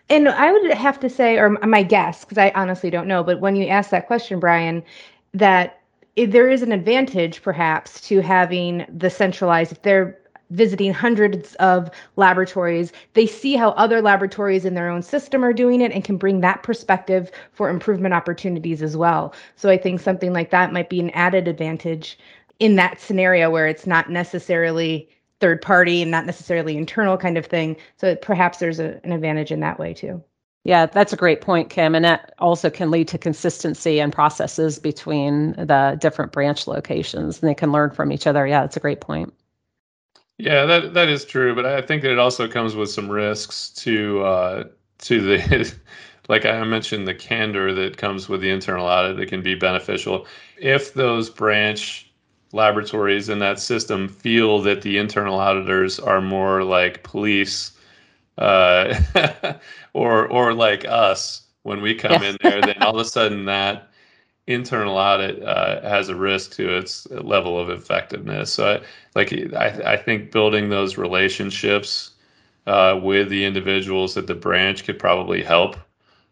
And 0.08 0.28
I 0.28 0.52
would 0.52 0.70
have 0.72 0.98
to 1.00 1.10
say, 1.10 1.36
or 1.36 1.50
my 1.50 1.82
guess, 1.82 2.24
because 2.24 2.38
I 2.38 2.52
honestly 2.54 2.90
don't 2.90 3.06
know, 3.06 3.22
but 3.22 3.40
when 3.40 3.56
you 3.56 3.66
ask 3.66 3.90
that 3.90 4.06
question, 4.06 4.40
Brian, 4.40 4.82
that 5.34 5.80
there 6.16 6.48
is 6.48 6.62
an 6.62 6.72
advantage 6.72 7.42
perhaps 7.42 8.00
to 8.02 8.20
having 8.20 8.86
the 8.88 9.10
centralized, 9.10 9.72
if 9.72 9.82
they're 9.82 10.18
visiting 10.50 10.92
hundreds 10.92 11.54
of 11.56 11.90
laboratories, 12.16 12.92
they 13.14 13.26
see 13.26 13.56
how 13.56 13.70
other 13.70 14.00
laboratories 14.00 14.64
in 14.64 14.74
their 14.74 14.88
own 14.88 15.02
system 15.02 15.44
are 15.44 15.52
doing 15.52 15.80
it 15.80 15.90
and 15.90 16.04
can 16.04 16.16
bring 16.16 16.40
that 16.40 16.62
perspective 16.62 17.30
for 17.52 17.68
improvement 17.68 18.14
opportunities 18.14 18.82
as 18.82 18.96
well. 18.96 19.34
So 19.56 19.68
I 19.68 19.76
think 19.76 20.00
something 20.00 20.32
like 20.32 20.50
that 20.50 20.72
might 20.72 20.90
be 20.90 21.00
an 21.00 21.10
added 21.10 21.48
advantage 21.48 22.18
in 22.60 22.76
that 22.76 23.00
scenario 23.00 23.50
where 23.50 23.66
it's 23.66 23.86
not 23.86 24.10
necessarily 24.10 25.08
third 25.40 25.60
party 25.60 26.02
and 26.02 26.10
not 26.10 26.26
necessarily 26.26 26.76
internal 26.76 27.16
kind 27.16 27.36
of 27.36 27.46
thing. 27.46 27.76
So 27.96 28.14
perhaps 28.16 28.58
there's 28.58 28.78
a, 28.78 29.00
an 29.02 29.12
advantage 29.12 29.50
in 29.50 29.60
that 29.60 29.78
way 29.78 29.94
too. 29.94 30.22
Yeah, 30.64 30.86
that's 30.86 31.12
a 31.12 31.16
great 31.16 31.42
point, 31.42 31.68
Kim. 31.68 31.94
And 31.94 32.04
that 32.06 32.32
also 32.38 32.70
can 32.70 32.90
lead 32.90 33.06
to 33.08 33.18
consistency 33.18 34.00
and 34.00 34.12
processes 34.12 34.78
between 34.78 35.52
the 35.52 35.98
different 36.00 36.32
branch 36.32 36.66
locations 36.66 37.40
and 37.40 37.48
they 37.50 37.54
can 37.54 37.70
learn 37.70 37.90
from 37.90 38.10
each 38.10 38.26
other. 38.26 38.46
Yeah, 38.46 38.62
that's 38.62 38.76
a 38.76 38.80
great 38.80 39.00
point. 39.02 39.32
Yeah, 40.38 40.64
that 40.66 40.94
that 40.94 41.08
is 41.08 41.24
true, 41.24 41.54
but 41.54 41.64
I 41.64 41.80
think 41.80 42.02
that 42.02 42.10
it 42.10 42.18
also 42.18 42.48
comes 42.48 42.74
with 42.74 42.90
some 42.90 43.08
risks 43.08 43.70
to 43.76 44.24
uh, 44.24 44.64
to 44.98 45.20
the 45.20 45.74
like 46.28 46.44
I 46.46 46.64
mentioned 46.64 47.06
the 47.06 47.14
candor 47.14 47.72
that 47.74 47.98
comes 47.98 48.28
with 48.28 48.40
the 48.40 48.50
internal 48.50 48.86
audit 48.86 49.16
that 49.18 49.26
can 49.26 49.42
be 49.42 49.54
beneficial 49.54 50.26
if 50.56 50.94
those 50.94 51.30
branch 51.30 52.10
laboratories 52.52 53.28
in 53.28 53.38
that 53.40 53.60
system 53.60 54.08
feel 54.08 54.60
that 54.62 54.82
the 54.82 54.98
internal 54.98 55.38
auditors 55.38 56.00
are 56.00 56.20
more 56.20 56.64
like 56.64 57.02
police 57.04 57.72
uh, 58.38 58.94
or 59.92 60.26
or 60.28 60.52
like 60.54 60.84
us 60.84 61.42
when 61.62 61.80
we 61.80 61.94
come 61.94 62.22
in 62.22 62.36
there, 62.42 62.60
then 62.60 62.82
all 62.82 62.94
of 62.94 63.00
a 63.00 63.04
sudden 63.04 63.46
that 63.46 63.88
internal 64.46 64.96
audit 64.96 65.42
uh, 65.42 65.80
has 65.82 66.08
a 66.08 66.14
risk 66.14 66.52
to 66.52 66.76
its 66.76 67.10
level 67.10 67.58
of 67.58 67.70
effectiveness. 67.70 68.52
So, 68.52 68.74
I, 68.74 68.80
like 69.14 69.32
I, 69.54 69.94
I 69.94 69.96
think 69.96 70.30
building 70.30 70.68
those 70.68 70.98
relationships 70.98 72.10
uh, 72.66 72.98
with 73.02 73.28
the 73.30 73.44
individuals 73.44 74.16
at 74.16 74.26
the 74.26 74.34
branch 74.34 74.84
could 74.84 74.98
probably 74.98 75.42
help 75.42 75.76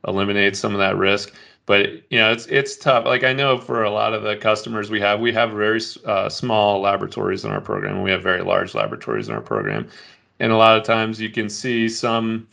eliminate 0.07 0.57
some 0.57 0.73
of 0.73 0.79
that 0.79 0.97
risk. 0.97 1.35
But 1.65 1.91
you 2.11 2.19
know 2.19 2.33
it's 2.33 2.47
it's 2.47 2.77
tough. 2.77 3.05
Like 3.05 3.23
i 3.23 3.33
know 3.33 3.57
for 3.57 3.85
a 3.85 3.91
lot 3.91 4.15
of 4.15 4.25
the 4.25 4.37
customers 4.37 4.91
we 4.91 5.01
have 5.01 5.21
we 5.21 5.33
have 5.33 5.53
very 5.53 5.81
uh, 6.05 6.29
small 6.29 6.81
laboratories 6.81 7.45
in 7.45 7.53
our 7.53 7.61
program. 7.61 7.95
And 7.95 8.05
we 8.05 8.11
have 8.11 8.23
very 8.23 8.43
large 8.43 8.75
laboratories 8.75 9.29
in 9.29 9.35
our 9.35 9.41
program 9.41 9.89
and 10.41 10.53
a 10.53 10.57
lot 10.57 10.77
of 10.77 10.85
times 10.85 11.21
you 11.21 11.31
can 11.31 11.49
see 11.49 11.89
some 11.89 12.49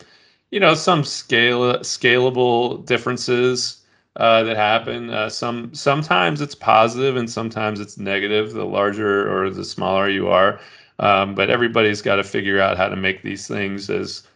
you 0.50 0.60
know 0.60 0.74
some 0.74 1.04
scale 1.04 1.78
scalable 1.78 2.84
differences 2.86 3.80
uh, 4.16 4.42
that 4.42 4.56
happen. 4.56 5.10
Uh, 5.10 5.28
some 5.28 5.74
sometimes 5.74 6.40
it's 6.40 6.54
positive 6.54 7.16
and 7.16 7.30
sometimes 7.30 7.80
it's 7.80 7.98
negative 7.98 8.52
the 8.52 8.64
larger 8.64 9.30
or 9.32 9.50
the 9.50 9.64
smaller 9.64 10.08
you 10.08 10.28
are. 10.28 10.60
Um, 10.98 11.34
but 11.34 11.48
everybody's 11.48 12.02
got 12.02 12.16
to 12.16 12.24
figure 12.24 12.60
out 12.60 12.76
how 12.76 12.88
to 12.88 12.96
make 12.96 13.22
these 13.22 13.48
things 13.48 13.88
as 13.88 14.26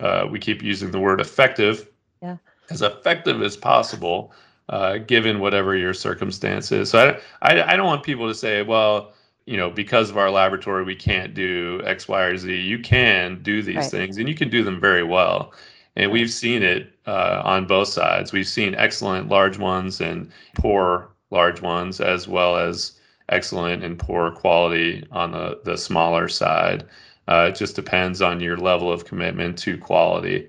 uh, 0.00 0.26
we 0.30 0.38
keep 0.38 0.62
using 0.62 0.90
the 0.90 0.98
word 0.98 1.20
effective. 1.20 1.88
Yeah. 2.22 2.38
As 2.70 2.80
effective 2.80 3.42
as 3.42 3.56
possible, 3.56 4.32
uh, 4.68 4.98
given 4.98 5.40
whatever 5.40 5.76
your 5.76 5.92
circumstance 5.92 6.72
is. 6.72 6.90
So 6.90 7.18
I, 7.42 7.56
I, 7.56 7.72
I 7.72 7.76
don't 7.76 7.86
want 7.86 8.02
people 8.04 8.28
to 8.28 8.34
say, 8.34 8.62
well, 8.62 9.12
you 9.48 9.56
know, 9.56 9.70
because 9.70 10.10
of 10.10 10.18
our 10.18 10.30
laboratory, 10.30 10.84
we 10.84 10.94
can't 10.94 11.32
do 11.32 11.80
X, 11.86 12.06
Y, 12.06 12.22
or 12.22 12.36
Z. 12.36 12.54
You 12.54 12.78
can 12.80 13.42
do 13.42 13.62
these 13.62 13.76
right. 13.76 13.90
things, 13.90 14.18
and 14.18 14.28
you 14.28 14.34
can 14.34 14.50
do 14.50 14.62
them 14.62 14.78
very 14.78 15.02
well. 15.02 15.54
And 15.96 16.12
we've 16.12 16.30
seen 16.30 16.62
it 16.62 16.92
uh, 17.06 17.40
on 17.46 17.66
both 17.66 17.88
sides. 17.88 18.30
We've 18.30 18.46
seen 18.46 18.74
excellent 18.74 19.30
large 19.30 19.56
ones 19.56 20.02
and 20.02 20.30
poor 20.56 21.08
large 21.30 21.62
ones, 21.62 21.98
as 21.98 22.28
well 22.28 22.58
as 22.58 23.00
excellent 23.30 23.82
and 23.82 23.98
poor 23.98 24.32
quality 24.32 25.06
on 25.12 25.32
the, 25.32 25.58
the 25.64 25.78
smaller 25.78 26.28
side. 26.28 26.84
Uh, 27.26 27.46
it 27.48 27.54
just 27.54 27.74
depends 27.74 28.20
on 28.20 28.40
your 28.40 28.58
level 28.58 28.92
of 28.92 29.06
commitment 29.06 29.56
to 29.60 29.78
quality 29.78 30.46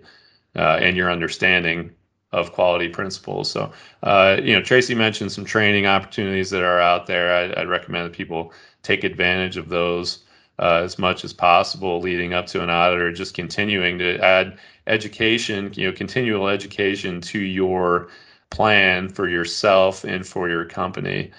uh, 0.57 0.77
and 0.81 0.97
your 0.97 1.09
understanding 1.09 1.89
of 2.31 2.51
quality 2.51 2.87
principles. 2.87 3.51
So, 3.51 3.71
uh, 4.03 4.37
you 4.41 4.53
know, 4.53 4.61
Tracy 4.61 4.95
mentioned 4.95 5.31
some 5.31 5.45
training 5.45 5.85
opportunities 5.87 6.49
that 6.51 6.63
are 6.63 6.79
out 6.79 7.07
there. 7.07 7.33
I'd, 7.35 7.55
I'd 7.55 7.69
recommend 7.69 8.05
that 8.05 8.17
people 8.17 8.53
take 8.83 9.03
advantage 9.03 9.57
of 9.57 9.69
those 9.69 10.23
uh, 10.59 10.81
as 10.83 10.99
much 10.99 11.23
as 11.23 11.33
possible 11.33 12.01
leading 12.01 12.33
up 12.33 12.45
to 12.47 12.61
an 12.61 12.69
audit 12.69 12.99
or 12.99 13.11
just 13.11 13.33
continuing 13.33 13.97
to 13.97 14.19
add 14.19 14.59
education, 14.87 15.71
you 15.75 15.87
know, 15.87 15.93
continual 15.93 16.47
education 16.47 17.21
to 17.21 17.39
your 17.39 18.09
plan 18.49 19.09
for 19.09 19.27
yourself 19.27 20.03
and 20.03 20.27
for 20.27 20.49
your 20.49 20.65
company. 20.65 21.31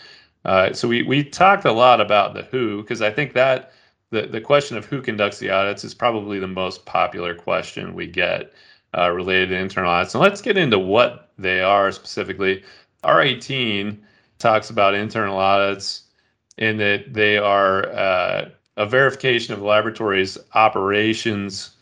Uh, 0.45 0.73
so 0.73 0.89
we, 0.89 1.03
we 1.03 1.23
talked 1.23 1.67
a 1.67 1.73
lot 1.73 2.01
about 2.01 2.35
the 2.35 2.43
who, 2.45 2.83
because 2.83 3.03
I 3.03 3.11
think 3.11 3.35
that 3.35 3.73
the, 4.11 4.23
the 4.23 4.41
question 4.41 4.77
of 4.77 4.87
who 4.87 5.03
conducts 5.03 5.39
the 5.39 5.51
audits 5.51 5.85
is 5.85 5.95
probably 5.95 6.39
the 6.39 6.49
most 6.49 6.85
popular 6.87 7.35
question 7.35 7.95
we 7.95 8.07
get 8.07 8.53
uh, 8.97 9.11
related 9.11 9.51
to 9.51 9.57
internal 9.57 9.91
audits. 9.91 10.15
And 10.15 10.23
let's 10.23 10.43
get 10.43 10.57
into 10.57 10.79
what 10.79 11.31
they 11.39 11.61
are 11.61 11.93
specifically. 11.93 12.63
R18 13.05 13.99
talks 14.39 14.71
about 14.71 14.95
internal 14.95 15.39
audits 15.39 16.03
in 16.59 16.77
that 16.79 17.13
they 17.13 17.39
are 17.39 17.89
uh, 17.91 18.49
a 18.77 18.87
verification 18.87 19.55
of 19.55 19.61
the 19.61 19.67
laboratory's 19.67 20.39
operations 20.55 21.77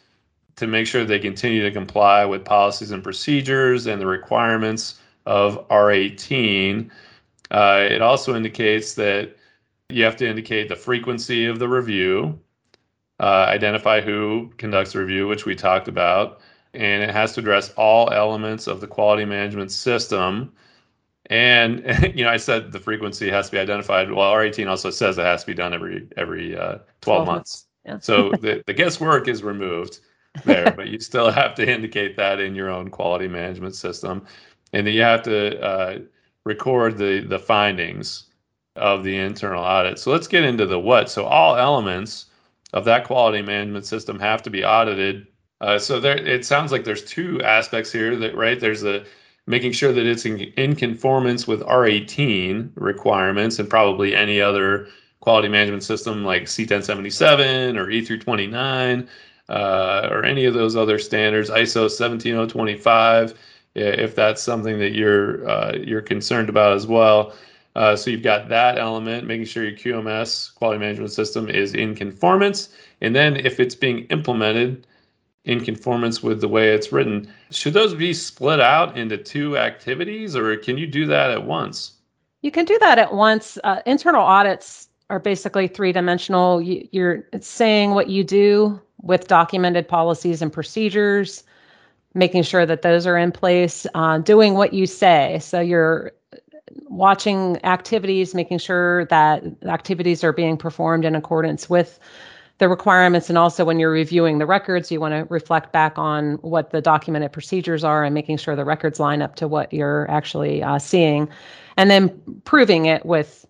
to 0.57 0.67
make 0.67 0.87
sure 0.87 1.05
they 1.05 1.19
continue 1.19 1.63
to 1.63 1.71
comply 1.71 2.25
with 2.25 2.45
policies 2.45 2.91
and 2.91 3.03
procedures 3.03 3.87
and 3.87 4.01
the 4.01 4.07
requirements 4.07 5.01
of 5.25 5.67
R18. 5.69 6.91
Uh, 7.51 7.87
it 7.89 8.03
also 8.03 8.35
indicates 8.35 8.95
that 8.95 9.37
you 9.89 10.05
have 10.05 10.17
to 10.17 10.29
indicate 10.29 10.69
the 10.69 10.77
frequency 10.77 11.47
of 11.47 11.59
the 11.59 11.69
review, 11.69 12.39
uh, 13.21 13.47
identify 13.49 14.01
who 14.01 14.53
conducts 14.59 14.93
the 14.93 14.99
review, 14.99 15.27
which 15.27 15.47
we 15.47 15.55
talked 15.55 15.89
about, 15.89 16.41
and 16.75 17.03
it 17.03 17.11
has 17.11 17.35
to 17.35 17.41
address 17.41 17.73
all 17.77 18.11
elements 18.11 18.67
of 18.67 18.81
the 18.81 18.87
quality 18.87 19.25
management 19.25 19.73
system. 19.73 20.53
And 21.27 21.85
you 22.15 22.25
know, 22.25 22.31
I 22.31 22.37
said 22.37 22.73
the 22.73 22.81
frequency 22.81 23.31
has 23.31 23.47
to 23.47 23.53
be 23.53 23.59
identified. 23.59 24.11
Well, 24.11 24.31
R18 24.33 24.69
also 24.69 24.91
says 24.91 25.19
it 25.19 25.23
has 25.23 25.43
to 25.43 25.47
be 25.47 25.55
done 25.55 25.75
every 25.75 26.09
every 26.17 26.57
uh, 26.57 26.79
12, 26.79 26.85
12 27.01 27.27
months. 27.27 27.37
months. 27.37 27.67
Yeah. 27.85 27.99
so 28.01 28.31
the, 28.41 28.63
the 28.67 28.75
guesswork 28.75 29.29
is 29.29 29.43
removed 29.43 30.01
there, 30.45 30.73
but 30.77 30.89
you 30.89 31.01
still 31.01 31.31
have 31.43 31.55
to 31.57 31.69
indicate 31.69 32.17
that 32.17 32.41
in 32.41 32.55
your 32.55 32.71
own 32.71 32.91
quality 32.91 33.29
management 33.29 33.75
system, 33.75 34.27
and 34.73 34.87
then 34.87 34.95
you 34.95 35.03
have 35.03 35.23
to 35.23 35.61
uh, 35.61 35.99
record 36.45 36.99
the 36.99 37.21
the 37.21 37.39
findings 37.39 38.25
of 38.77 39.05
the 39.05 39.17
internal 39.17 39.63
audit. 39.63 39.99
So 39.99 40.11
let's 40.11 40.29
get 40.29 40.45
into 40.45 40.67
the 40.67 40.79
what. 40.79 41.11
So 41.11 41.25
all 41.25 41.57
elements 41.57 42.27
of 42.73 42.85
that 42.85 43.05
quality 43.05 43.43
management 43.43 43.87
system 43.87 44.19
have 44.21 44.43
to 44.43 44.51
be 44.51 44.65
audited. 44.65 45.27
Uh, 45.61 45.79
so 45.79 45.99
there, 45.99 46.17
it 46.17 46.45
sounds 46.45 46.71
like 46.71 46.85
there's 46.85 47.05
two 47.05 47.41
aspects 47.43 47.91
here. 47.91 48.17
That 48.17 48.35
right 48.37 48.59
there's 48.59 48.83
the 48.83 49.07
making 49.47 49.73
sure 49.73 49.93
that 49.93 50.07
it's 50.07 50.27
in, 50.27 50.41
in 50.57 50.77
conformance 50.77 51.47
with 51.47 51.61
R18 51.63 52.71
requirements 52.75 53.59
and 53.59 53.69
probably 53.69 54.15
any 54.15 54.41
other 54.41 54.89
quality 55.21 55.49
management 55.49 55.83
system 55.83 56.23
like 56.23 56.45
C1077 56.45 57.77
or 57.77 57.87
E329 57.87 59.09
uh, 59.49 60.09
or 60.11 60.25
any 60.25 60.45
of 60.45 60.55
those 60.55 60.77
other 60.77 60.99
standards, 60.99 61.51
ISO 61.51 61.91
17025, 61.91 63.35
if 63.75 64.15
that's 64.15 64.43
something 64.43 64.79
that 64.79 64.93
you're 64.93 65.49
uh, 65.49 65.77
you're 65.77 66.03
concerned 66.03 66.49
about 66.49 66.75
as 66.75 66.87
well. 66.87 67.35
Uh, 67.75 67.95
so 67.95 68.11
you've 68.11 68.23
got 68.23 68.49
that 68.49 68.77
element, 68.77 69.27
making 69.27 69.47
sure 69.47 69.65
your 69.65 69.73
QMS 69.73 70.55
quality 70.55 70.81
management 70.81 71.13
system 71.13 71.49
is 71.49 71.75
in 71.75 71.95
conformance, 71.95 72.71
and 73.01 73.15
then 73.15 73.37
if 73.37 73.61
it's 73.61 73.75
being 73.75 74.01
implemented 74.07 74.87
in 75.49 75.65
conformance 75.65 76.23
with 76.23 76.43
the 76.43 76.47
way 76.47 76.69
it's 76.69 76.93
written, 76.93 77.27
should 77.51 77.73
those 77.73 77.95
be 77.95 78.13
split 78.13 78.61
out 78.61 78.97
into 78.99 79.17
two 79.17 79.57
activities, 79.57 80.37
or 80.37 80.55
can 80.59 80.77
you 80.77 80.87
do 80.87 81.07
that 81.07 81.31
at 81.31 81.45
once? 81.45 81.93
You 82.43 82.51
can 82.51 82.67
do 82.67 82.79
that 82.81 82.99
at 82.99 83.15
once. 83.15 83.59
Uh, 83.65 83.81
internal 83.87 84.23
audits 84.23 84.89
are 85.09 85.19
basically 85.19 85.67
three 85.67 85.91
dimensional. 85.91 86.61
You, 86.61 86.87
you're 86.93 87.25
saying 87.41 87.93
what 87.93 88.11
you 88.11 88.23
do 88.25 88.79
with 89.01 89.27
documented 89.27 89.89
policies 89.89 90.43
and 90.43 90.53
procedures, 90.53 91.43
making 92.15 92.43
sure 92.43 92.67
that 92.67 92.83
those 92.83 93.07
are 93.07 93.17
in 93.17 93.33
place, 93.33 93.87
uh, 93.95 94.19
doing 94.19 94.53
what 94.53 94.75
you 94.75 94.87
say. 94.87 95.39
So 95.41 95.61
you're 95.61 96.13
watching 96.89 97.59
activities, 97.65 98.35
making 98.35 98.59
sure 98.59 99.07
that 99.07 99.45
activities 99.65 100.23
are 100.23 100.33
being 100.33 100.59
performed 100.59 101.07
in 101.07 101.15
accordance 101.15 101.71
with 101.71 101.99
the 102.59 102.69
requirements. 102.69 103.29
And 103.29 103.39
also, 103.39 103.65
when 103.65 103.79
you're 103.79 103.91
reviewing 103.91 104.39
the 104.39 104.47
records, 104.47 104.91
you 104.91 105.01
want 105.01 105.15
to 105.15 105.33
reflect 105.33 105.73
back 105.73 105.97
on 105.97 106.35
what 106.43 106.71
the 106.71 106.81
documented 106.81 107.33
procedures 107.33 107.85
are 107.85 108.05
and 108.05 108.15
making 108.15 108.37
sure 108.37 108.57
the 108.57 108.65
records 108.65 109.01
line 109.01 109.23
up 109.23 109.37
to 109.37 109.49
what 109.49 109.73
you're 109.73 110.11
actually 110.11 110.63
uh, 110.63 110.79
seeing. 110.79 111.29
And 111.77 111.91
then 111.91 112.21
proving 112.45 112.87
it 112.87 113.07
with 113.07 113.47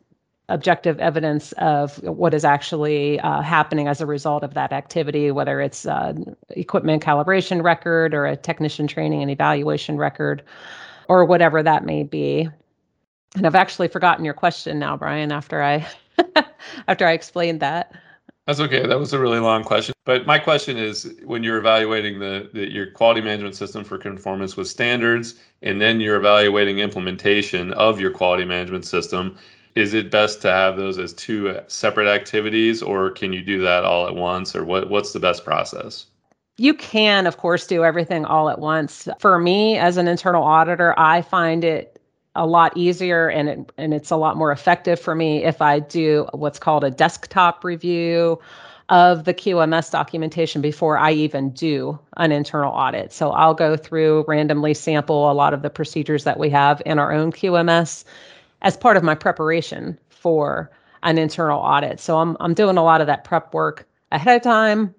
objective 0.51 0.99
evidence 0.99 1.53
of 1.53 2.03
what 2.03 2.33
is 2.33 2.45
actually 2.45 3.21
uh, 3.21 3.43
happening 3.43 3.87
as 3.87 4.01
a 4.01 4.07
result 4.07 4.43
of 4.43 4.55
that 4.55 4.73
activity, 4.73 5.31
whether 5.31 5.61
it's 5.61 5.87
uh, 5.87 6.15
equipment 6.51 7.03
calibration 7.03 7.63
record 7.63 8.15
or 8.15 8.27
a 8.27 8.37
technician 8.37 8.87
training 8.87 9.21
and 9.23 9.31
evaluation 9.31 9.97
record, 9.97 10.43
or 11.09 11.25
whatever 11.25 11.63
that 11.63 11.85
may 11.85 12.03
be. 12.03 12.49
And 13.37 13.47
I've 13.47 13.55
actually 13.55 13.89
forgotten 13.89 14.25
your 14.25 14.35
question 14.35 14.79
now, 14.79 14.97
Brian. 14.97 15.33
After 15.33 15.63
I 15.63 15.87
after 16.89 17.07
I 17.07 17.13
explained 17.13 17.61
that. 17.61 17.93
That's 18.49 18.61
okay. 18.61 18.87
That 18.87 18.99
was 18.99 19.13
a 19.13 19.19
really 19.19 19.41
long 19.41 19.63
question. 19.63 19.95
But 20.07 20.25
my 20.25 20.39
question 20.39 20.79
is 20.79 21.15
when 21.23 21.43
you're 21.43 21.59
evaluating 21.59 22.19
the, 22.19 22.49
the, 22.55 22.73
your 22.73 22.91
quality 22.91 23.21
management 23.21 23.55
system 23.57 23.85
for 23.85 23.99
conformance 23.99 24.57
with 24.57 24.69
standards, 24.69 25.35
and 25.61 25.83
then 25.83 26.01
you're 26.01 26.17
evaluating 26.17 26.79
implementation 26.79 27.75
of 27.75 28.01
your 28.01 28.11
quality 28.11 28.47
management 28.47 28.87
system, 28.87 29.37
is 29.75 29.93
it 29.93 30.11
best 30.11 30.41
to 30.41 30.51
have 30.51 30.79
those 30.79 30.97
as 30.99 31.13
two 31.13 31.61
separate 31.67 32.09
activities, 32.09 32.83
or 32.83 33.11
can 33.11 33.35
you 33.35 33.43
do 33.43 33.61
that 33.61 33.85
all 33.85 34.09
at 34.09 34.15
once, 34.15 34.57
or 34.57 34.65
what, 34.65 34.89
what's 34.89 35.13
the 35.13 35.21
best 35.21 35.45
process? 35.45 36.07
You 36.57 36.73
can, 36.73 37.27
of 37.27 37.37
course, 37.37 37.67
do 37.67 37.85
everything 37.85 38.25
all 38.25 38.49
at 38.49 38.61
once. 38.61 39.09
For 39.19 39.39
me, 39.39 39.77
as 39.77 39.99
an 39.99 40.09
internal 40.09 40.43
auditor, 40.43 40.95
I 40.97 41.21
find 41.21 41.65
it 41.65 41.98
a 42.39 42.47
lot 42.47 42.77
easier 42.77 43.29
and 43.29 43.49
it, 43.49 43.73
and 43.77 43.93
it's 43.93 44.11
a 44.11 44.17
lot 44.17 44.37
more 44.37 44.53
effective 44.53 44.99
for 44.99 45.15
me 45.15 45.45
if 45.45 45.61
I 45.61 45.81
do 45.81 46.27
what's 46.33 46.59
called 46.59 46.85
a 46.85 46.91
desktop 46.91 47.65
review 47.65 48.41
of 48.89 49.25
the 49.25 49.35
QMS 49.35 49.91
documentation 49.91 50.63
before 50.63 50.97
I 50.97 51.13
even 51.13 51.51
do 51.51 51.99
an 52.17 52.33
internal 52.33 52.73
audit. 52.73 53.13
So 53.13 53.31
I'll 53.31 53.55
go 53.55 53.77
through 53.77 54.25
randomly 54.29 54.73
sample 54.73 55.31
a 55.31 55.35
lot 55.35 55.53
of 55.53 55.63
the 55.63 55.69
procedures 55.69 56.25
that 56.25 56.39
we 56.39 56.49
have 56.51 56.81
in 56.87 56.99
our 56.99 57.13
own 57.13 57.33
QMS 57.33 58.05
as 58.63 58.77
part 58.77 58.97
of 58.97 59.03
my 59.03 59.17
preparation 59.17 59.99
for 60.09 60.71
an 61.03 61.19
internal 61.19 61.61
audit. 61.61 62.01
So 62.01 62.19
I'm 62.19 62.37
I'm 62.41 62.55
doing 62.55 62.77
a 62.77 62.85
lot 62.85 63.01
of 63.01 63.09
that 63.09 63.25
prep 63.25 63.53
work 63.53 63.87
ahead 64.13 64.37
of 64.37 64.43
time 64.43 64.95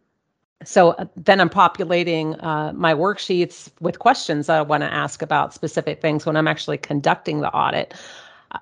so 0.65 0.91
uh, 0.91 1.05
then 1.15 1.39
I'm 1.39 1.49
populating 1.49 2.35
uh, 2.41 2.73
my 2.75 2.93
worksheets 2.93 3.69
with 3.79 3.99
questions 3.99 4.49
I 4.49 4.61
want 4.61 4.83
to 4.83 4.93
ask 4.93 5.21
about 5.21 5.53
specific 5.53 6.01
things 6.01 6.25
when 6.25 6.35
I'm 6.35 6.47
actually 6.47 6.77
conducting 6.77 7.39
the 7.39 7.53
audit. 7.53 7.93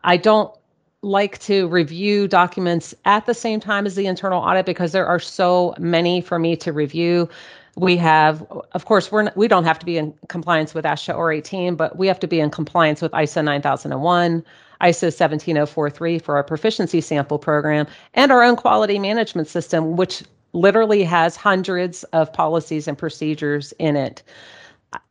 I 0.03 0.17
don't 0.17 0.53
like 1.01 1.39
to 1.39 1.67
review 1.67 2.27
documents 2.27 2.93
at 3.05 3.25
the 3.25 3.33
same 3.33 3.59
time 3.59 3.85
as 3.85 3.95
the 3.95 4.05
internal 4.05 4.41
audit 4.41 4.65
because 4.65 4.91
there 4.91 5.05
are 5.05 5.19
so 5.19 5.73
many 5.79 6.21
for 6.21 6.37
me 6.37 6.55
to 6.57 6.71
review. 6.71 7.29
We 7.75 7.95
have, 7.97 8.45
of 8.73 8.85
course, 8.85 9.11
we're 9.11 9.23
not, 9.23 9.37
we 9.37 9.47
don't 9.47 9.63
have 9.63 9.79
to 9.79 9.85
be 9.85 9.97
in 9.97 10.13
compliance 10.27 10.73
with 10.73 10.85
AASHTO 10.85 11.15
R18, 11.15 11.77
but 11.77 11.97
we 11.97 12.07
have 12.07 12.19
to 12.19 12.27
be 12.27 12.39
in 12.39 12.49
compliance 12.49 13.01
with 13.01 13.11
ISO 13.11 13.43
9001, 13.43 14.43
ISO 14.81 15.13
17043 15.13 16.19
for 16.19 16.35
our 16.35 16.43
proficiency 16.43 17.01
sample 17.01 17.37
program, 17.37 17.85
and 18.15 18.31
our 18.31 18.43
own 18.43 18.55
quality 18.55 18.97
management 18.97 19.47
system, 19.47 19.95
which 19.95 20.23
literally 20.57 21.03
has 21.03 21.35
hundreds 21.35 22.03
of 22.05 22.31
policies 22.33 22.87
and 22.87 22.97
procedures 22.97 23.73
in 23.79 23.95
it. 23.95 24.23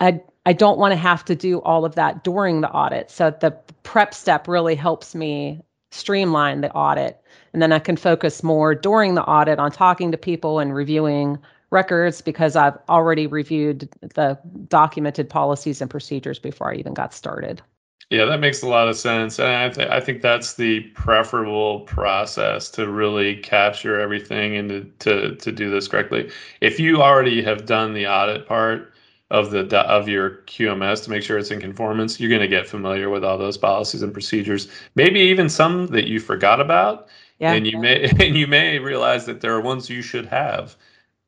I 0.00 0.20
I 0.46 0.52
don't 0.52 0.78
want 0.78 0.92
to 0.92 0.96
have 0.96 1.24
to 1.26 1.34
do 1.34 1.60
all 1.62 1.84
of 1.84 1.96
that 1.96 2.22
during 2.22 2.60
the 2.60 2.70
audit. 2.70 3.10
So 3.10 3.30
the 3.30 3.50
prep 3.82 4.14
step 4.14 4.46
really 4.46 4.76
helps 4.76 5.14
me 5.14 5.60
streamline 5.90 6.60
the 6.60 6.72
audit. 6.72 7.20
And 7.52 7.60
then 7.60 7.72
I 7.72 7.78
can 7.78 7.96
focus 7.96 8.42
more 8.42 8.74
during 8.74 9.14
the 9.14 9.24
audit 9.24 9.58
on 9.58 9.72
talking 9.72 10.12
to 10.12 10.18
people 10.18 10.58
and 10.58 10.74
reviewing 10.74 11.38
records 11.70 12.20
because 12.20 12.54
I've 12.54 12.78
already 12.88 13.26
reviewed 13.26 13.88
the 14.14 14.38
documented 14.68 15.28
policies 15.28 15.80
and 15.80 15.90
procedures 15.90 16.38
before 16.38 16.72
I 16.72 16.76
even 16.76 16.94
got 16.94 17.12
started. 17.12 17.60
Yeah, 18.10 18.24
that 18.26 18.38
makes 18.38 18.62
a 18.62 18.68
lot 18.68 18.88
of 18.88 18.96
sense. 18.96 19.40
And 19.40 19.48
I, 19.48 19.68
th- 19.68 19.88
I 19.88 19.98
think 19.98 20.22
that's 20.22 20.54
the 20.54 20.80
preferable 20.94 21.80
process 21.80 22.70
to 22.70 22.88
really 22.88 23.36
capture 23.36 23.98
everything 23.98 24.56
and 24.56 24.70
to, 24.70 24.84
to, 25.00 25.34
to 25.36 25.52
do 25.52 25.70
this 25.70 25.88
correctly. 25.88 26.30
If 26.60 26.78
you 26.78 27.02
already 27.02 27.42
have 27.42 27.66
done 27.66 27.94
the 27.94 28.06
audit 28.06 28.46
part 28.46 28.92
of 29.30 29.50
the 29.50 29.66
of 29.80 30.08
your 30.08 30.42
QMS 30.46 31.02
to 31.04 31.10
make 31.10 31.24
sure 31.24 31.36
it's 31.36 31.50
in 31.50 31.60
conformance, 31.60 32.20
you're 32.20 32.30
going 32.30 32.42
to 32.42 32.48
get 32.48 32.68
familiar 32.68 33.10
with 33.10 33.24
all 33.24 33.38
those 33.38 33.58
policies 33.58 34.02
and 34.02 34.12
procedures. 34.12 34.68
Maybe 34.94 35.18
even 35.20 35.48
some 35.48 35.88
that 35.88 36.06
you 36.06 36.20
forgot 36.20 36.60
about, 36.60 37.08
yeah, 37.40 37.52
and 37.52 37.66
you 37.66 37.72
yeah. 37.72 37.80
may 37.80 38.04
and 38.20 38.36
you 38.36 38.46
may 38.46 38.78
realize 38.78 39.26
that 39.26 39.40
there 39.40 39.52
are 39.52 39.60
ones 39.60 39.90
you 39.90 40.02
should 40.02 40.26
have 40.26 40.76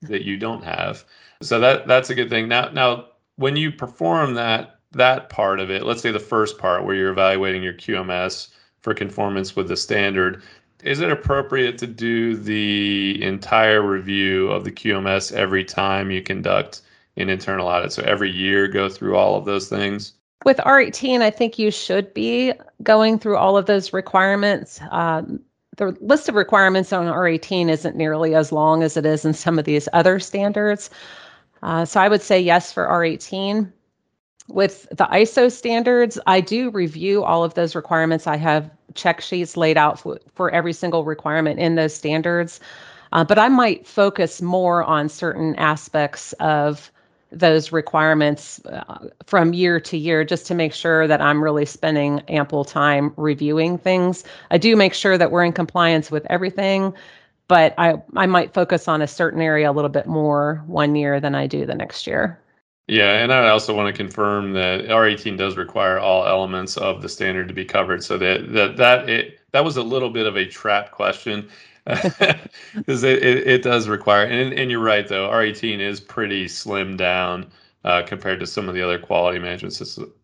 that 0.03 0.23
you 0.23 0.37
don't 0.37 0.63
have. 0.63 1.05
So 1.43 1.59
that 1.59 1.89
that's 1.89 2.11
a 2.11 2.15
good 2.15 2.31
thing. 2.31 2.47
Now 2.47 2.69
now 2.69 3.07
when 3.35 3.57
you 3.57 3.73
perform 3.73 4.35
that 4.35 4.78
that 4.93 5.29
part 5.29 5.61
of 5.61 5.71
it, 5.71 5.85
let's 5.85 6.03
say 6.03 6.11
the 6.11 6.19
first 6.19 6.59
part 6.59 6.85
where 6.85 6.95
you're 6.95 7.11
evaluating 7.13 7.63
your 7.63 7.75
QMS 7.75 8.49
for 8.81 8.95
conformance 8.95 9.55
with 9.55 9.69
the 9.69 9.77
standard, 9.77 10.43
is 10.85 11.01
it 11.01 11.11
appropriate 11.11 11.77
to 11.79 11.87
do 11.87 12.37
the 12.37 13.23
entire 13.23 13.83
review 13.83 14.49
of 14.51 14.65
the 14.65 14.71
QMS 14.71 15.33
every 15.33 15.65
time 15.65 16.11
you 16.11 16.23
conduct 16.23 16.83
an 17.17 17.29
internal 17.29 17.67
audit? 17.67 17.93
So 17.93 18.03
every 18.05 18.31
year 18.31 18.69
go 18.69 18.89
through 18.89 19.17
all 19.17 19.37
of 19.37 19.45
those 19.45 19.69
things? 19.69 20.13
With 20.45 20.59
R18, 20.59 21.21
I 21.21 21.31
think 21.31 21.59
you 21.59 21.73
should 21.73 22.15
be 22.15 22.53
going 22.83 23.19
through 23.19 23.37
all 23.37 23.57
of 23.57 23.67
those 23.67 23.93
requirements. 23.93 24.81
Um, 24.93 25.41
the 25.77 25.97
list 26.01 26.29
of 26.29 26.37
requirements 26.37 26.93
on 26.93 27.07
R18 27.07 27.69
isn't 27.71 27.97
nearly 27.97 28.35
as 28.35 28.53
long 28.53 28.83
as 28.83 28.97
it 28.97 29.05
is 29.05 29.25
in 29.25 29.35
some 29.35 29.59
of 29.59 29.65
these 29.65 29.89
other 29.93 30.21
standards. 30.21 30.91
Uh, 31.63 31.85
so 31.85 32.01
I 32.01 32.09
would 32.09 32.23
say 32.23 32.41
yes 32.41 32.73
for 32.73 32.87
R18. 32.87 33.73
With 34.49 34.89
the 34.91 35.05
ISO 35.05 35.53
standards, 35.53 36.19
I 36.27 36.41
do 36.41 36.71
review 36.71 37.23
all 37.23 37.45
of 37.45 37.55
those 37.55 37.75
requirements. 37.75 38.27
I 38.27 38.37
have 38.37 38.71
check 38.95 39.21
sheets 39.21 39.57
laid 39.57 39.77
out 39.77 40.01
for, 40.01 40.19
for 40.35 40.51
every 40.51 40.73
single 40.73 41.05
requirement 41.05 41.61
in 41.61 41.75
those 41.75 41.95
standards. 41.95 42.59
Uh, 43.13 43.25
but 43.25 43.39
I 43.39 43.49
might 43.49 43.87
focus 43.87 44.43
more 44.43 44.85
on 44.85 45.09
certain 45.09 45.55
aspects 45.57 46.33
of 46.35 46.91
those 47.31 47.73
requirements 47.73 48.65
uh, 48.67 49.09
from 49.27 49.53
year 49.53 49.79
to 49.81 49.99
year 49.99 50.25
just 50.25 50.47
to 50.47 50.55
make 50.55 50.73
sure 50.73 51.07
that 51.07 51.21
I'm 51.21 51.43
really 51.43 51.67
spending 51.67 52.21
ample 52.29 52.65
time 52.65 53.13
reviewing 53.17 53.77
things. 53.77 54.25
I 54.51 54.57
do 54.57 54.77
make 54.77 54.95
sure 54.95 55.19
that 55.19 55.31
we're 55.31 55.45
in 55.45 55.53
compliance 55.53 56.11
with 56.11 56.27
everything, 56.31 56.95
but 57.47 57.75
I, 57.77 58.01
I 58.17 58.27
might 58.27 58.55
focus 58.55 58.89
on 58.89 59.03
a 59.03 59.07
certain 59.07 59.43
area 59.43 59.71
a 59.71 59.73
little 59.73 59.91
bit 59.91 60.07
more 60.07 60.63
one 60.67 60.95
year 60.95 61.21
than 61.21 61.35
I 61.35 61.47
do 61.47 61.67
the 61.67 61.75
next 61.75 62.07
year. 62.07 62.41
Yeah, 62.89 63.23
and 63.23 63.33
I 63.33 63.51
also 63.51 63.75
want 63.75 63.95
to 63.95 63.97
confirm 63.97 64.55
that 64.55 64.87
R18 64.87 65.37
does 65.37 65.59
require 65.59 65.99
all 65.99 66.27
elements 66.27 66.79
of 66.79 67.03
the 67.03 67.09
standard 67.09 67.47
to 67.49 67.55
be 67.55 67.65
covered. 67.65 68.03
So 68.03 68.17
that 68.19 68.53
that 68.55 68.77
that 68.79 69.09
it 69.11 69.41
that 69.53 69.65
was 69.65 69.77
a 69.77 69.83
little 69.83 70.11
bit 70.11 70.27
of 70.27 70.37
a 70.37 70.47
trap 70.47 70.91
question 70.91 71.49
because 72.75 73.03
it, 73.03 73.23
it, 73.23 73.47
it, 73.47 73.63
does 73.63 73.89
require 73.89 74.25
and, 74.27 74.53
and 74.53 74.71
you're 74.71 74.79
right 74.79 75.09
though 75.09 75.27
r18 75.31 75.81
is 75.81 76.01
pretty 76.01 76.47
slim 76.47 76.99
down 76.99 77.47
uh, 77.85 78.03
compared 78.03 78.39
to 78.41 78.47
some 78.47 78.69
of 78.69 78.75
the 78.75 78.83
other 78.83 78.99
quality 78.99 79.39
management 79.39 79.73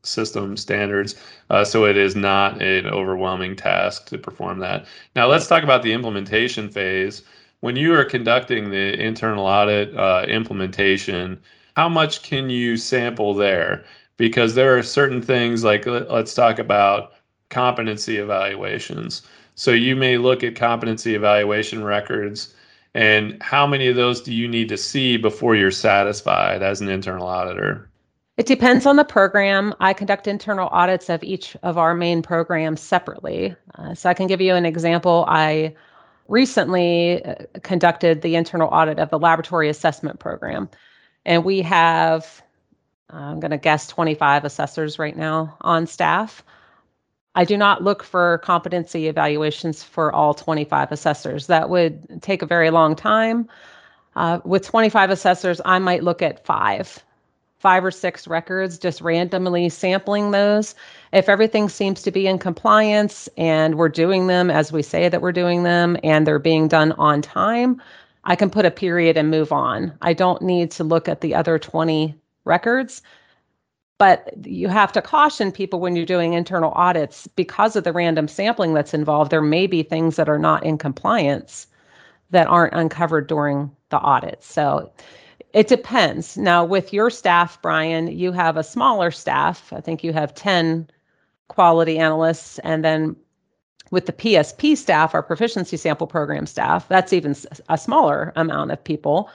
system, 0.02 0.56
standards 0.58 1.14
uh, 1.48 1.64
so 1.64 1.86
it 1.86 1.96
is 1.96 2.14
not 2.14 2.60
an 2.60 2.86
overwhelming 2.86 3.56
task 3.56 4.06
to 4.06 4.18
perform 4.18 4.58
that 4.58 4.84
now 5.16 5.26
let's 5.26 5.46
talk 5.46 5.62
about 5.62 5.82
the 5.82 5.92
implementation 5.92 6.68
phase 6.68 7.22
when 7.60 7.76
you 7.76 7.94
are 7.94 8.04
conducting 8.04 8.68
the 8.68 9.00
internal 9.00 9.46
audit 9.46 9.96
uh, 9.96 10.26
implementation 10.28 11.40
how 11.76 11.88
much 11.88 12.22
can 12.22 12.50
you 12.50 12.76
sample 12.76 13.34
there 13.34 13.84
because 14.16 14.54
there 14.54 14.76
are 14.76 14.82
certain 14.82 15.20
things 15.20 15.64
like 15.64 15.86
let's 15.86 16.34
talk 16.34 16.58
about 16.58 17.12
competency 17.50 18.16
evaluations 18.16 19.22
so 19.54 19.70
you 19.70 19.94
may 19.94 20.18
look 20.18 20.42
at 20.42 20.56
competency 20.56 21.14
evaluation 21.14 21.84
records 21.84 22.54
and 22.94 23.42
how 23.42 23.66
many 23.66 23.88
of 23.88 23.96
those 23.96 24.20
do 24.20 24.32
you 24.32 24.46
need 24.46 24.68
to 24.68 24.76
see 24.76 25.16
before 25.16 25.56
you're 25.56 25.72
satisfied 25.72 26.62
as 26.62 26.80
an 26.80 26.88
internal 26.88 27.26
auditor? 27.26 27.90
It 28.36 28.46
depends 28.46 28.86
on 28.86 28.96
the 28.96 29.04
program. 29.04 29.74
I 29.80 29.92
conduct 29.92 30.26
internal 30.26 30.68
audits 30.68 31.08
of 31.08 31.22
each 31.22 31.56
of 31.62 31.76
our 31.76 31.94
main 31.94 32.22
programs 32.22 32.80
separately. 32.80 33.54
Uh, 33.76 33.94
so 33.94 34.08
I 34.08 34.14
can 34.14 34.26
give 34.26 34.40
you 34.40 34.54
an 34.54 34.64
example. 34.64 35.24
I 35.28 35.74
recently 36.28 37.24
uh, 37.24 37.34
conducted 37.62 38.22
the 38.22 38.36
internal 38.36 38.68
audit 38.68 38.98
of 38.98 39.10
the 39.10 39.18
laboratory 39.18 39.68
assessment 39.68 40.20
program, 40.20 40.68
and 41.26 41.44
we 41.44 41.62
have, 41.62 42.42
I'm 43.10 43.40
going 43.40 43.50
to 43.50 43.58
guess, 43.58 43.88
25 43.88 44.44
assessors 44.44 44.98
right 44.98 45.16
now 45.16 45.56
on 45.60 45.86
staff. 45.86 46.42
I 47.34 47.44
do 47.44 47.56
not 47.56 47.82
look 47.82 48.04
for 48.04 48.38
competency 48.38 49.08
evaluations 49.08 49.82
for 49.82 50.12
all 50.12 50.34
25 50.34 50.92
assessors. 50.92 51.48
That 51.48 51.68
would 51.68 52.22
take 52.22 52.42
a 52.42 52.46
very 52.46 52.70
long 52.70 52.94
time. 52.94 53.48
Uh, 54.14 54.38
with 54.44 54.64
25 54.64 55.10
assessors, 55.10 55.60
I 55.64 55.80
might 55.80 56.04
look 56.04 56.22
at 56.22 56.44
five, 56.46 57.02
five 57.58 57.84
or 57.84 57.90
six 57.90 58.28
records, 58.28 58.78
just 58.78 59.00
randomly 59.00 59.68
sampling 59.68 60.30
those. 60.30 60.76
If 61.12 61.28
everything 61.28 61.68
seems 61.68 62.02
to 62.02 62.12
be 62.12 62.28
in 62.28 62.38
compliance 62.38 63.28
and 63.36 63.74
we're 63.74 63.88
doing 63.88 64.28
them 64.28 64.50
as 64.50 64.70
we 64.70 64.82
say 64.82 65.08
that 65.08 65.20
we're 65.20 65.32
doing 65.32 65.64
them 65.64 65.96
and 66.04 66.24
they're 66.24 66.38
being 66.38 66.68
done 66.68 66.92
on 66.92 67.22
time, 67.22 67.82
I 68.24 68.36
can 68.36 68.50
put 68.50 68.66
a 68.66 68.70
period 68.70 69.16
and 69.16 69.30
move 69.30 69.52
on. 69.52 69.96
I 70.02 70.12
don't 70.12 70.42
need 70.42 70.70
to 70.72 70.84
look 70.84 71.08
at 71.08 71.20
the 71.20 71.34
other 71.34 71.58
20 71.58 72.14
records 72.44 73.02
but 73.98 74.46
you 74.46 74.68
have 74.68 74.92
to 74.92 75.02
caution 75.02 75.52
people 75.52 75.80
when 75.80 75.94
you're 75.94 76.04
doing 76.04 76.32
internal 76.32 76.72
audits 76.72 77.26
because 77.28 77.76
of 77.76 77.84
the 77.84 77.92
random 77.92 78.26
sampling 78.26 78.74
that's 78.74 78.94
involved. 78.94 79.30
There 79.30 79.40
may 79.40 79.66
be 79.66 79.82
things 79.82 80.16
that 80.16 80.28
are 80.28 80.38
not 80.38 80.64
in 80.64 80.78
compliance 80.78 81.66
that 82.30 82.48
aren't 82.48 82.74
uncovered 82.74 83.28
during 83.28 83.70
the 83.90 83.98
audit. 83.98 84.42
So 84.42 84.92
it 85.52 85.68
depends. 85.68 86.36
Now, 86.36 86.64
with 86.64 86.92
your 86.92 87.08
staff, 87.10 87.60
Brian, 87.62 88.08
you 88.08 88.32
have 88.32 88.56
a 88.56 88.64
smaller 88.64 89.12
staff. 89.12 89.72
I 89.72 89.80
think 89.80 90.02
you 90.02 90.12
have 90.12 90.34
10 90.34 90.90
quality 91.48 91.98
analysts. 91.98 92.58
And 92.60 92.84
then 92.84 93.14
with 93.94 94.06
the 94.06 94.12
PSP 94.12 94.76
staff, 94.76 95.14
our 95.14 95.22
proficiency 95.22 95.76
sample 95.78 96.06
program 96.06 96.46
staff, 96.46 96.86
that's 96.88 97.12
even 97.12 97.34
a 97.70 97.78
smaller 97.78 98.32
amount 98.36 98.72
of 98.72 98.82
people. 98.82 99.30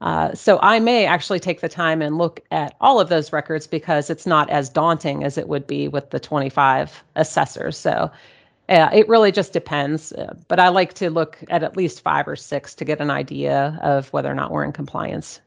Uh, 0.00 0.32
so 0.34 0.58
I 0.62 0.80
may 0.80 1.04
actually 1.04 1.40
take 1.40 1.60
the 1.60 1.68
time 1.68 2.00
and 2.00 2.16
look 2.16 2.40
at 2.50 2.74
all 2.80 3.00
of 3.00 3.08
those 3.08 3.32
records 3.32 3.66
because 3.66 4.08
it's 4.08 4.26
not 4.26 4.48
as 4.50 4.68
daunting 4.68 5.22
as 5.22 5.36
it 5.36 5.48
would 5.48 5.66
be 5.66 5.88
with 5.88 6.10
the 6.10 6.18
25 6.18 7.04
assessors. 7.16 7.76
So 7.76 8.10
uh, 8.68 8.88
it 8.92 9.08
really 9.08 9.30
just 9.30 9.52
depends. 9.52 10.12
Uh, 10.12 10.34
but 10.48 10.58
I 10.58 10.68
like 10.68 10.94
to 10.94 11.10
look 11.10 11.38
at 11.50 11.62
at 11.62 11.76
least 11.76 12.00
five 12.00 12.26
or 12.26 12.36
six 12.36 12.74
to 12.76 12.84
get 12.84 13.00
an 13.00 13.10
idea 13.10 13.78
of 13.82 14.12
whether 14.12 14.30
or 14.30 14.34
not 14.34 14.50
we're 14.50 14.64
in 14.64 14.72
compliance. 14.72 15.40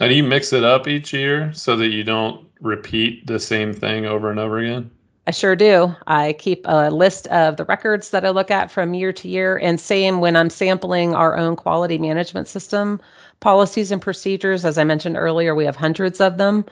And 0.00 0.12
you 0.12 0.22
mix 0.22 0.52
it 0.52 0.62
up 0.62 0.86
each 0.86 1.12
year 1.12 1.52
so 1.52 1.76
that 1.76 1.88
you 1.88 2.04
don't 2.04 2.46
repeat 2.60 3.26
the 3.26 3.40
same 3.40 3.72
thing 3.72 4.06
over 4.06 4.30
and 4.30 4.38
over 4.38 4.58
again? 4.58 4.90
I 5.28 5.30
sure 5.30 5.54
do. 5.54 5.94
I 6.06 6.32
keep 6.32 6.62
a 6.64 6.90
list 6.90 7.26
of 7.26 7.58
the 7.58 7.66
records 7.66 8.08
that 8.12 8.24
I 8.24 8.30
look 8.30 8.50
at 8.50 8.70
from 8.70 8.94
year 8.94 9.12
to 9.12 9.28
year. 9.28 9.58
And 9.58 9.78
same 9.78 10.20
when 10.20 10.36
I'm 10.36 10.48
sampling 10.48 11.14
our 11.14 11.36
own 11.36 11.54
quality 11.54 11.98
management 11.98 12.48
system 12.48 12.98
policies 13.40 13.92
and 13.92 14.00
procedures. 14.00 14.64
As 14.64 14.78
I 14.78 14.84
mentioned 14.84 15.18
earlier, 15.18 15.54
we 15.54 15.66
have 15.66 15.76
hundreds 15.76 16.18
of 16.22 16.38
them. 16.38 16.64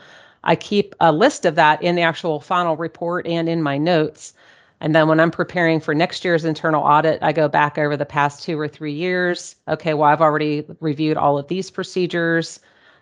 I 0.44 0.56
keep 0.56 0.94
a 1.00 1.12
list 1.12 1.44
of 1.44 1.54
that 1.56 1.82
in 1.82 1.96
the 1.96 2.00
actual 2.00 2.40
final 2.40 2.78
report 2.78 3.26
and 3.26 3.46
in 3.46 3.62
my 3.62 3.76
notes. 3.76 4.32
And 4.80 4.94
then 4.94 5.06
when 5.06 5.20
I'm 5.20 5.30
preparing 5.30 5.78
for 5.78 5.94
next 5.94 6.24
year's 6.24 6.46
internal 6.46 6.82
audit, 6.82 7.18
I 7.20 7.32
go 7.32 7.48
back 7.48 7.76
over 7.76 7.94
the 7.94 8.06
past 8.06 8.42
two 8.42 8.58
or 8.58 8.68
three 8.68 8.94
years. 8.94 9.54
Okay, 9.68 9.92
well, 9.92 10.08
I've 10.08 10.22
already 10.22 10.64
reviewed 10.80 11.18
all 11.18 11.36
of 11.36 11.48
these 11.48 11.70
procedures. 11.70 12.58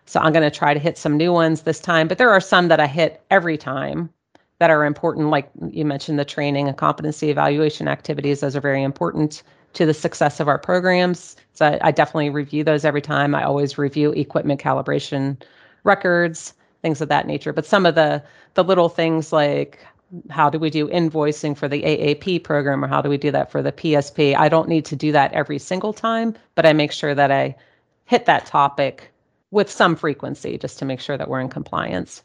So 0.07 0.19
I'm 0.19 0.33
going 0.33 0.51
to 0.51 0.59
try 0.59 0.75
to 0.75 0.81
hit 0.81 0.99
some 0.99 1.17
new 1.17 1.33
ones 1.33 1.63
this 1.63 1.79
time, 1.79 2.09
but 2.09 2.19
there 2.19 2.31
are 2.31 2.41
some 2.41 2.67
that 2.67 2.81
I 2.81 2.89
hit 2.89 3.23
every 3.31 3.57
time 3.57 4.11
that 4.65 4.71
are 4.71 4.87
important, 4.87 5.29
like 5.29 5.51
you 5.73 5.85
mentioned, 5.85 6.19
the 6.19 6.25
training 6.25 6.69
and 6.69 6.79
competency 6.79 7.29
evaluation 7.29 7.87
activities. 7.87 8.41
Those 8.41 8.57
are 8.57 8.63
very 8.63 8.83
important 8.83 9.43
to 9.75 9.85
the 9.85 9.93
success 9.93 10.41
of 10.41 10.49
our 10.49 10.59
programs. 10.59 11.37
So 11.53 11.67
I, 11.67 11.89
I 11.89 11.91
definitely 11.91 12.31
review 12.31 12.65
those 12.65 12.83
every 12.83 13.03
time. 13.03 13.35
I 13.35 13.45
always 13.45 13.77
review 13.77 14.13
equipment 14.13 14.63
calibration 14.63 15.37
records, 15.83 16.55
things 16.81 17.03
of 17.03 17.11
that 17.11 17.27
nature. 17.27 17.53
But 17.53 17.67
some 17.67 17.85
of 17.85 17.95
the 17.95 18.23
the 18.55 18.65
little 18.65 18.89
things 18.89 19.35
like 19.35 19.87
how 20.31 20.49
do 20.49 20.59
we 20.59 20.71
do 20.71 20.89
invoicing 20.89 21.55
for 21.55 21.69
the 21.69 21.83
AAP 21.83 22.43
program 22.43 22.83
or 22.83 22.89
how 22.89 23.03
do 23.03 23.11
we 23.11 23.19
do 23.19 23.31
that 23.33 23.51
for 23.51 23.61
the 23.61 23.73
PSP? 23.73 24.35
I 24.35 24.49
don't 24.49 24.71
need 24.71 24.87
to 24.87 24.97
do 24.97 25.13
that 25.13 25.31
every 25.35 25.59
single 25.59 25.93
time, 25.93 26.35
but 26.55 26.65
I 26.65 26.73
make 26.73 26.91
sure 26.93 27.15
that 27.15 27.31
I 27.31 27.55
hit 28.07 28.25
that 28.25 28.47
topic 28.47 29.13
with 29.51 29.71
some 29.71 29.95
frequency 29.95 30.57
just 30.57 30.79
to 30.79 30.87
make 30.87 31.01
sure 31.01 31.19
that 31.19 31.29
we're 31.29 31.41
in 31.41 31.51
compliance. 31.51 32.23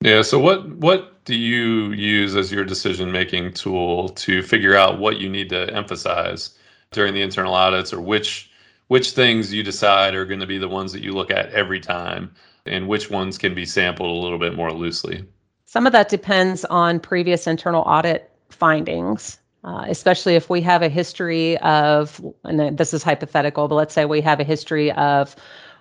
Yeah. 0.00 0.22
So 0.22 0.38
what 0.38 0.68
what 0.76 1.24
do 1.24 1.34
you 1.34 1.92
use 1.92 2.36
as 2.36 2.52
your 2.52 2.64
decision 2.64 3.10
making 3.10 3.52
tool 3.54 4.10
to 4.10 4.42
figure 4.42 4.76
out 4.76 4.98
what 4.98 5.18
you 5.18 5.28
need 5.28 5.48
to 5.50 5.74
emphasize 5.74 6.56
during 6.92 7.14
the 7.14 7.22
internal 7.22 7.54
audits, 7.54 7.92
or 7.92 8.00
which 8.00 8.50
which 8.88 9.10
things 9.12 9.52
you 9.52 9.62
decide 9.62 10.14
are 10.14 10.26
going 10.26 10.40
to 10.40 10.46
be 10.46 10.58
the 10.58 10.68
ones 10.68 10.92
that 10.92 11.02
you 11.02 11.12
look 11.12 11.30
at 11.30 11.50
every 11.50 11.80
time, 11.80 12.32
and 12.66 12.86
which 12.86 13.10
ones 13.10 13.38
can 13.38 13.54
be 13.54 13.66
sampled 13.66 14.08
a 14.08 14.22
little 14.22 14.38
bit 14.38 14.54
more 14.54 14.72
loosely? 14.72 15.24
Some 15.64 15.86
of 15.86 15.92
that 15.92 16.08
depends 16.08 16.64
on 16.66 17.00
previous 17.00 17.46
internal 17.46 17.82
audit 17.82 18.30
findings. 18.50 19.38
Uh, 19.64 19.84
especially 19.88 20.36
if 20.36 20.48
we 20.48 20.60
have 20.60 20.80
a 20.80 20.88
history 20.88 21.58
of, 21.58 22.24
and 22.44 22.78
this 22.78 22.94
is 22.94 23.02
hypothetical, 23.02 23.66
but 23.66 23.74
let's 23.74 23.92
say 23.92 24.04
we 24.04 24.20
have 24.20 24.38
a 24.38 24.44
history 24.44 24.92
of 24.92 25.34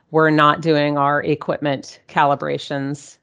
we're 0.10 0.32
not 0.32 0.62
doing 0.62 0.97
our 0.97 1.21
equipment 1.21 1.99
calibrations 2.08 3.19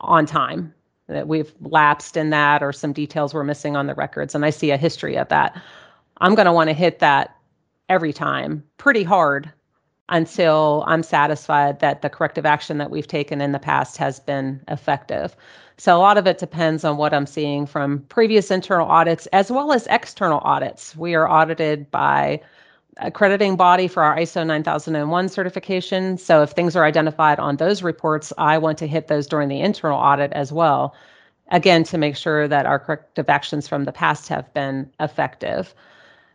on 0.00 0.26
time 0.26 0.72
that 1.08 1.26
we've 1.26 1.52
lapsed 1.62 2.16
in 2.16 2.30
that 2.30 2.62
or 2.62 2.72
some 2.72 2.92
details 2.92 3.32
we're 3.32 3.44
missing 3.44 3.76
on 3.76 3.86
the 3.86 3.94
records 3.94 4.34
and 4.34 4.44
i 4.44 4.50
see 4.50 4.70
a 4.70 4.76
history 4.76 5.16
of 5.16 5.28
that. 5.28 5.60
I'm 6.20 6.34
going 6.34 6.46
to 6.46 6.52
want 6.52 6.68
to 6.68 6.74
hit 6.74 6.98
that 6.98 7.36
every 7.88 8.12
time 8.12 8.62
pretty 8.76 9.02
hard 9.02 9.50
until 10.10 10.84
i'm 10.86 11.02
satisfied 11.02 11.80
that 11.80 12.02
the 12.02 12.10
corrective 12.10 12.46
action 12.46 12.78
that 12.78 12.90
we've 12.90 13.06
taken 13.06 13.40
in 13.40 13.52
the 13.52 13.58
past 13.58 13.96
has 13.96 14.20
been 14.20 14.60
effective. 14.68 15.36
So 15.76 15.96
a 15.96 15.98
lot 15.98 16.18
of 16.18 16.26
it 16.26 16.38
depends 16.38 16.84
on 16.84 16.96
what 16.96 17.14
i'm 17.14 17.26
seeing 17.26 17.66
from 17.66 18.00
previous 18.08 18.50
internal 18.50 18.86
audits 18.86 19.26
as 19.28 19.50
well 19.50 19.72
as 19.72 19.86
external 19.88 20.40
audits. 20.40 20.96
We 20.96 21.14
are 21.14 21.28
audited 21.28 21.90
by 21.90 22.40
accrediting 22.98 23.56
body 23.56 23.88
for 23.88 24.02
our 24.02 24.16
ISO 24.16 24.46
9001 24.46 25.28
certification. 25.28 26.18
So 26.18 26.42
if 26.42 26.50
things 26.50 26.76
are 26.76 26.84
identified 26.84 27.38
on 27.38 27.56
those 27.56 27.82
reports, 27.82 28.32
I 28.38 28.58
want 28.58 28.78
to 28.78 28.86
hit 28.86 29.08
those 29.08 29.26
during 29.26 29.48
the 29.48 29.60
internal 29.60 29.98
audit 29.98 30.32
as 30.32 30.52
well. 30.52 30.94
Again, 31.50 31.84
to 31.84 31.98
make 31.98 32.16
sure 32.16 32.46
that 32.48 32.66
our 32.66 32.78
corrective 32.78 33.28
actions 33.28 33.66
from 33.68 33.84
the 33.84 33.92
past 33.92 34.28
have 34.28 34.52
been 34.52 34.90
effective. 35.00 35.74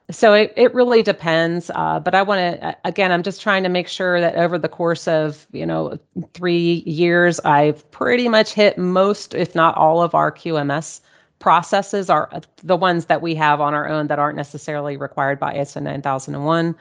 So 0.10 0.34
it, 0.34 0.54
it 0.58 0.73
really 0.73 1.02
depends. 1.02 1.71
Uh, 1.73 1.99
but 1.99 2.15
I 2.15 2.23
want 2.23 2.39
to, 2.39 2.78
again, 2.84 3.12
I'm 3.12 3.23
just 3.23 3.41
trying 3.41 3.63
to 3.63 3.69
make 3.69 3.88
sure 3.88 4.19
that 4.19 4.36
over 4.36 4.58
the 4.58 4.69
course 4.69 5.08
of, 5.08 5.45
you 5.52 5.65
know, 5.65 5.97
three 6.34 6.84
years, 6.86 7.39
I've 7.41 7.89
pretty 7.91 8.28
much 8.28 8.54
hit 8.54 8.78
most, 8.78 9.34
if 9.34 9.56
not 9.56 9.78
all 9.78 10.02
of 10.02 10.13
our 10.13 10.32
QMS 10.32 11.02
processes 11.43 12.10
are 12.10 12.29
the 12.63 12.77
ones 12.77 13.08
that 13.08 13.21
we 13.21 13.36
have 13.36 13.60
on 13.60 13.73
our 13.73 13.86
own 13.86 14.08
that 14.08 14.17
aren't 14.17 14.38
necessarily 14.38 14.95
required 14.95 15.38
by 15.41 15.53
ISO 15.53 15.84
9001. 15.84 16.73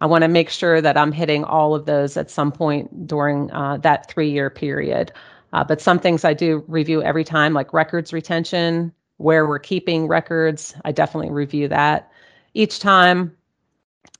I 0.00 0.06
want 0.06 0.22
to 0.22 0.28
make 0.28 0.48
sure 0.48 0.80
that 0.80 0.96
I'm 0.96 1.12
hitting 1.12 1.44
all 1.44 1.74
of 1.74 1.84
those 1.84 2.16
at 2.16 2.30
some 2.30 2.50
point 2.50 3.06
during 3.06 3.50
uh, 3.52 3.76
that 3.82 4.08
three 4.08 4.30
year 4.30 4.48
period. 4.48 5.12
Uh, 5.52 5.62
but 5.62 5.82
some 5.82 5.98
things 5.98 6.24
I 6.24 6.32
do 6.32 6.64
review 6.68 7.02
every 7.02 7.22
time, 7.22 7.52
like 7.52 7.74
records 7.74 8.14
retention, 8.14 8.94
where 9.18 9.46
we're 9.46 9.58
keeping 9.58 10.08
records. 10.08 10.74
I 10.86 10.92
definitely 10.92 11.30
review 11.30 11.68
that 11.68 12.10
each 12.54 12.78
time. 12.78 13.36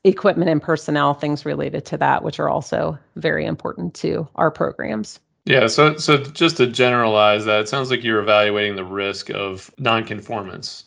Equipment 0.04 0.50
and 0.50 0.60
personnel, 0.60 1.14
things 1.14 1.46
related 1.46 1.86
to 1.86 1.96
that, 1.96 2.22
which 2.22 2.38
are 2.38 2.50
also 2.50 2.98
very 3.16 3.46
important 3.46 3.94
to 3.94 4.28
our 4.34 4.50
programs. 4.50 5.18
Yeah, 5.44 5.66
so 5.66 5.96
so 5.96 6.18
just 6.18 6.56
to 6.58 6.66
generalize 6.66 7.44
that, 7.46 7.62
it 7.62 7.68
sounds 7.68 7.90
like 7.90 8.04
you're 8.04 8.20
evaluating 8.20 8.76
the 8.76 8.84
risk 8.84 9.30
of 9.30 9.70
nonconformance. 9.78 10.84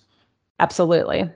Absolutely. 0.59 1.29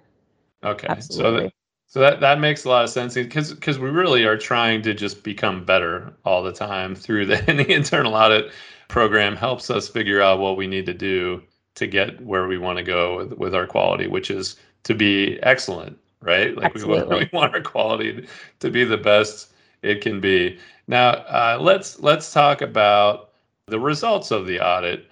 Okay. 0.63 0.87
Absolutely. 0.87 1.39
So 1.39 1.43
that, 1.43 1.53
so 1.87 1.99
that 1.99 2.19
that 2.21 2.39
makes 2.39 2.63
a 2.63 2.69
lot 2.69 2.83
of 2.83 2.89
sense 2.89 3.15
because 3.15 3.53
because 3.53 3.77
we 3.77 3.89
really 3.89 4.23
are 4.23 4.37
trying 4.37 4.81
to 4.83 4.93
just 4.93 5.23
become 5.23 5.65
better 5.65 6.13
all 6.23 6.43
the 6.43 6.53
time 6.53 6.95
through 6.95 7.25
the, 7.25 7.35
the 7.47 7.69
internal 7.71 8.15
audit 8.15 8.51
program 8.87 9.35
helps 9.35 9.69
us 9.69 9.89
figure 9.89 10.21
out 10.21 10.39
what 10.39 10.55
we 10.55 10.67
need 10.67 10.85
to 10.85 10.93
do 10.93 11.41
to 11.75 11.87
get 11.87 12.21
where 12.21 12.47
we 12.47 12.57
want 12.57 12.77
to 12.77 12.83
go 12.83 13.17
with, 13.17 13.33
with 13.33 13.55
our 13.55 13.67
quality, 13.67 14.07
which 14.07 14.31
is 14.31 14.55
to 14.83 14.93
be 14.93 15.39
excellent, 15.43 15.97
right? 16.21 16.55
Like 16.55 16.73
we 16.73 16.83
want, 16.83 17.09
we 17.17 17.29
want 17.33 17.53
our 17.53 17.61
quality 17.61 18.27
to 18.59 18.69
be 18.69 18.83
the 18.83 18.97
best 18.97 19.48
it 19.81 20.01
can 20.01 20.19
be. 20.19 20.57
Now, 20.87 21.09
uh, 21.11 21.57
let's 21.59 21.99
let's 21.99 22.33
talk 22.33 22.61
about 22.61 23.29
the 23.67 23.79
results 23.79 24.31
of 24.31 24.47
the 24.47 24.59
audit. 24.59 25.05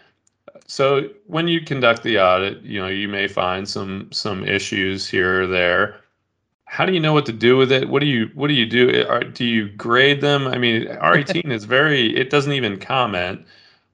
So, 0.65 1.10
when 1.27 1.47
you 1.47 1.62
conduct 1.62 2.03
the 2.03 2.19
audit, 2.19 2.62
you 2.63 2.80
know 2.80 2.88
you 2.88 3.08
may 3.08 3.27
find 3.27 3.67
some 3.67 4.10
some 4.12 4.43
issues 4.43 5.08
here 5.08 5.43
or 5.43 5.47
there. 5.47 6.01
How 6.65 6.86
do 6.86 6.93
you 6.93 6.99
know 6.99 7.13
what 7.13 7.25
to 7.27 7.32
do 7.32 7.56
with 7.56 7.71
it? 7.71 7.88
What 7.88 7.99
do 7.99 8.06
you 8.08 8.30
what 8.34 8.47
do 8.47 8.53
you 8.53 8.65
do? 8.65 9.06
Are, 9.08 9.23
do 9.23 9.45
you 9.45 9.69
grade 9.69 10.21
them? 10.21 10.47
I 10.47 10.58
mean, 10.58 10.86
R18 10.86 11.51
is 11.51 11.63
very. 11.63 12.15
It 12.15 12.30
doesn't 12.30 12.53
even 12.53 12.80
comment 12.80 13.45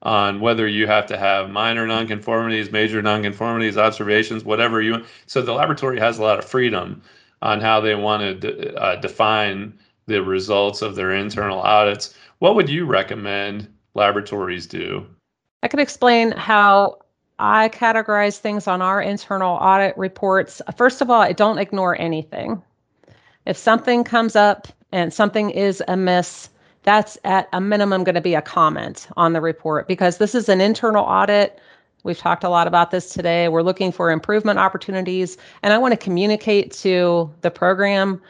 on 0.02 0.40
whether 0.40 0.68
you 0.68 0.86
have 0.86 1.06
to 1.06 1.16
have 1.16 1.48
minor 1.50 1.86
nonconformities, 1.86 2.70
major 2.70 3.02
nonconformities, 3.02 3.76
observations, 3.76 4.44
whatever 4.44 4.82
you. 4.82 5.02
So 5.26 5.40
the 5.40 5.52
laboratory 5.52 5.98
has 5.98 6.18
a 6.18 6.22
lot 6.22 6.38
of 6.38 6.44
freedom 6.44 7.02
on 7.40 7.60
how 7.60 7.80
they 7.80 7.94
want 7.94 8.40
to 8.40 8.74
uh, 8.74 8.96
define 8.96 9.78
the 10.06 10.22
results 10.22 10.82
of 10.82 10.94
their 10.94 11.12
internal 11.12 11.60
audits. 11.60 12.14
What 12.38 12.54
would 12.54 12.68
you 12.68 12.86
recommend 12.86 13.68
laboratories 13.94 14.66
do? 14.66 15.06
I 15.62 15.68
can 15.68 15.80
explain 15.80 16.32
how 16.32 16.98
I 17.38 17.68
categorize 17.70 18.38
things 18.38 18.68
on 18.68 18.82
our 18.82 19.00
internal 19.00 19.56
audit 19.56 19.96
reports. 19.96 20.60
First 20.76 21.00
of 21.00 21.10
all, 21.10 21.20
I 21.20 21.32
don't 21.32 21.58
ignore 21.58 21.98
anything. 22.00 22.62
If 23.46 23.56
something 23.56 24.04
comes 24.04 24.36
up 24.36 24.68
and 24.92 25.12
something 25.12 25.50
is 25.50 25.82
amiss, 25.88 26.48
that's 26.82 27.18
at 27.24 27.48
a 27.52 27.60
minimum 27.60 28.04
going 28.04 28.14
to 28.14 28.20
be 28.20 28.34
a 28.34 28.42
comment 28.42 29.08
on 29.16 29.32
the 29.32 29.40
report 29.40 29.88
because 29.88 30.18
this 30.18 30.34
is 30.34 30.48
an 30.48 30.60
internal 30.60 31.04
audit. 31.04 31.58
We've 32.04 32.18
talked 32.18 32.44
a 32.44 32.50
lot 32.50 32.66
about 32.66 32.90
this 32.90 33.08
today. 33.08 33.48
We're 33.48 33.62
looking 33.62 33.90
for 33.90 34.10
improvement 34.10 34.58
opportunities, 34.58 35.38
and 35.62 35.72
I 35.72 35.78
want 35.78 35.92
to 35.92 35.96
communicate 35.96 36.72
to 36.74 37.32
the 37.40 37.50
program 37.50 38.20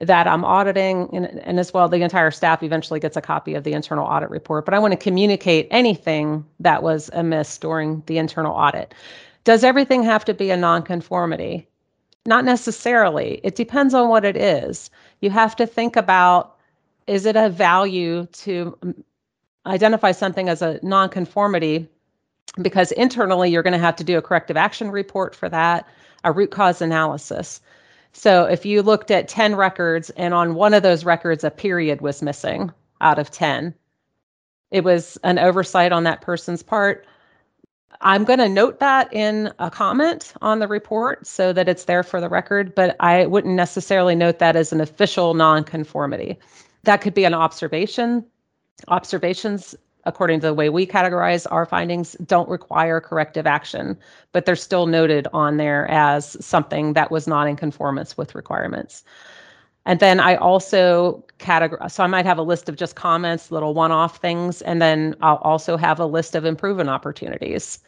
that 0.00 0.28
I'm 0.28 0.44
auditing, 0.44 1.10
and, 1.12 1.26
and, 1.26 1.58
as 1.58 1.74
well, 1.74 1.88
the 1.88 2.02
entire 2.02 2.30
staff 2.30 2.62
eventually 2.62 3.00
gets 3.00 3.16
a 3.16 3.20
copy 3.20 3.54
of 3.54 3.64
the 3.64 3.72
internal 3.72 4.06
audit 4.06 4.30
report. 4.30 4.64
But 4.64 4.74
I 4.74 4.78
want 4.78 4.92
to 4.92 4.96
communicate 4.96 5.66
anything 5.70 6.44
that 6.60 6.82
was 6.82 7.10
amiss 7.14 7.58
during 7.58 8.02
the 8.06 8.18
internal 8.18 8.54
audit. 8.54 8.94
Does 9.44 9.64
everything 9.64 10.02
have 10.04 10.24
to 10.26 10.34
be 10.34 10.50
a 10.50 10.56
nonconformity? 10.56 11.66
Not 12.26 12.44
necessarily. 12.44 13.40
It 13.42 13.56
depends 13.56 13.94
on 13.94 14.08
what 14.08 14.24
it 14.24 14.36
is. 14.36 14.90
You 15.20 15.30
have 15.30 15.56
to 15.56 15.66
think 15.66 15.96
about 15.96 16.54
is 17.06 17.24
it 17.24 17.36
a 17.36 17.48
value 17.48 18.26
to 18.26 18.78
um, 18.82 18.94
identify 19.66 20.12
something 20.12 20.48
as 20.48 20.62
a 20.62 20.78
nonconformity? 20.82 21.88
Because 22.60 22.92
internally, 22.92 23.50
you're 23.50 23.62
going 23.62 23.72
to 23.72 23.78
have 23.78 23.96
to 23.96 24.04
do 24.04 24.18
a 24.18 24.22
corrective 24.22 24.56
action 24.56 24.90
report 24.90 25.34
for 25.34 25.48
that, 25.48 25.88
a 26.24 26.32
root 26.32 26.50
cause 26.50 26.82
analysis. 26.82 27.60
So 28.12 28.44
if 28.44 28.66
you 28.66 28.82
looked 28.82 29.10
at 29.10 29.28
10 29.28 29.54
records 29.54 30.10
and 30.10 30.34
on 30.34 30.54
one 30.54 30.74
of 30.74 30.82
those 30.82 31.04
records, 31.04 31.44
a 31.44 31.50
period 31.50 32.00
was 32.00 32.22
missing 32.22 32.72
out 33.00 33.18
of 33.18 33.30
10, 33.30 33.74
it 34.70 34.84
was 34.84 35.18
an 35.24 35.38
oversight 35.38 35.92
on 35.92 36.04
that 36.04 36.20
person's 36.20 36.62
part. 36.62 37.06
I'm 38.00 38.24
going 38.24 38.38
to 38.38 38.48
note 38.48 38.80
that 38.80 39.12
in 39.12 39.52
a 39.58 39.70
comment 39.70 40.32
on 40.42 40.58
the 40.58 40.68
report 40.68 41.26
so 41.26 41.52
that 41.52 41.68
it's 41.68 41.84
there 41.84 42.02
for 42.02 42.20
the 42.20 42.28
record, 42.28 42.74
but 42.74 42.94
I 43.00 43.26
wouldn't 43.26 43.54
necessarily 43.54 44.14
note 44.14 44.38
that 44.38 44.56
as 44.56 44.72
an 44.72 44.80
official 44.80 45.34
nonconformity. 45.34 46.38
That 46.84 47.00
could 47.00 47.14
be 47.14 47.24
an 47.24 47.34
observation. 47.34 48.24
Observations, 48.86 49.74
according 50.08 50.40
to 50.40 50.46
the 50.46 50.54
way 50.54 50.70
we 50.70 50.86
categorize 50.86 51.46
our 51.50 51.66
findings, 51.66 52.14
don't 52.24 52.48
require 52.48 53.00
corrective 53.00 53.46
action, 53.46 53.96
but 54.32 54.46
they're 54.46 54.56
still 54.56 54.86
noted 54.86 55.28
on 55.32 55.58
there 55.58 55.86
as 55.90 56.36
something 56.44 56.94
that 56.94 57.10
was 57.10 57.28
not 57.28 57.46
in 57.46 57.56
conformance 57.56 58.16
with 58.16 58.34
requirements. 58.34 59.04
And 59.84 60.00
then 60.00 60.18
I 60.20 60.36
also 60.36 61.24
categorize, 61.38 61.92
so 61.92 62.04
I 62.04 62.08
might 62.08 62.26
have 62.26 62.38
a 62.38 62.42
list 62.42 62.68
of 62.68 62.76
just 62.76 62.96
comments, 62.96 63.50
little 63.50 63.74
one 63.74 63.92
off 63.92 64.18
things, 64.18 64.62
and 64.62 64.82
then 64.82 65.14
I'll 65.22 65.36
also 65.36 65.76
have 65.76 66.00
a 66.00 66.06
list 66.06 66.34
of 66.34 66.44
improvement 66.44 66.90
opportunities. 66.90 67.78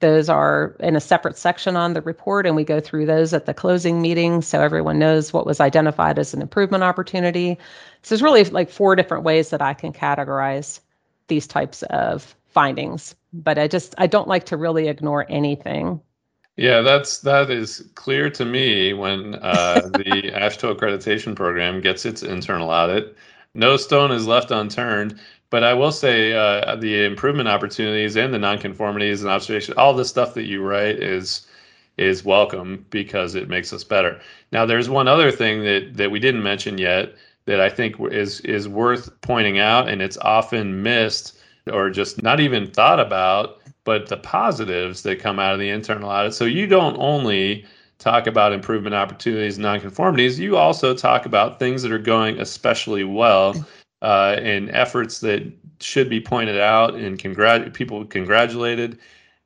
Those 0.00 0.28
are 0.28 0.76
in 0.80 0.96
a 0.96 1.00
separate 1.00 1.38
section 1.38 1.74
on 1.74 1.94
the 1.94 2.02
report, 2.02 2.46
and 2.46 2.54
we 2.54 2.64
go 2.64 2.80
through 2.80 3.06
those 3.06 3.32
at 3.32 3.46
the 3.46 3.54
closing 3.54 4.02
meeting 4.02 4.42
so 4.42 4.60
everyone 4.60 4.98
knows 4.98 5.32
what 5.32 5.46
was 5.46 5.60
identified 5.60 6.18
as 6.18 6.34
an 6.34 6.42
improvement 6.42 6.84
opportunity. 6.84 7.56
So 8.02 8.14
there's 8.14 8.22
really 8.22 8.44
like 8.44 8.68
four 8.68 8.94
different 8.94 9.24
ways 9.24 9.48
that 9.48 9.62
I 9.62 9.72
can 9.72 9.92
categorize 9.94 10.80
these 11.28 11.46
types 11.46 11.82
of 11.84 12.34
findings, 12.46 13.14
but 13.32 13.58
I 13.58 13.68
just 13.68 13.94
I 13.98 14.06
don't 14.06 14.28
like 14.28 14.44
to 14.46 14.56
really 14.56 14.88
ignore 14.88 15.26
anything. 15.28 16.00
Yeah, 16.56 16.80
that's 16.80 17.20
that 17.20 17.50
is 17.50 17.88
clear 17.94 18.30
to 18.30 18.44
me 18.44 18.92
when 18.92 19.36
uh, 19.36 19.80
the 19.92 20.32
AASHTO 20.34 20.76
accreditation 20.76 21.36
program 21.36 21.80
gets 21.80 22.04
its 22.04 22.22
internal 22.22 22.70
audit. 22.70 23.16
No 23.54 23.76
stone 23.76 24.10
is 24.10 24.26
left 24.26 24.50
unturned. 24.50 25.18
But 25.50 25.64
I 25.64 25.72
will 25.72 25.92
say 25.92 26.34
uh, 26.34 26.76
the 26.76 27.04
improvement 27.04 27.48
opportunities 27.48 28.16
and 28.16 28.34
the 28.34 28.38
nonconformities 28.38 29.20
and 29.20 29.30
observation, 29.30 29.74
all 29.78 29.94
the 29.94 30.04
stuff 30.04 30.34
that 30.34 30.44
you 30.44 30.62
write 30.62 31.02
is 31.02 31.46
is 31.96 32.24
welcome 32.24 32.86
because 32.90 33.34
it 33.34 33.48
makes 33.48 33.72
us 33.72 33.82
better. 33.82 34.20
Now, 34.52 34.66
there's 34.66 34.88
one 34.88 35.08
other 35.08 35.30
thing 35.30 35.64
that 35.64 35.96
that 35.96 36.10
we 36.10 36.20
didn't 36.20 36.42
mention 36.42 36.78
yet 36.78 37.14
that 37.48 37.60
I 37.60 37.70
think 37.70 37.96
is 38.12 38.40
is 38.40 38.68
worth 38.68 39.10
pointing 39.22 39.58
out, 39.58 39.88
and 39.88 40.02
it's 40.02 40.18
often 40.18 40.82
missed 40.82 41.38
or 41.72 41.90
just 41.90 42.22
not 42.22 42.40
even 42.40 42.70
thought 42.70 43.00
about. 43.00 43.58
But 43.84 44.08
the 44.08 44.18
positives 44.18 45.02
that 45.04 45.18
come 45.18 45.38
out 45.38 45.54
of 45.54 45.58
the 45.58 45.70
internal 45.70 46.10
audit. 46.10 46.34
So 46.34 46.44
you 46.44 46.66
don't 46.66 46.96
only 46.98 47.64
talk 47.98 48.26
about 48.26 48.52
improvement 48.52 48.94
opportunities 48.94 49.58
nonconformities, 49.58 50.38
you 50.38 50.56
also 50.56 50.94
talk 50.94 51.26
about 51.26 51.58
things 51.58 51.82
that 51.82 51.92
are 51.92 51.98
going 51.98 52.38
especially 52.38 53.04
well 53.04 53.54
uh, 54.02 54.36
and 54.38 54.70
efforts 54.70 55.20
that 55.20 55.42
should 55.80 56.08
be 56.08 56.20
pointed 56.20 56.60
out 56.60 56.94
and 56.94 57.18
congrat- 57.18 57.72
people 57.74 58.04
congratulated. 58.04 58.98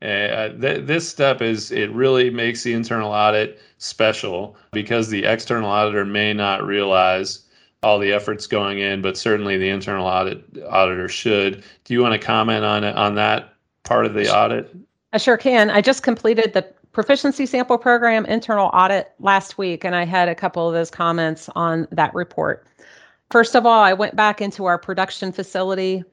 Uh, 0.02 0.48
th- 0.60 0.84
this 0.86 1.08
step 1.08 1.40
is 1.40 1.70
it 1.70 1.90
really 1.92 2.28
makes 2.28 2.64
the 2.64 2.72
internal 2.72 3.12
audit 3.12 3.60
special 3.78 4.56
because 4.72 5.08
the 5.08 5.24
external 5.24 5.70
auditor 5.70 6.04
may 6.04 6.32
not 6.32 6.66
realize 6.66 7.41
all 7.82 7.98
the 7.98 8.12
efforts 8.12 8.46
going 8.46 8.78
in, 8.78 9.02
but 9.02 9.16
certainly 9.16 9.58
the 9.58 9.68
internal 9.68 10.06
audit 10.06 10.44
auditor 10.68 11.08
should. 11.08 11.64
Do 11.84 11.94
you 11.94 12.00
want 12.00 12.12
to 12.12 12.24
comment 12.24 12.64
on 12.64 12.84
on 12.84 13.14
that 13.16 13.54
part 13.84 14.06
of 14.06 14.14
the 14.14 14.34
audit? 14.34 14.74
I 15.12 15.18
sure 15.18 15.36
can. 15.36 15.70
I 15.70 15.80
just 15.80 16.02
completed 16.02 16.52
the 16.52 16.62
proficiency 16.92 17.46
sample 17.46 17.78
program 17.78 18.24
internal 18.26 18.70
audit 18.72 19.12
last 19.18 19.58
week, 19.58 19.84
and 19.84 19.96
I 19.96 20.04
had 20.04 20.28
a 20.28 20.34
couple 20.34 20.68
of 20.68 20.74
those 20.74 20.90
comments 20.90 21.48
on 21.54 21.88
that 21.90 22.14
report. 22.14 22.66
First 23.30 23.56
of 23.56 23.66
all, 23.66 23.82
I 23.82 23.94
went 23.94 24.14
back 24.14 24.40
into 24.40 24.66
our 24.66 24.78
production 24.78 25.32
facility, 25.32 26.04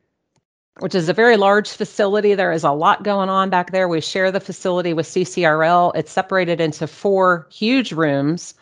which 0.80 0.96
is 0.96 1.10
a 1.10 1.14
very 1.14 1.36
large 1.36 1.70
facility. 1.70 2.34
There 2.34 2.54
is 2.54 2.64
a 2.64 2.72
lot 2.72 3.04
going 3.04 3.30
on 3.30 3.50
back 3.50 3.72
there. 3.72 3.90
We 3.90 4.00
share 4.00 4.32
the 4.32 4.40
facility 4.40 4.94
with 4.94 5.06
CCRL. 5.06 5.92
It's 5.96 6.12
separated 6.12 6.62
into 6.62 6.88
four 6.88 7.48
huge 7.52 7.92
rooms. 7.92 8.54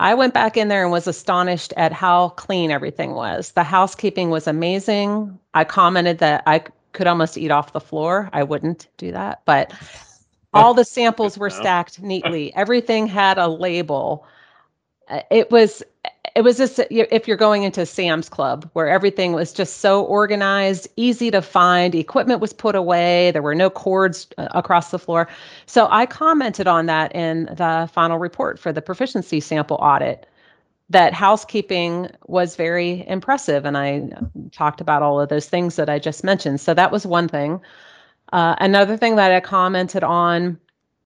I 0.00 0.14
went 0.14 0.32
back 0.32 0.56
in 0.56 0.68
there 0.68 0.82
and 0.82 0.90
was 0.90 1.06
astonished 1.06 1.74
at 1.76 1.92
how 1.92 2.30
clean 2.30 2.70
everything 2.70 3.12
was. 3.12 3.52
The 3.52 3.62
housekeeping 3.62 4.30
was 4.30 4.46
amazing. 4.46 5.38
I 5.52 5.64
commented 5.64 6.18
that 6.18 6.42
I 6.46 6.64
could 6.92 7.06
almost 7.06 7.36
eat 7.36 7.50
off 7.50 7.74
the 7.74 7.80
floor. 7.80 8.30
I 8.32 8.42
wouldn't 8.42 8.88
do 8.96 9.12
that, 9.12 9.42
but 9.44 9.74
all 10.54 10.72
the 10.72 10.86
samples 10.86 11.36
were 11.36 11.50
stacked 11.50 12.00
neatly. 12.00 12.54
Everything 12.56 13.06
had 13.06 13.36
a 13.36 13.46
label. 13.46 14.26
It 15.30 15.50
was 15.50 15.82
it 16.36 16.42
was 16.42 16.56
just 16.56 16.78
if 16.90 17.26
you're 17.26 17.36
going 17.36 17.64
into 17.64 17.84
Sam's 17.84 18.28
Club 18.28 18.68
where 18.72 18.88
everything 18.88 19.32
was 19.32 19.52
just 19.52 19.78
so 19.78 20.04
organized, 20.04 20.88
easy 20.96 21.30
to 21.30 21.42
find, 21.42 21.94
equipment 21.94 22.40
was 22.40 22.52
put 22.52 22.74
away, 22.74 23.30
there 23.32 23.42
were 23.42 23.54
no 23.54 23.68
cords 23.68 24.28
uh, 24.38 24.48
across 24.52 24.90
the 24.90 24.98
floor. 24.98 25.28
So 25.66 25.88
I 25.90 26.06
commented 26.06 26.68
on 26.68 26.86
that 26.86 27.14
in 27.14 27.46
the 27.46 27.90
final 27.92 28.18
report 28.18 28.58
for 28.58 28.72
the 28.72 28.82
proficiency 28.82 29.40
sample 29.40 29.76
audit 29.76 30.26
that 30.90 31.14
housekeeping 31.14 32.10
was 32.26 32.56
very 32.56 33.06
impressive 33.06 33.64
and 33.64 33.76
I 33.76 34.08
talked 34.52 34.80
about 34.80 35.02
all 35.02 35.20
of 35.20 35.28
those 35.28 35.48
things 35.48 35.76
that 35.76 35.88
I 35.88 35.98
just 35.98 36.24
mentioned. 36.24 36.60
So 36.60 36.74
that 36.74 36.90
was 36.90 37.06
one 37.06 37.28
thing. 37.28 37.60
Uh, 38.32 38.54
another 38.58 38.96
thing 38.96 39.16
that 39.16 39.32
I 39.32 39.40
commented 39.40 40.04
on 40.04 40.58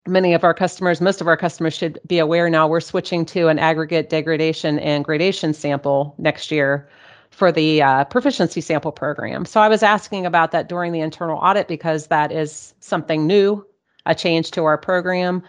many 0.07 0.34
of 0.34 0.44
our 0.44 0.55
customers, 0.55 1.01
most 1.01 1.20
of 1.20 1.28
our 1.28 1.36
customers 1.36 1.74
should 1.74 1.98
be 2.07 2.18
aware 2.18 2.48
now 2.48 2.66
we're 2.66 2.80
switching 2.80 3.24
to 3.26 3.48
an 3.48 3.59
aggregate 3.59 4.09
degradation 4.11 4.78
and 4.78 5.05
gradation 5.05 5.53
sample 5.53 6.14
next 6.18 6.51
year 6.51 6.88
for 7.30 7.53
the 7.53 7.82
uh, 7.82 8.05
proficiency 8.05 8.61
sample 8.61 8.92
program. 8.92 9.44
So 9.44 9.61
I 9.61 9.68
was 9.68 9.82
asking 9.82 10.26
about 10.26 10.51
that 10.53 10.68
during 10.68 10.92
the 10.92 11.01
internal 11.01 11.38
audit 11.38 11.68
because 11.68 12.09
that 12.09 12.32
is 12.32 12.74
something 12.80 13.26
new, 13.26 13.64
a 14.07 14.14
change 14.14 14.51
to 14.53 14.64
our 14.64 14.78
program. 14.78 15.42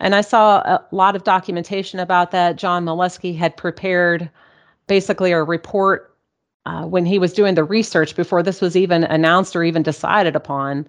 And 0.00 0.14
I 0.14 0.20
saw 0.20 0.58
a 0.58 0.84
lot 0.90 1.16
of 1.16 1.24
documentation 1.24 1.98
about 1.98 2.30
that. 2.32 2.56
John 2.56 2.84
Malusky 2.84 3.36
had 3.36 3.56
prepared 3.56 4.28
basically 4.86 5.32
a 5.32 5.42
report 5.42 6.14
uh, 6.66 6.84
when 6.84 7.06
he 7.06 7.18
was 7.18 7.32
doing 7.32 7.54
the 7.54 7.64
research 7.64 8.16
before 8.16 8.42
this 8.42 8.60
was 8.60 8.76
even 8.76 9.04
announced 9.04 9.54
or 9.54 9.62
even 9.62 9.82
decided 9.82 10.34
upon 10.34 10.86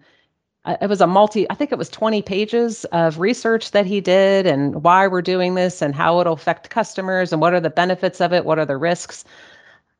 it 0.65 0.89
was 0.89 1.01
a 1.01 1.07
multi 1.07 1.49
i 1.49 1.53
think 1.53 1.71
it 1.71 1.77
was 1.77 1.89
20 1.89 2.21
pages 2.21 2.85
of 2.85 3.19
research 3.19 3.71
that 3.71 3.85
he 3.85 4.01
did 4.01 4.47
and 4.47 4.83
why 4.83 5.07
we're 5.07 5.21
doing 5.21 5.55
this 5.55 5.81
and 5.81 5.95
how 5.95 6.19
it'll 6.19 6.33
affect 6.33 6.69
customers 6.69 7.31
and 7.31 7.41
what 7.41 7.53
are 7.53 7.59
the 7.59 7.69
benefits 7.69 8.21
of 8.21 8.33
it 8.33 8.45
what 8.45 8.59
are 8.59 8.65
the 8.65 8.77
risks. 8.77 9.23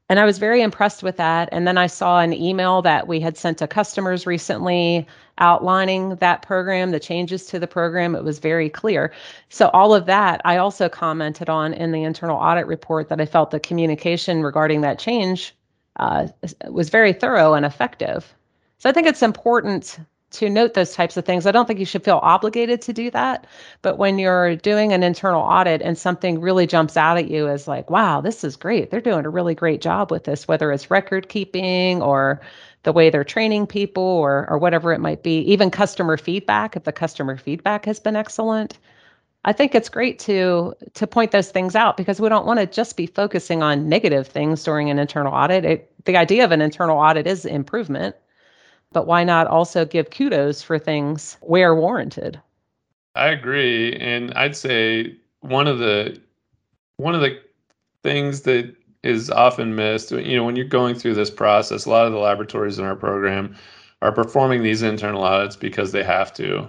And 0.10 0.20
i 0.20 0.26
was 0.26 0.38
very 0.38 0.62
impressed 0.62 1.04
with 1.04 1.18
that. 1.18 1.50
And 1.52 1.68
then 1.68 1.78
i 1.78 1.88
saw 1.88 2.20
an 2.20 2.34
email 2.34 2.82
that 2.82 3.08
we 3.08 3.20
had 3.20 3.38
sent 3.38 3.58
to 3.60 3.68
customers 3.68 4.26
recently 4.26 5.08
outlining 5.38 6.16
that 6.16 6.42
program 6.42 6.92
the 6.92 7.00
changes 7.00 7.46
to 7.48 7.60
the 7.60 7.68
program. 7.68 8.16
It 8.16 8.24
was 8.24 8.40
very 8.40 8.70
clear. 8.70 9.12
So 9.50 9.70
all 9.70 9.94
of 9.94 10.06
that 10.08 10.42
i 10.46 10.58
also 10.58 10.90
commented 10.90 11.50
on 11.50 11.74
in 11.74 11.92
the 11.92 12.04
internal 12.04 12.38
audit 12.38 12.68
report 12.68 13.10
that 13.10 13.22
i 13.22 13.26
felt 13.26 13.52
the 13.52 13.60
communication 13.60 14.42
regarding 14.42 14.82
that 14.82 15.00
change 15.00 15.56
uh, 15.98 16.28
was 16.70 16.90
very 16.90 17.14
thorough 17.14 17.54
and 17.54 17.66
effective. 17.66 18.34
So 18.80 18.90
i 18.90 18.94
think 18.94 19.08
it's 19.08 19.24
important 19.24 20.00
to 20.36 20.50
note 20.50 20.74
those 20.74 20.94
types 20.94 21.18
of 21.18 21.26
things. 21.26 21.46
I 21.46 21.52
don't 21.52 21.66
think 21.66 21.80
you 21.80 21.86
should 21.86 22.04
feel 22.04 22.20
obligated 22.22 22.82
to 22.84 22.94
do 22.94 23.12
that. 23.12 23.48
But 23.82 23.98
when 23.98 24.20
you're 24.20 24.56
doing 24.56 24.94
an 24.94 25.04
internal 25.04 25.42
audit 25.42 25.82
and 25.82 25.98
something 25.98 26.40
really 26.40 26.68
jumps 26.68 26.98
out 26.98 27.18
at 27.18 27.30
you 27.30 27.48
as 27.48 27.68
like, 27.68 27.90
wow, 27.90 28.22
this 28.22 28.44
is 28.44 28.56
great. 28.56 28.92
They're 28.92 29.02
doing 29.02 29.26
a 29.26 29.30
really 29.30 29.56
great 29.56 29.82
job 29.82 30.12
with 30.12 30.24
this, 30.26 30.48
whether 30.48 30.72
it's 30.72 30.92
record 30.92 31.30
keeping 31.30 32.02
or 32.02 32.42
the 32.84 32.94
way 32.94 33.10
they're 33.10 33.24
training 33.24 33.68
people 33.68 34.04
or 34.04 34.48
or 34.50 34.58
whatever 34.58 34.94
it 34.94 35.00
might 35.00 35.24
be, 35.24 35.40
even 35.40 35.72
customer 35.72 36.18
feedback, 36.18 36.76
if 36.76 36.84
the 36.84 36.92
customer 36.92 37.38
feedback 37.38 37.86
has 37.86 38.00
been 38.00 38.16
excellent. 38.16 38.78
I 39.44 39.54
think 39.54 39.76
it's 39.76 39.90
great 39.90 40.20
to 40.20 40.74
to 40.96 41.08
point 41.08 41.32
those 41.32 41.52
things 41.52 41.76
out 41.76 41.98
because 41.98 42.20
we 42.20 42.30
don't 42.30 42.46
want 42.46 42.60
to 42.60 42.66
just 42.66 42.98
be 42.98 43.08
focusing 43.08 43.64
on 43.64 43.90
negative 43.90 44.28
things 44.28 44.64
during 44.64 44.90
an 44.90 45.00
internal 45.00 45.34
audit. 45.34 45.66
It, 45.66 46.06
the 46.06 46.18
idea 46.18 46.46
of 46.46 46.52
an 46.52 46.62
internal 46.62 46.98
audit 46.98 47.28
is 47.28 47.46
improvement 47.46 48.16
but 48.92 49.08
why 49.08 49.24
not 49.24 49.48
also 49.48 49.86
give 49.86 50.10
kudos 50.10 50.62
for 50.62 50.80
things 50.80 51.38
where 51.42 51.76
warranted? 51.76 52.42
I 53.16 53.28
agree, 53.28 53.94
and 53.96 54.34
I'd 54.34 54.56
say 54.56 55.16
one 55.42 55.68
of 55.68 55.80
the 55.80 56.20
one 56.98 57.16
of 57.16 57.22
the 57.22 57.40
things 58.04 58.42
that 58.42 58.76
is 59.04 59.30
often 59.30 59.76
missed, 59.76 60.12
you 60.12 60.36
know, 60.36 60.44
when 60.44 60.56
you're 60.56 60.66
going 60.66 60.96
through 60.96 61.14
this 61.14 61.30
process, 61.30 61.86
a 61.86 61.90
lot 61.90 62.08
of 62.08 62.12
the 62.12 62.18
laboratories 62.18 62.80
in 62.80 62.86
our 62.86 62.96
program 62.96 63.56
are 64.02 64.12
performing 64.12 64.64
these 64.64 64.82
internal 64.82 65.24
audits 65.24 65.56
because 65.56 65.92
they 65.92 66.04
have 66.04 66.34
to. 66.34 66.68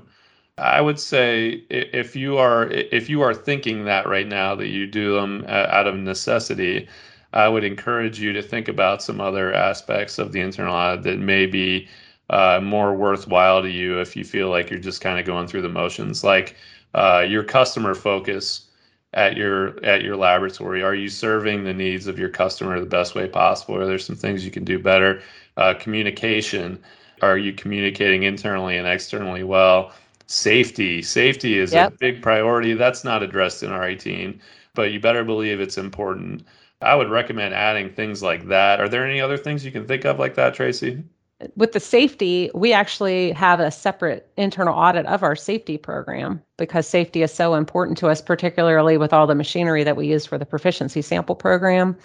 I 0.58 0.80
would 0.80 0.98
say 0.98 1.64
if 1.70 2.16
you 2.16 2.38
are 2.38 2.68
if 2.68 3.10
you 3.10 3.22
are 3.22 3.34
thinking 3.34 3.84
that 3.84 4.08
right 4.08 4.26
now 4.26 4.54
that 4.54 4.68
you 4.68 4.86
do 4.86 5.14
them 5.14 5.44
uh, 5.48 5.66
out 5.70 5.86
of 5.86 5.96
necessity, 5.96 6.88
I 7.32 7.48
would 7.48 7.64
encourage 7.64 8.18
you 8.18 8.32
to 8.32 8.42
think 8.42 8.68
about 8.68 9.02
some 9.02 9.20
other 9.20 9.52
aspects 9.52 10.18
of 10.18 10.32
the 10.32 10.40
internal 10.40 10.74
audit 10.74 11.04
that 11.04 11.18
may 11.18 11.44
be 11.46 11.88
uh, 12.30 12.60
more 12.62 12.94
worthwhile 12.94 13.62
to 13.62 13.70
you 13.70 14.00
if 14.00 14.16
you 14.16 14.24
feel 14.24 14.50
like 14.50 14.70
you're 14.70 14.78
just 14.78 15.00
kind 15.00 15.18
of 15.18 15.26
going 15.26 15.46
through 15.46 15.62
the 15.62 15.68
motions? 15.68 16.24
Like 16.24 16.56
uh, 16.94 17.24
your 17.28 17.44
customer 17.44 17.94
focus 17.94 18.62
at 19.14 19.36
your 19.36 19.82
at 19.84 20.02
your 20.02 20.16
laboratory 20.16 20.82
are 20.82 20.94
you 20.94 21.08
serving 21.08 21.64
the 21.64 21.72
needs 21.72 22.06
of 22.06 22.18
your 22.18 22.28
customer 22.28 22.80
the 22.80 22.86
best 22.86 23.14
way 23.14 23.28
possible? 23.28 23.76
Are 23.76 23.86
there 23.86 23.98
some 23.98 24.16
things 24.16 24.44
you 24.44 24.50
can 24.50 24.64
do 24.64 24.78
better? 24.78 25.22
Uh, 25.56 25.74
communication 25.74 26.78
are 27.22 27.38
you 27.38 27.52
communicating 27.52 28.24
internally 28.24 28.76
and 28.76 28.86
externally 28.86 29.42
well? 29.42 29.92
Safety 30.26 31.02
safety 31.02 31.58
is 31.58 31.72
yep. 31.72 31.92
a 31.92 31.96
big 31.96 32.20
priority. 32.20 32.74
That's 32.74 33.04
not 33.04 33.22
addressed 33.22 33.62
in 33.62 33.70
R18 33.70 34.38
but 34.76 34.92
you 34.92 35.00
better 35.00 35.24
believe 35.24 35.60
it's 35.60 35.78
important. 35.78 36.46
I 36.80 36.94
would 36.94 37.10
recommend 37.10 37.54
adding 37.54 37.90
things 37.90 38.22
like 38.22 38.46
that. 38.48 38.78
Are 38.78 38.88
there 38.88 39.04
any 39.04 39.20
other 39.20 39.38
things 39.38 39.64
you 39.64 39.72
can 39.72 39.86
think 39.88 40.04
of 40.04 40.20
like 40.20 40.34
that 40.34 40.54
tracy 40.54 41.02
with 41.54 41.72
the 41.72 41.80
safety, 41.80 42.50
we 42.54 42.72
actually 42.72 43.32
have 43.32 43.60
a 43.60 43.70
separate 43.70 44.28
internal 44.36 44.74
audit 44.74 45.04
of 45.06 45.22
our 45.22 45.36
safety 45.36 45.76
program 45.76 46.42
because 46.56 46.86
safety 46.88 47.22
is 47.22 47.32
so 47.32 47.54
important 47.54 47.98
to 47.98 48.08
us, 48.08 48.22
particularly 48.22 48.96
with 48.96 49.12
all 49.12 49.26
the 49.26 49.34
machinery 49.34 49.84
that 49.84 49.96
we 49.96 50.06
use 50.06 50.24
for 50.24 50.38
the 50.38 50.46
proficiency 50.46 51.02
sample 51.02 51.34
program. 51.34 51.96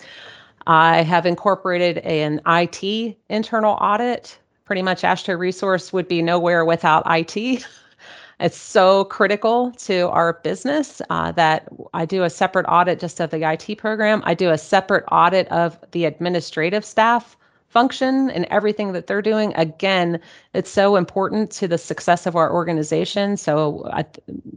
I 0.68 1.02
have 1.04 1.26
incorporated 1.26 2.00
an 2.00 2.42
IT 2.46 3.18
internal 3.30 3.78
audit. 3.80 4.38
Pretty 4.66 4.82
much 4.82 5.02
AASHTO 5.02 5.38
Resource 5.38 5.94
would 5.94 6.08
be 6.08 6.22
nowhere 6.22 6.66
without 6.66 7.04
IT. 7.08 7.66
it's 8.40 8.58
so 8.58 9.06
critical 9.06 9.72
to 9.72 10.10
our 10.10 10.34
business 10.44 11.02
uh, 11.10 11.32
that 11.32 11.70
I 11.94 12.06
do 12.06 12.24
a 12.24 12.30
separate 12.30 12.66
audit 12.68 13.00
just 13.00 13.22
of 13.22 13.32
the 13.32 13.50
IT 13.50 13.78
program. 13.78 14.22
I 14.26 14.34
do 14.34 14.50
a 14.50 14.58
separate 14.58 15.06
audit 15.10 15.48
of 15.48 15.80
the 15.92 16.04
administrative 16.06 16.84
staff 16.84 17.38
function 17.72 18.30
and 18.30 18.46
everything 18.46 18.92
that 18.92 19.08
they're 19.08 19.22
doing. 19.22 19.54
Again 19.56 20.20
it's 20.54 20.70
so 20.70 20.96
important 20.96 21.52
to 21.52 21.68
the 21.68 21.78
success 21.78 22.26
of 22.26 22.36
our 22.36 22.52
organization. 22.54 23.38
So 23.38 23.90
i 23.94 24.06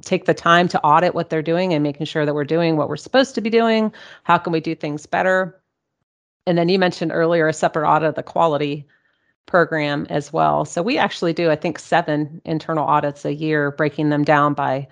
take 0.02 0.26
the 0.26 0.34
time 0.34 0.68
to 0.68 0.80
audit 0.82 1.14
what 1.14 1.30
they're 1.30 1.42
doing 1.42 1.72
and 1.72 1.82
making 1.82 2.06
sure 2.06 2.26
that 2.26 2.34
we're 2.34 2.44
doing 2.44 2.76
what 2.76 2.88
we're 2.88 2.96
supposed 2.96 3.34
to 3.36 3.40
be 3.40 3.50
doing. 3.50 3.92
How 4.24 4.38
can 4.38 4.52
we 4.52 4.60
do 4.60 4.74
things 4.74 5.06
better? 5.06 5.60
And 6.46 6.58
then 6.58 6.68
you 6.68 6.78
mentioned 6.78 7.12
earlier 7.12 7.48
a 7.48 7.52
separate 7.52 7.88
audit 7.88 8.10
of 8.10 8.14
the 8.16 8.22
quality 8.22 8.86
program 9.46 10.06
as 10.10 10.32
well. 10.32 10.64
So 10.64 10.82
we 10.82 10.98
actually 10.98 11.32
do 11.32 11.50
i 11.50 11.56
think 11.56 11.78
seven 11.78 12.40
internal 12.44 12.86
audits 12.86 13.24
a 13.24 13.34
year 13.34 13.70
breaking 13.70 14.10
them 14.10 14.24
down 14.24 14.54
by 14.54 14.88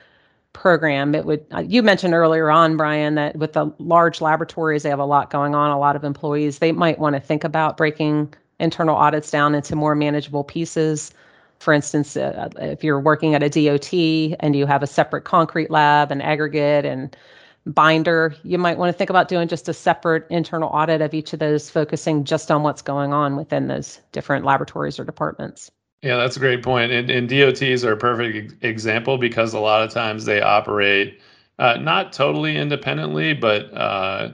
program 0.52 1.14
it 1.14 1.24
would 1.24 1.44
uh, 1.52 1.60
you 1.60 1.82
mentioned 1.82 2.12
earlier 2.12 2.50
on 2.50 2.76
brian 2.76 3.14
that 3.14 3.34
with 3.36 3.54
the 3.54 3.72
large 3.78 4.20
laboratories 4.20 4.82
they 4.82 4.90
have 4.90 4.98
a 4.98 5.04
lot 5.04 5.30
going 5.30 5.54
on 5.54 5.70
a 5.70 5.78
lot 5.78 5.96
of 5.96 6.04
employees 6.04 6.58
they 6.58 6.72
might 6.72 6.98
want 6.98 7.14
to 7.14 7.20
think 7.20 7.42
about 7.42 7.76
breaking 7.76 8.32
internal 8.62 8.96
audits 8.96 9.30
down 9.30 9.54
into 9.54 9.74
more 9.74 9.94
manageable 9.94 10.44
pieces. 10.44 11.12
For 11.58 11.72
instance 11.72 12.16
uh, 12.16 12.48
if 12.58 12.82
you're 12.82 13.00
working 13.00 13.34
at 13.34 13.42
a 13.42 13.48
dot 13.48 13.92
and 14.40 14.56
you 14.56 14.66
have 14.66 14.82
a 14.82 14.86
separate 14.86 15.24
concrete 15.24 15.70
lab 15.70 16.10
and 16.10 16.22
aggregate 16.22 16.84
and 16.84 17.16
binder 17.66 18.34
you 18.42 18.58
might 18.58 18.78
want 18.78 18.92
to 18.92 18.98
think 18.98 19.10
about 19.10 19.28
doing 19.28 19.46
just 19.46 19.68
a 19.68 19.72
separate 19.74 20.26
internal 20.30 20.68
audit 20.70 21.00
of 21.00 21.14
each 21.14 21.32
of 21.32 21.38
those 21.38 21.70
focusing 21.70 22.24
just 22.24 22.50
on 22.50 22.62
what's 22.64 22.82
going 22.82 23.12
on 23.12 23.36
within 23.36 23.68
those 23.68 24.00
different 24.10 24.44
laboratories 24.44 24.98
or 24.98 25.04
departments 25.04 25.70
yeah, 26.02 26.16
that's 26.16 26.36
a 26.36 26.40
great 26.40 26.62
point. 26.62 26.90
And, 26.90 27.08
and 27.10 27.28
DOTs 27.28 27.84
are 27.84 27.92
a 27.92 27.96
perfect 27.96 28.62
example 28.64 29.18
because 29.18 29.54
a 29.54 29.60
lot 29.60 29.82
of 29.82 29.92
times 29.92 30.24
they 30.24 30.40
operate 30.42 31.20
uh, 31.58 31.76
not 31.76 32.12
totally 32.12 32.56
independently, 32.56 33.34
but 33.34 33.72
uh, 33.74 34.32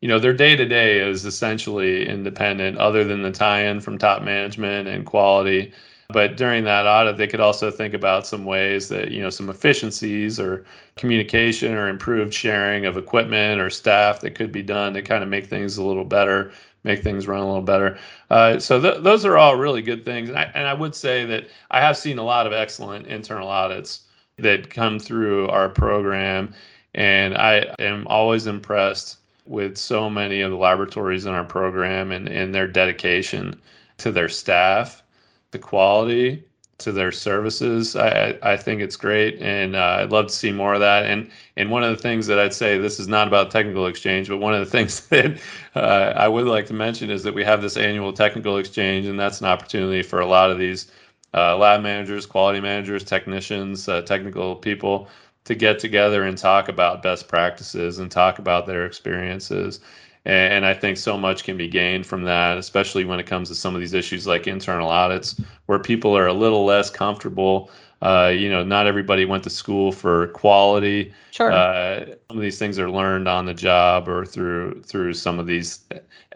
you 0.00 0.08
know 0.08 0.20
their 0.20 0.32
day 0.32 0.54
to 0.54 0.64
day 0.64 1.00
is 1.00 1.24
essentially 1.24 2.06
independent, 2.08 2.78
other 2.78 3.02
than 3.04 3.22
the 3.22 3.32
tie-in 3.32 3.80
from 3.80 3.98
top 3.98 4.22
management 4.22 4.86
and 4.88 5.04
quality. 5.06 5.72
But 6.10 6.36
during 6.36 6.64
that 6.64 6.86
audit, 6.86 7.18
they 7.18 7.26
could 7.26 7.40
also 7.40 7.70
think 7.70 7.92
about 7.94 8.26
some 8.26 8.44
ways 8.44 8.88
that 8.88 9.10
you 9.10 9.20
know 9.20 9.30
some 9.30 9.50
efficiencies 9.50 10.38
or 10.38 10.64
communication 10.96 11.74
or 11.74 11.88
improved 11.88 12.32
sharing 12.32 12.86
of 12.86 12.96
equipment 12.96 13.60
or 13.60 13.70
staff 13.70 14.20
that 14.20 14.34
could 14.36 14.52
be 14.52 14.62
done 14.62 14.94
to 14.94 15.02
kind 15.02 15.22
of 15.24 15.28
make 15.28 15.46
things 15.46 15.78
a 15.78 15.82
little 15.84 16.04
better 16.04 16.52
make 16.84 17.02
things 17.02 17.26
run 17.26 17.40
a 17.40 17.46
little 17.46 17.62
better. 17.62 17.98
Uh, 18.30 18.58
so 18.58 18.80
th- 18.80 19.02
those 19.02 19.24
are 19.24 19.36
all 19.36 19.56
really 19.56 19.82
good 19.82 20.04
things. 20.04 20.28
And 20.28 20.38
I, 20.38 20.50
and 20.54 20.66
I 20.66 20.74
would 20.74 20.94
say 20.94 21.24
that 21.26 21.48
I 21.70 21.80
have 21.80 21.96
seen 21.96 22.18
a 22.18 22.24
lot 22.24 22.46
of 22.46 22.52
excellent 22.52 23.06
internal 23.06 23.48
audits 23.48 24.02
that 24.38 24.70
come 24.70 24.98
through 24.98 25.48
our 25.48 25.68
program. 25.68 26.54
And 26.94 27.36
I 27.36 27.74
am 27.78 28.06
always 28.06 28.46
impressed 28.46 29.18
with 29.46 29.76
so 29.76 30.08
many 30.10 30.40
of 30.40 30.50
the 30.50 30.56
laboratories 30.56 31.26
in 31.26 31.32
our 31.32 31.44
program 31.44 32.12
and, 32.12 32.28
and 32.28 32.54
their 32.54 32.68
dedication 32.68 33.60
to 33.98 34.12
their 34.12 34.28
staff, 34.28 35.02
the 35.50 35.58
quality, 35.58 36.44
to 36.78 36.92
their 36.92 37.10
services. 37.12 37.96
I, 37.96 38.38
I 38.42 38.56
think 38.56 38.80
it's 38.80 38.96
great, 38.96 39.40
and 39.42 39.74
uh, 39.76 39.98
I'd 40.00 40.10
love 40.10 40.28
to 40.28 40.32
see 40.34 40.52
more 40.52 40.74
of 40.74 40.80
that. 40.80 41.06
And 41.06 41.30
and 41.56 41.70
one 41.70 41.82
of 41.84 41.90
the 41.96 42.02
things 42.02 42.26
that 42.28 42.38
I'd 42.38 42.54
say 42.54 42.78
this 42.78 43.00
is 43.00 43.08
not 43.08 43.26
about 43.28 43.50
technical 43.50 43.86
exchange, 43.86 44.28
but 44.28 44.38
one 44.38 44.54
of 44.54 44.60
the 44.60 44.70
things 44.70 45.06
that 45.08 45.40
uh, 45.74 46.12
I 46.16 46.28
would 46.28 46.46
like 46.46 46.66
to 46.66 46.74
mention 46.74 47.10
is 47.10 47.22
that 47.24 47.34
we 47.34 47.44
have 47.44 47.62
this 47.62 47.76
annual 47.76 48.12
technical 48.12 48.58
exchange, 48.58 49.06
and 49.06 49.18
that's 49.18 49.40
an 49.40 49.46
opportunity 49.46 50.02
for 50.02 50.20
a 50.20 50.26
lot 50.26 50.50
of 50.50 50.58
these 50.58 50.90
uh, 51.34 51.56
lab 51.56 51.82
managers, 51.82 52.26
quality 52.26 52.60
managers, 52.60 53.04
technicians, 53.04 53.88
uh, 53.88 54.02
technical 54.02 54.56
people 54.56 55.08
to 55.44 55.54
get 55.54 55.78
together 55.78 56.24
and 56.24 56.36
talk 56.38 56.68
about 56.68 57.02
best 57.02 57.26
practices 57.28 57.98
and 57.98 58.10
talk 58.10 58.38
about 58.38 58.66
their 58.66 58.84
experiences. 58.86 59.80
And 60.28 60.66
I 60.66 60.74
think 60.74 60.98
so 60.98 61.16
much 61.16 61.42
can 61.42 61.56
be 61.56 61.68
gained 61.68 62.06
from 62.06 62.22
that, 62.24 62.58
especially 62.58 63.06
when 63.06 63.18
it 63.18 63.24
comes 63.24 63.48
to 63.48 63.54
some 63.54 63.74
of 63.74 63.80
these 63.80 63.94
issues 63.94 64.26
like 64.26 64.46
internal 64.46 64.90
audits, 64.90 65.40
where 65.66 65.78
people 65.78 66.14
are 66.14 66.26
a 66.26 66.34
little 66.34 66.66
less 66.66 66.90
comfortable. 66.90 67.70
Uh, 68.02 68.30
you 68.36 68.50
know, 68.50 68.62
not 68.62 68.86
everybody 68.86 69.24
went 69.24 69.42
to 69.44 69.50
school 69.50 69.90
for 69.90 70.26
quality. 70.28 71.14
Sure. 71.30 71.50
Uh, 71.50 72.04
some 72.28 72.36
of 72.36 72.42
these 72.42 72.58
things 72.58 72.78
are 72.78 72.90
learned 72.90 73.26
on 73.26 73.46
the 73.46 73.54
job 73.54 74.06
or 74.06 74.26
through 74.26 74.82
through 74.82 75.14
some 75.14 75.38
of 75.38 75.46
these 75.46 75.80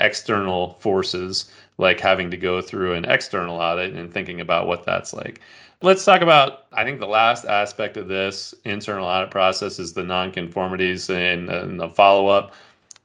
external 0.00 0.78
forces, 0.80 1.52
like 1.76 2.00
having 2.00 2.30
to 2.30 2.38
go 2.38 2.62
through 2.62 2.94
an 2.94 3.04
external 3.04 3.56
audit 3.56 3.92
and 3.92 4.10
thinking 4.10 4.40
about 4.40 4.66
what 4.66 4.84
that's 4.86 5.12
like. 5.12 5.42
Let's 5.82 6.02
talk 6.02 6.22
about. 6.22 6.64
I 6.72 6.82
think 6.82 6.98
the 6.98 7.06
last 7.06 7.44
aspect 7.44 7.98
of 7.98 8.08
this 8.08 8.54
internal 8.64 9.06
audit 9.06 9.30
process 9.30 9.78
is 9.78 9.92
the 9.92 10.02
nonconformities 10.02 11.10
and, 11.14 11.50
and 11.50 11.78
the 11.78 11.90
follow 11.90 12.28
up. 12.28 12.54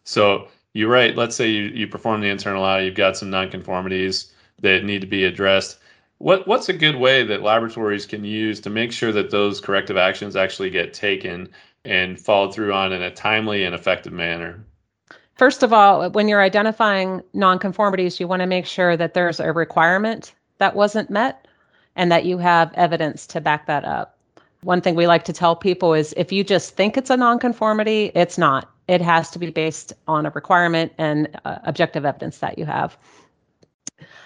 So 0.05 0.47
you're 0.73 0.89
right. 0.89 1.15
Let's 1.15 1.35
say 1.35 1.49
you, 1.49 1.63
you 1.63 1.87
perform 1.87 2.21
the 2.21 2.29
internal 2.29 2.63
audit, 2.63 2.85
you've 2.85 2.95
got 2.95 3.17
some 3.17 3.31
nonconformities 3.31 4.31
that 4.61 4.83
need 4.83 5.01
to 5.01 5.07
be 5.07 5.23
addressed. 5.23 5.79
What 6.19 6.47
what's 6.47 6.69
a 6.69 6.73
good 6.73 6.95
way 6.95 7.23
that 7.23 7.43
laboratories 7.43 8.05
can 8.05 8.23
use 8.23 8.59
to 8.61 8.69
make 8.69 8.91
sure 8.91 9.11
that 9.11 9.29
those 9.29 9.61
corrective 9.61 9.97
actions 9.97 10.35
actually 10.35 10.69
get 10.69 10.93
taken 10.93 11.49
and 11.85 12.19
followed 12.19 12.53
through 12.53 12.73
on 12.73 12.91
in 12.91 13.01
a 13.01 13.11
timely 13.11 13.63
and 13.63 13.75
effective 13.75 14.13
manner? 14.13 14.63
First 15.35 15.61
of 15.61 15.71
all, 15.71 16.09
when 16.09 16.27
you're 16.27 16.41
identifying 16.41 17.21
nonconformities, 17.35 18.19
you 18.19 18.27
want 18.27 18.41
to 18.41 18.47
make 18.47 18.65
sure 18.65 18.97
that 18.97 19.13
there's 19.13 19.39
a 19.39 19.53
requirement 19.53 20.33
that 20.57 20.75
wasn't 20.75 21.11
met 21.11 21.47
and 21.95 22.11
that 22.11 22.25
you 22.25 22.39
have 22.39 22.73
evidence 22.73 23.27
to 23.27 23.41
back 23.41 23.67
that 23.67 23.85
up. 23.85 24.17
One 24.63 24.81
thing 24.81 24.95
we 24.95 25.05
like 25.05 25.23
to 25.25 25.33
tell 25.33 25.55
people 25.55 25.93
is 25.93 26.13
if 26.17 26.31
you 26.31 26.43
just 26.43 26.75
think 26.75 26.97
it's 26.97 27.11
a 27.11 27.17
nonconformity, 27.17 28.11
it's 28.15 28.39
not 28.39 28.71
it 28.87 29.01
has 29.01 29.29
to 29.31 29.39
be 29.39 29.51
based 29.51 29.93
on 30.07 30.25
a 30.25 30.29
requirement 30.31 30.93
and 30.97 31.27
uh, 31.45 31.57
objective 31.63 32.05
evidence 32.05 32.39
that 32.39 32.57
you 32.57 32.65
have. 32.65 32.97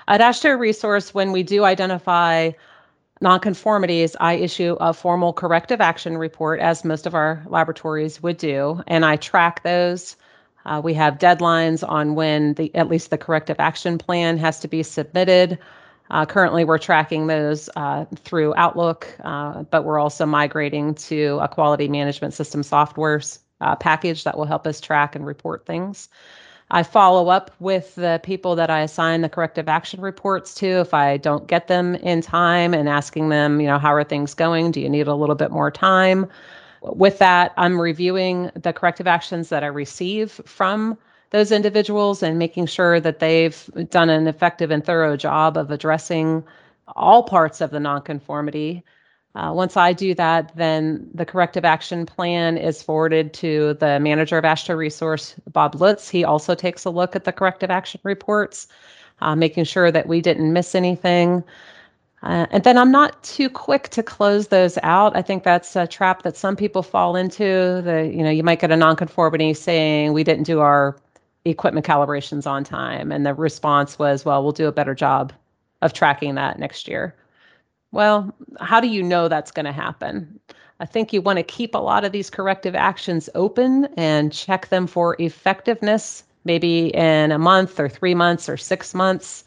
At 0.07 0.21
AASHTO 0.21 0.59
Resource, 0.59 1.13
when 1.13 1.31
we 1.31 1.43
do 1.43 1.63
identify 1.63 2.51
nonconformities, 3.21 4.15
I 4.19 4.33
issue 4.33 4.75
a 4.79 4.93
formal 4.93 5.33
corrective 5.33 5.81
action 5.81 6.17
report, 6.17 6.59
as 6.59 6.83
most 6.83 7.05
of 7.05 7.15
our 7.15 7.43
laboratories 7.47 8.21
would 8.21 8.37
do, 8.37 8.83
and 8.87 9.05
I 9.05 9.15
track 9.15 9.63
those. 9.63 10.15
Uh, 10.65 10.81
we 10.83 10.93
have 10.93 11.17
deadlines 11.17 11.87
on 11.87 12.15
when 12.15 12.53
the 12.53 12.73
at 12.75 12.87
least 12.87 13.09
the 13.09 13.17
corrective 13.17 13.59
action 13.59 13.97
plan 13.97 14.37
has 14.37 14.59
to 14.59 14.67
be 14.67 14.83
submitted. 14.83 15.57
Uh, 16.09 16.25
currently, 16.25 16.65
we're 16.65 16.77
tracking 16.77 17.27
those 17.27 17.69
uh, 17.75 18.05
through 18.15 18.53
Outlook, 18.57 19.07
uh, 19.23 19.63
but 19.63 19.85
we're 19.85 19.99
also 19.99 20.25
migrating 20.25 20.93
to 20.95 21.39
a 21.41 21.47
quality 21.47 21.87
management 21.87 22.33
system 22.33 22.61
softwares 22.61 23.39
uh, 23.61 23.75
package 23.75 24.23
that 24.25 24.37
will 24.37 24.45
help 24.45 24.67
us 24.67 24.81
track 24.81 25.15
and 25.15 25.25
report 25.25 25.65
things. 25.65 26.09
I 26.73 26.83
follow 26.83 27.27
up 27.27 27.51
with 27.59 27.95
the 27.95 28.21
people 28.23 28.55
that 28.55 28.69
I 28.69 28.79
assign 28.79 29.21
the 29.21 29.29
corrective 29.29 29.67
action 29.67 29.99
reports 29.99 30.53
to 30.55 30.67
if 30.79 30.93
I 30.93 31.17
don't 31.17 31.45
get 31.45 31.67
them 31.67 31.95
in 31.95 32.21
time 32.21 32.73
and 32.73 32.87
asking 32.87 33.27
them, 33.29 33.59
you 33.59 33.67
know, 33.67 33.77
how 33.77 33.93
are 33.93 34.05
things 34.05 34.33
going? 34.33 34.71
Do 34.71 34.79
you 34.79 34.89
need 34.89 35.07
a 35.07 35.15
little 35.15 35.35
bit 35.35 35.51
more 35.51 35.69
time? 35.69 36.27
With 36.81 37.19
that, 37.19 37.53
I'm 37.57 37.79
reviewing 37.79 38.51
the 38.55 38.71
corrective 38.71 39.05
actions 39.05 39.49
that 39.49 39.63
I 39.63 39.67
receive 39.67 40.31
from 40.45 40.97
those 41.31 41.51
individuals 41.51 42.23
and 42.23 42.39
making 42.39 42.67
sure 42.67 42.99
that 43.01 43.19
they've 43.19 43.69
done 43.89 44.09
an 44.09 44.27
effective 44.27 44.71
and 44.71 44.83
thorough 44.83 45.17
job 45.17 45.57
of 45.57 45.71
addressing 45.71 46.43
all 46.95 47.23
parts 47.23 47.59
of 47.59 47.71
the 47.71 47.79
nonconformity 47.79 48.83
uh, 49.35 49.51
once 49.53 49.77
I 49.77 49.93
do 49.93 50.13
that, 50.15 50.51
then 50.55 51.07
the 51.13 51.25
corrective 51.25 51.63
action 51.63 52.05
plan 52.05 52.57
is 52.57 52.83
forwarded 52.83 53.33
to 53.35 53.75
the 53.75 53.99
manager 53.99 54.37
of 54.37 54.43
AASHTO 54.43 54.75
Resource, 54.75 55.35
Bob 55.51 55.75
Lutz. 55.75 56.09
He 56.09 56.25
also 56.25 56.53
takes 56.53 56.83
a 56.83 56.89
look 56.89 57.15
at 57.15 57.23
the 57.23 57.31
corrective 57.31 57.71
action 57.71 58.01
reports, 58.03 58.67
uh, 59.21 59.35
making 59.35 59.63
sure 59.63 59.89
that 59.89 60.07
we 60.07 60.19
didn't 60.19 60.51
miss 60.51 60.75
anything. 60.75 61.43
Uh, 62.23 62.45
and 62.51 62.63
then 62.65 62.77
I'm 62.77 62.91
not 62.91 63.23
too 63.23 63.49
quick 63.49 63.87
to 63.89 64.03
close 64.03 64.49
those 64.49 64.77
out. 64.83 65.15
I 65.15 65.21
think 65.21 65.43
that's 65.43 65.75
a 65.75 65.87
trap 65.87 66.23
that 66.23 66.35
some 66.35 66.55
people 66.55 66.83
fall 66.83 67.15
into. 67.15 67.81
The 67.81 68.11
you 68.13 68.23
know 68.23 68.29
you 68.29 68.43
might 68.43 68.59
get 68.59 68.69
a 68.69 68.77
nonconformity 68.77 69.53
saying 69.55 70.13
we 70.13 70.23
didn't 70.23 70.43
do 70.43 70.59
our 70.59 70.97
equipment 71.45 71.85
calibrations 71.85 72.45
on 72.45 72.63
time, 72.63 73.11
and 73.11 73.25
the 73.25 73.33
response 73.33 73.97
was, 73.97 74.23
well, 74.23 74.43
we'll 74.43 74.51
do 74.51 74.67
a 74.67 74.71
better 74.71 74.93
job 74.93 75.33
of 75.81 75.93
tracking 75.93 76.35
that 76.35 76.59
next 76.59 76.87
year. 76.87 77.15
Well, 77.91 78.33
how 78.59 78.79
do 78.79 78.87
you 78.87 79.03
know 79.03 79.27
that's 79.27 79.51
going 79.51 79.65
to 79.65 79.71
happen? 79.71 80.39
I 80.79 80.85
think 80.85 81.13
you 81.13 81.21
want 81.21 81.37
to 81.37 81.43
keep 81.43 81.75
a 81.75 81.79
lot 81.79 82.05
of 82.05 82.11
these 82.11 82.29
corrective 82.29 82.73
actions 82.73 83.29
open 83.35 83.85
and 83.97 84.31
check 84.31 84.69
them 84.69 84.87
for 84.87 85.15
effectiveness, 85.19 86.23
maybe 86.43 86.87
in 86.95 87.31
a 87.31 87.37
month 87.37 87.79
or 87.79 87.89
three 87.89 88.15
months 88.15 88.49
or 88.49 88.57
six 88.57 88.93
months. 88.93 89.43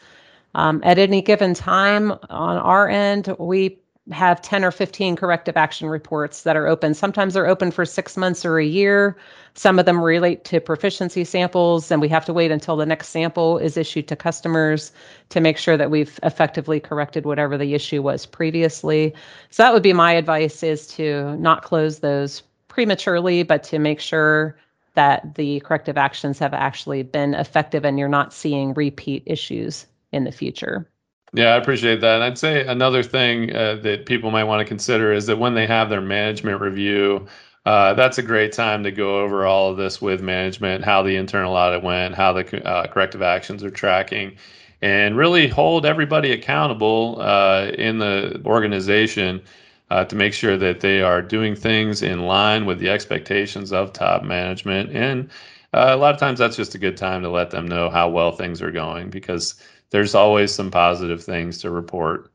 Um, 0.55 0.81
at 0.85 0.99
any 0.99 1.23
given 1.23 1.55
time 1.55 2.13
on 2.31 2.57
our 2.59 2.89
end, 2.89 3.35
we 3.39 3.79
have 4.13 4.43
10 4.43 4.65
or 4.65 4.71
15 4.71 5.17
corrective 5.17 5.57
action 5.57 5.89
reports 5.89 6.43
that 6.43 6.57
are 6.57 6.67
open. 6.67 6.93
Sometimes 6.93 7.33
they're 7.33 7.47
open 7.47 7.71
for 7.71 7.87
six 7.87 8.17
months 8.19 8.45
or 8.45 8.59
a 8.59 8.65
year. 8.65 9.17
Some 9.55 9.79
of 9.79 9.87
them 9.87 10.03
relate 10.03 10.45
to 10.45 10.61
proficiency 10.61 11.25
samples, 11.25 11.91
and 11.91 12.03
we 12.03 12.09
have 12.09 12.27
to 12.27 12.35
wait 12.35 12.51
until 12.51 12.77
the 12.77 12.85
next 12.85 13.09
sample 13.09 13.57
is 13.57 13.79
issued 13.79 14.07
to 14.09 14.17
customers 14.17 14.93
to 15.31 15.41
make 15.41 15.57
sure 15.57 15.79
that 15.79 15.91
we've 15.91 16.21
effectively 16.23 16.81
corrected 16.81 17.25
whatever 17.25 17.57
the 17.57 17.73
issue 17.73 18.03
was 18.03 18.27
previously. 18.27 19.15
So 19.49 19.63
that 19.63 19.73
would 19.73 19.83
be 19.83 19.95
my 19.95 20.13
advice 20.13 20.63
is 20.63 20.87
to 20.89 21.37
not 21.37 21.63
close 21.63 22.01
those 22.01 22.43
prematurely, 22.69 23.43
but 23.43 23.63
to 23.65 23.79
make 23.79 24.01
sure 24.01 24.59
that 24.95 25.35
the 25.35 25.61
corrective 25.61 25.97
actions 25.97 26.39
have 26.39 26.53
actually 26.55 27.03
been 27.03 27.35
effective 27.35 27.85
and 27.85 27.99
you're 27.99 28.09
not 28.09 28.35
seeing 28.35 28.75
repeat 28.75 29.23
issues 29.27 29.87
in 30.13 30.25
the 30.25 30.33
future. 30.33 30.89
Yeah, 31.35 31.55
I 31.55 31.57
appreciate 31.57 32.01
that. 32.01 32.15
And 32.17 32.25
I'd 32.25 32.39
say 32.39 32.65
another 32.67 33.03
thing 33.03 33.55
uh, 33.55 33.77
that 33.83 34.07
people 34.07 34.31
might 34.31 34.45
want 34.45 34.61
to 34.61 34.65
consider 34.65 35.13
is 35.13 35.27
that 35.27 35.37
when 35.39 35.55
they 35.55 35.67
have 35.67 35.91
their 35.91 36.01
management 36.01 36.61
review, 36.61 37.27
uh, 37.67 37.95
that's 37.95 38.19
a 38.19 38.23
great 38.23 38.53
time 38.53 38.85
to 38.85 38.93
go 38.93 39.21
over 39.21 39.45
all 39.45 39.71
of 39.71 39.77
this 39.77 40.01
with 40.01 40.23
management, 40.23 40.85
how 40.85 41.03
the 41.03 41.17
internal 41.17 41.55
audit 41.55 41.83
went, 41.83 42.15
how 42.15 42.33
the 42.33 42.65
uh, 42.67 42.87
corrective 42.87 43.21
actions 43.23 43.65
are 43.65 43.71
tracking, 43.71 44.37
and 44.81 45.17
really 45.17 45.49
hold 45.49 45.85
everybody 45.87 46.31
accountable 46.33 47.19
uh, 47.21 47.67
in 47.79 47.99
the 47.99 48.41
organization 48.47 49.43
uh, 49.91 50.05
to 50.05 50.17
make 50.17 50.33
sure 50.35 50.57
that 50.57 50.81
they 50.81 51.03
are 51.03 51.23
doing 51.23 51.57
things 51.57 52.03
in 52.03 52.27
line 52.27 52.65
with 52.65 52.79
the 52.79 52.89
expectations 52.89 53.73
of 53.73 53.93
top 53.93 54.23
management. 54.23 54.91
And 54.95 55.31
uh, 55.73 55.89
a 55.91 55.97
lot 55.97 56.15
of 56.15 56.21
times 56.21 56.39
that's 56.39 56.57
just 56.57 56.75
a 56.75 56.79
good 56.79 56.97
time 56.97 57.23
to 57.23 57.29
let 57.29 57.51
them 57.51 57.67
know 57.67 57.91
how 57.91 58.09
well 58.09 58.33
things 58.33 58.63
are 58.63 58.71
going 58.71 59.11
because 59.11 59.55
there's 59.95 60.17
always 60.17 60.53
some 60.53 60.73
positive 60.73 61.23
things 61.23 61.59
to 61.59 61.71
report 61.71 62.29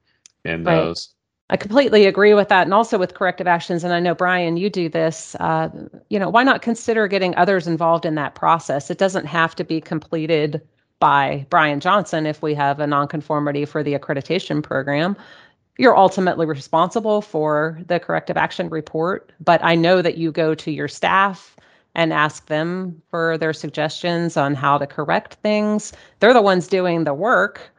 in 0.45 0.63
right. 0.63 0.75
those. 0.75 1.09
I 1.49 1.57
completely 1.57 2.05
agree 2.05 2.33
with 2.33 2.47
that, 2.47 2.63
and 2.63 2.73
also 2.73 2.97
with 2.97 3.15
corrective 3.15 3.47
actions. 3.47 3.83
And 3.83 3.91
I 3.91 3.99
know 3.99 4.15
Brian, 4.15 4.55
you 4.55 4.69
do 4.69 4.87
this. 4.87 5.35
Uh, 5.41 5.67
you 6.07 6.17
know, 6.17 6.29
why 6.29 6.43
not 6.43 6.61
consider 6.61 7.05
getting 7.09 7.35
others 7.35 7.67
involved 7.67 8.05
in 8.05 8.15
that 8.15 8.33
process? 8.33 8.89
It 8.89 8.97
doesn't 8.97 9.25
have 9.25 9.55
to 9.55 9.65
be 9.65 9.81
completed 9.81 10.61
by 11.01 11.45
Brian 11.49 11.81
Johnson 11.81 12.25
if 12.25 12.41
we 12.41 12.53
have 12.53 12.79
a 12.79 12.87
nonconformity 12.87 13.65
for 13.65 13.83
the 13.83 13.93
accreditation 13.93 14.63
program. 14.63 15.17
You're 15.77 15.97
ultimately 15.97 16.45
responsible 16.45 17.21
for 17.21 17.77
the 17.87 17.99
corrective 17.99 18.37
action 18.37 18.69
report, 18.69 19.33
but 19.41 19.59
I 19.65 19.75
know 19.75 20.01
that 20.01 20.17
you 20.17 20.31
go 20.31 20.55
to 20.55 20.71
your 20.71 20.87
staff 20.87 21.57
and 21.95 22.13
ask 22.13 22.45
them 22.47 23.01
for 23.09 23.37
their 23.37 23.53
suggestions 23.53 24.37
on 24.37 24.53
how 24.53 24.77
to 24.77 24.87
correct 24.87 25.35
things. 25.35 25.93
They're 26.19 26.33
the 26.33 26.41
ones 26.41 26.67
doing 26.67 27.03
the 27.03 27.13
work. 27.13 27.71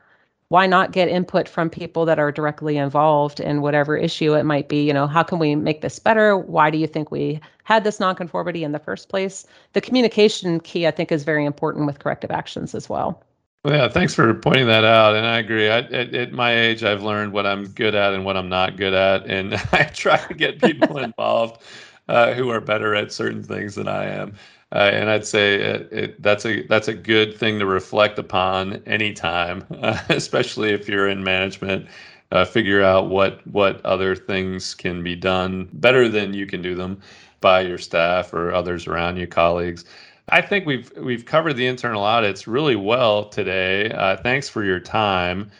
Why 0.48 0.66
not 0.66 0.90
get 0.90 1.08
input 1.08 1.48
from 1.48 1.70
people 1.70 2.04
that 2.06 2.18
are 2.18 2.32
directly 2.32 2.76
involved 2.76 3.38
in 3.38 3.60
whatever 3.62 3.96
issue 3.96 4.34
it 4.34 4.42
might 4.42 4.68
be? 4.68 4.84
You 4.84 4.92
know, 4.92 5.06
how 5.06 5.22
can 5.22 5.38
we 5.38 5.54
make 5.54 5.80
this 5.80 6.00
better? 6.00 6.36
Why 6.36 6.70
do 6.70 6.78
you 6.78 6.88
think 6.88 7.12
we 7.12 7.40
had 7.62 7.84
this 7.84 8.00
nonconformity 8.00 8.64
in 8.64 8.72
the 8.72 8.80
first 8.80 9.08
place? 9.08 9.46
The 9.74 9.80
communication 9.80 10.58
key, 10.58 10.88
I 10.88 10.90
think, 10.90 11.12
is 11.12 11.22
very 11.22 11.44
important 11.44 11.86
with 11.86 12.00
corrective 12.00 12.32
actions 12.32 12.74
as 12.74 12.88
well. 12.88 13.22
Well, 13.64 13.74
yeah, 13.74 13.88
thanks 13.88 14.14
for 14.14 14.34
pointing 14.34 14.66
that 14.66 14.84
out. 14.84 15.14
And 15.14 15.24
I 15.24 15.38
agree. 15.38 15.68
I, 15.68 15.78
at, 15.78 16.14
at, 16.14 16.32
my 16.32 16.52
age, 16.52 16.82
I've 16.82 17.02
learned 17.04 17.32
what 17.32 17.46
I'm 17.46 17.68
good 17.68 17.94
at 17.94 18.12
and 18.12 18.24
what 18.24 18.36
I'm 18.36 18.48
not 18.48 18.76
good 18.76 18.94
at, 18.94 19.26
and 19.26 19.54
I 19.72 19.84
try 19.84 20.16
to 20.16 20.34
get 20.34 20.60
people 20.60 20.98
involved 20.98 21.62
uh, 22.10 22.34
who 22.34 22.50
are 22.50 22.60
better 22.60 22.94
at 22.94 23.12
certain 23.12 23.42
things 23.42 23.74
than 23.74 23.88
I 23.88 24.04
am. 24.04 24.34
Uh, 24.72 24.90
and 24.92 25.10
I'd 25.10 25.26
say 25.26 25.54
it, 25.54 25.88
it, 25.90 26.22
that's 26.22 26.44
a 26.46 26.62
that's 26.66 26.88
a 26.88 26.94
good 26.94 27.36
thing 27.36 27.58
to 27.58 27.66
reflect 27.66 28.18
upon 28.18 28.82
anytime, 28.86 29.64
uh, 29.82 29.98
especially 30.08 30.70
if 30.70 30.88
you're 30.88 31.08
in 31.08 31.24
management 31.24 31.86
uh, 32.32 32.44
figure 32.44 32.82
out 32.82 33.08
what 33.08 33.46
what 33.46 33.84
other 33.84 34.14
things 34.14 34.74
can 34.74 35.02
be 35.02 35.16
done 35.16 35.68
better 35.72 36.08
than 36.08 36.34
you 36.34 36.46
can 36.46 36.62
do 36.62 36.74
them 36.74 37.00
by 37.40 37.60
your 37.60 37.78
staff 37.78 38.32
or 38.32 38.52
others 38.52 38.86
around 38.86 39.16
you, 39.16 39.26
colleagues. 39.26 39.84
I 40.28 40.40
think 40.42 40.66
we've 40.66 40.92
we've 40.96 41.24
covered 41.24 41.54
the 41.54 41.66
internal 41.66 42.04
audits 42.04 42.46
really 42.46 42.76
well 42.76 43.28
today. 43.28 43.90
Uh, 43.90 44.16
thanks 44.16 44.48
for 44.48 44.64
your 44.64 44.78
time, 44.78 45.50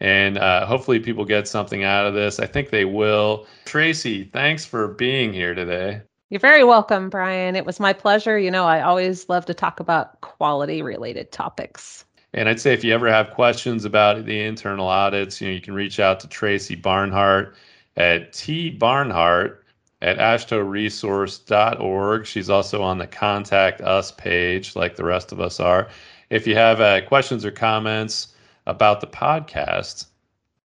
and 0.00 0.38
uh, 0.38 0.66
hopefully 0.66 0.98
people 0.98 1.24
get 1.24 1.46
something 1.46 1.84
out 1.84 2.06
of 2.06 2.14
this. 2.14 2.40
I 2.40 2.46
think 2.46 2.70
they 2.70 2.84
will. 2.84 3.46
Tracy, 3.66 4.24
thanks 4.24 4.64
for 4.64 4.88
being 4.88 5.32
here 5.32 5.54
today. 5.54 6.00
You're 6.30 6.40
very 6.40 6.64
welcome, 6.64 7.10
Brian. 7.10 7.56
It 7.56 7.66
was 7.66 7.80
my 7.80 7.92
pleasure. 7.92 8.38
You 8.38 8.50
know, 8.50 8.64
I 8.64 8.82
always 8.82 9.28
love 9.28 9.46
to 9.46 9.54
talk 9.54 9.80
about 9.80 10.20
quality 10.20 10.80
related 10.80 11.32
topics. 11.32 12.04
And 12.32 12.48
I'd 12.48 12.60
say 12.60 12.72
if 12.72 12.84
you 12.84 12.94
ever 12.94 13.10
have 13.10 13.32
questions 13.32 13.84
about 13.84 14.24
the 14.24 14.40
internal 14.40 14.86
audits, 14.86 15.40
you 15.40 15.48
know, 15.48 15.54
you 15.54 15.60
can 15.60 15.74
reach 15.74 15.98
out 15.98 16.20
to 16.20 16.28
Tracy 16.28 16.76
Barnhart 16.76 17.56
at 17.96 18.32
tbarnhart 18.32 19.56
at 20.00 20.18
aashtoresource.org. 20.18 22.26
She's 22.26 22.48
also 22.48 22.82
on 22.82 22.98
the 22.98 23.08
contact 23.08 23.80
us 23.80 24.12
page, 24.12 24.76
like 24.76 24.94
the 24.94 25.04
rest 25.04 25.32
of 25.32 25.40
us 25.40 25.58
are. 25.58 25.88
If 26.30 26.46
you 26.46 26.54
have 26.54 26.80
uh, 26.80 27.00
questions 27.02 27.44
or 27.44 27.50
comments 27.50 28.28
about 28.70 29.00
the 29.00 29.06
podcast, 29.06 30.06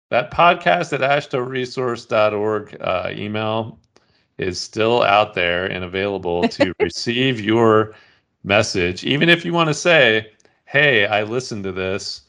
that 0.10 0.32
podcast 0.32 0.94
at 0.94 1.02
aashtoresource.org 1.02 2.78
uh, 2.82 3.10
email 3.12 3.80
is 4.38 4.60
still 4.60 5.04
out 5.04 5.34
there 5.34 5.66
and 5.66 5.84
available 5.84 6.48
to 6.48 6.74
receive 6.80 7.40
your 7.40 7.94
message. 8.44 9.04
Even 9.04 9.30
if 9.30 9.46
you 9.46 9.54
want 9.54 9.68
to 9.68 9.74
say, 9.74 10.32
hey, 10.66 11.06
I 11.06 11.24
listened 11.24 11.64
to 11.66 11.72
this 11.72 12.22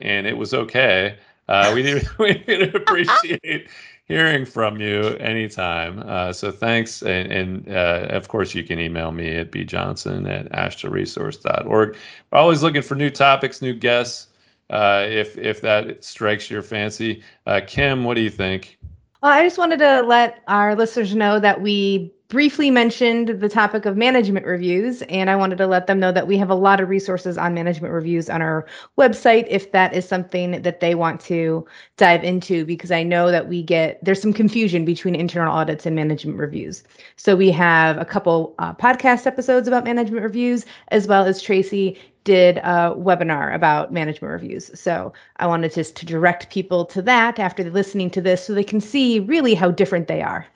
and 0.00 0.26
it 0.26 0.36
was 0.36 0.54
okay. 0.54 1.18
Uh, 1.48 1.72
we 1.74 2.02
we 2.18 2.70
appreciate 2.74 3.68
hearing 4.06 4.44
from 4.46 4.80
you 4.80 5.08
anytime. 5.16 6.02
Uh, 6.06 6.32
so 6.32 6.50
thanks. 6.50 7.02
And, 7.02 7.32
and 7.32 7.68
uh, 7.68 8.06
of 8.10 8.28
course, 8.28 8.54
you 8.54 8.62
can 8.62 8.78
email 8.78 9.12
me 9.12 9.36
at 9.36 9.50
bjohnson 9.50 10.28
at 10.30 10.50
aashtoresource.org. 10.52 11.96
We're 12.30 12.38
always 12.38 12.62
looking 12.62 12.82
for 12.82 12.94
new 12.94 13.10
topics, 13.10 13.60
new 13.60 13.74
guests, 13.74 14.28
uh, 14.70 15.06
if, 15.08 15.36
if 15.38 15.60
that 15.60 16.02
strikes 16.04 16.50
your 16.50 16.62
fancy. 16.62 17.22
Uh, 17.46 17.60
Kim, 17.66 18.04
what 18.04 18.14
do 18.14 18.20
you 18.20 18.30
think? 18.30 18.78
Well, 19.22 19.32
I 19.32 19.42
just 19.42 19.58
wanted 19.58 19.78
to 19.78 20.02
let 20.02 20.42
our 20.46 20.74
listeners 20.76 21.14
know 21.14 21.40
that 21.40 21.60
we 21.60 22.12
briefly 22.28 22.72
mentioned 22.72 23.28
the 23.28 23.48
topic 23.48 23.86
of 23.86 23.96
management 23.96 24.44
reviews, 24.46 25.02
and 25.02 25.30
I 25.30 25.36
wanted 25.36 25.58
to 25.58 25.66
let 25.66 25.86
them 25.86 26.00
know 26.00 26.10
that 26.10 26.26
we 26.26 26.36
have 26.38 26.50
a 26.50 26.56
lot 26.56 26.80
of 26.80 26.88
resources 26.88 27.38
on 27.38 27.54
management 27.54 27.94
reviews 27.94 28.28
on 28.28 28.42
our 28.42 28.66
website 28.98 29.46
if 29.48 29.70
that 29.72 29.94
is 29.94 30.08
something 30.08 30.60
that 30.62 30.80
they 30.80 30.96
want 30.96 31.20
to 31.22 31.64
dive 31.96 32.24
into, 32.24 32.64
because 32.64 32.90
I 32.90 33.04
know 33.04 33.30
that 33.30 33.48
we 33.48 33.62
get 33.62 34.04
there's 34.04 34.20
some 34.20 34.32
confusion 34.32 34.84
between 34.84 35.14
internal 35.14 35.54
audits 35.54 35.86
and 35.86 35.94
management 35.94 36.38
reviews. 36.38 36.82
So 37.14 37.36
we 37.36 37.52
have 37.52 37.96
a 37.98 38.04
couple 38.04 38.54
uh, 38.58 38.74
podcast 38.74 39.26
episodes 39.26 39.68
about 39.68 39.84
management 39.84 40.24
reviews, 40.24 40.66
as 40.88 41.06
well 41.06 41.26
as 41.26 41.40
Tracy 41.40 41.96
did 42.26 42.58
a 42.58 42.92
webinar 42.94 43.54
about 43.54 43.92
management 43.92 44.32
reviews. 44.32 44.70
So 44.78 45.14
I 45.36 45.46
wanted 45.46 45.72
just 45.72 45.96
to 45.96 46.04
direct 46.04 46.50
people 46.50 46.84
to 46.86 47.00
that 47.02 47.38
after 47.38 47.64
listening 47.70 48.10
to 48.10 48.20
this 48.20 48.44
so 48.44 48.52
they 48.52 48.64
can 48.64 48.80
see 48.80 49.20
really 49.20 49.54
how 49.54 49.70
different 49.70 50.08
they 50.08 50.20
are. 50.20 50.46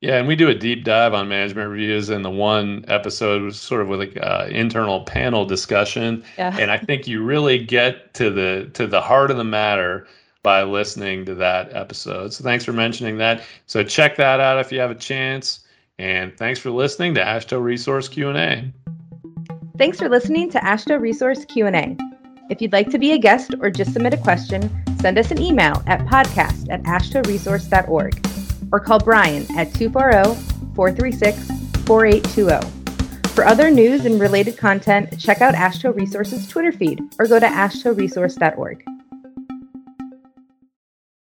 Yeah, 0.00 0.16
and 0.16 0.28
we 0.28 0.36
do 0.36 0.48
a 0.48 0.54
deep 0.54 0.84
dive 0.84 1.12
on 1.12 1.28
management 1.28 1.70
reviews, 1.70 2.08
and 2.08 2.24
the 2.24 2.30
one 2.30 2.84
episode 2.86 3.42
was 3.42 3.60
sort 3.60 3.82
of 3.82 3.88
with 3.88 3.98
like 3.98 4.16
uh, 4.22 4.46
internal 4.48 5.02
panel 5.02 5.44
discussion. 5.44 6.24
Yeah. 6.38 6.56
And 6.56 6.70
I 6.70 6.78
think 6.78 7.06
you 7.08 7.22
really 7.22 7.62
get 7.62 8.14
to 8.14 8.30
the 8.30 8.70
to 8.74 8.86
the 8.86 9.00
heart 9.00 9.30
of 9.30 9.36
the 9.36 9.44
matter 9.44 10.06
by 10.42 10.62
listening 10.62 11.24
to 11.26 11.34
that 11.34 11.74
episode. 11.74 12.32
So 12.32 12.44
thanks 12.44 12.64
for 12.64 12.72
mentioning 12.72 13.18
that. 13.18 13.42
So 13.66 13.82
check 13.82 14.16
that 14.16 14.40
out 14.40 14.58
if 14.60 14.72
you 14.72 14.78
have 14.78 14.92
a 14.92 14.94
chance. 14.94 15.60
And 15.98 16.36
thanks 16.38 16.60
for 16.60 16.70
listening 16.70 17.14
to 17.14 17.24
AASHTO 17.24 17.60
Resource 17.60 18.06
Q&A. 18.06 18.72
Thanks 19.78 20.00
for 20.00 20.08
listening 20.08 20.50
to 20.50 20.58
AASHTO 20.58 21.00
Resource 21.00 21.44
Q&A. 21.44 21.96
If 22.50 22.60
you'd 22.60 22.72
like 22.72 22.90
to 22.90 22.98
be 22.98 23.12
a 23.12 23.18
guest 23.18 23.54
or 23.60 23.70
just 23.70 23.92
submit 23.92 24.12
a 24.12 24.16
question, 24.16 24.68
send 24.98 25.16
us 25.16 25.30
an 25.30 25.40
email 25.40 25.84
at 25.86 26.00
podcast 26.00 26.68
at 26.68 26.82
aashtoresource.org 26.82 28.26
or 28.72 28.80
call 28.80 28.98
Brian 28.98 29.46
at 29.56 29.72
240 29.74 30.34
436 30.74 31.38
4820. 31.86 33.28
For 33.28 33.44
other 33.44 33.70
news 33.70 34.04
and 34.04 34.20
related 34.20 34.58
content, 34.58 35.16
check 35.16 35.40
out 35.40 35.54
AASHTO 35.54 35.94
Resources 35.94 36.48
Twitter 36.48 36.72
feed 36.72 37.00
or 37.20 37.28
go 37.28 37.38
to 37.38 37.46
aashtoresource.org. 37.46 38.97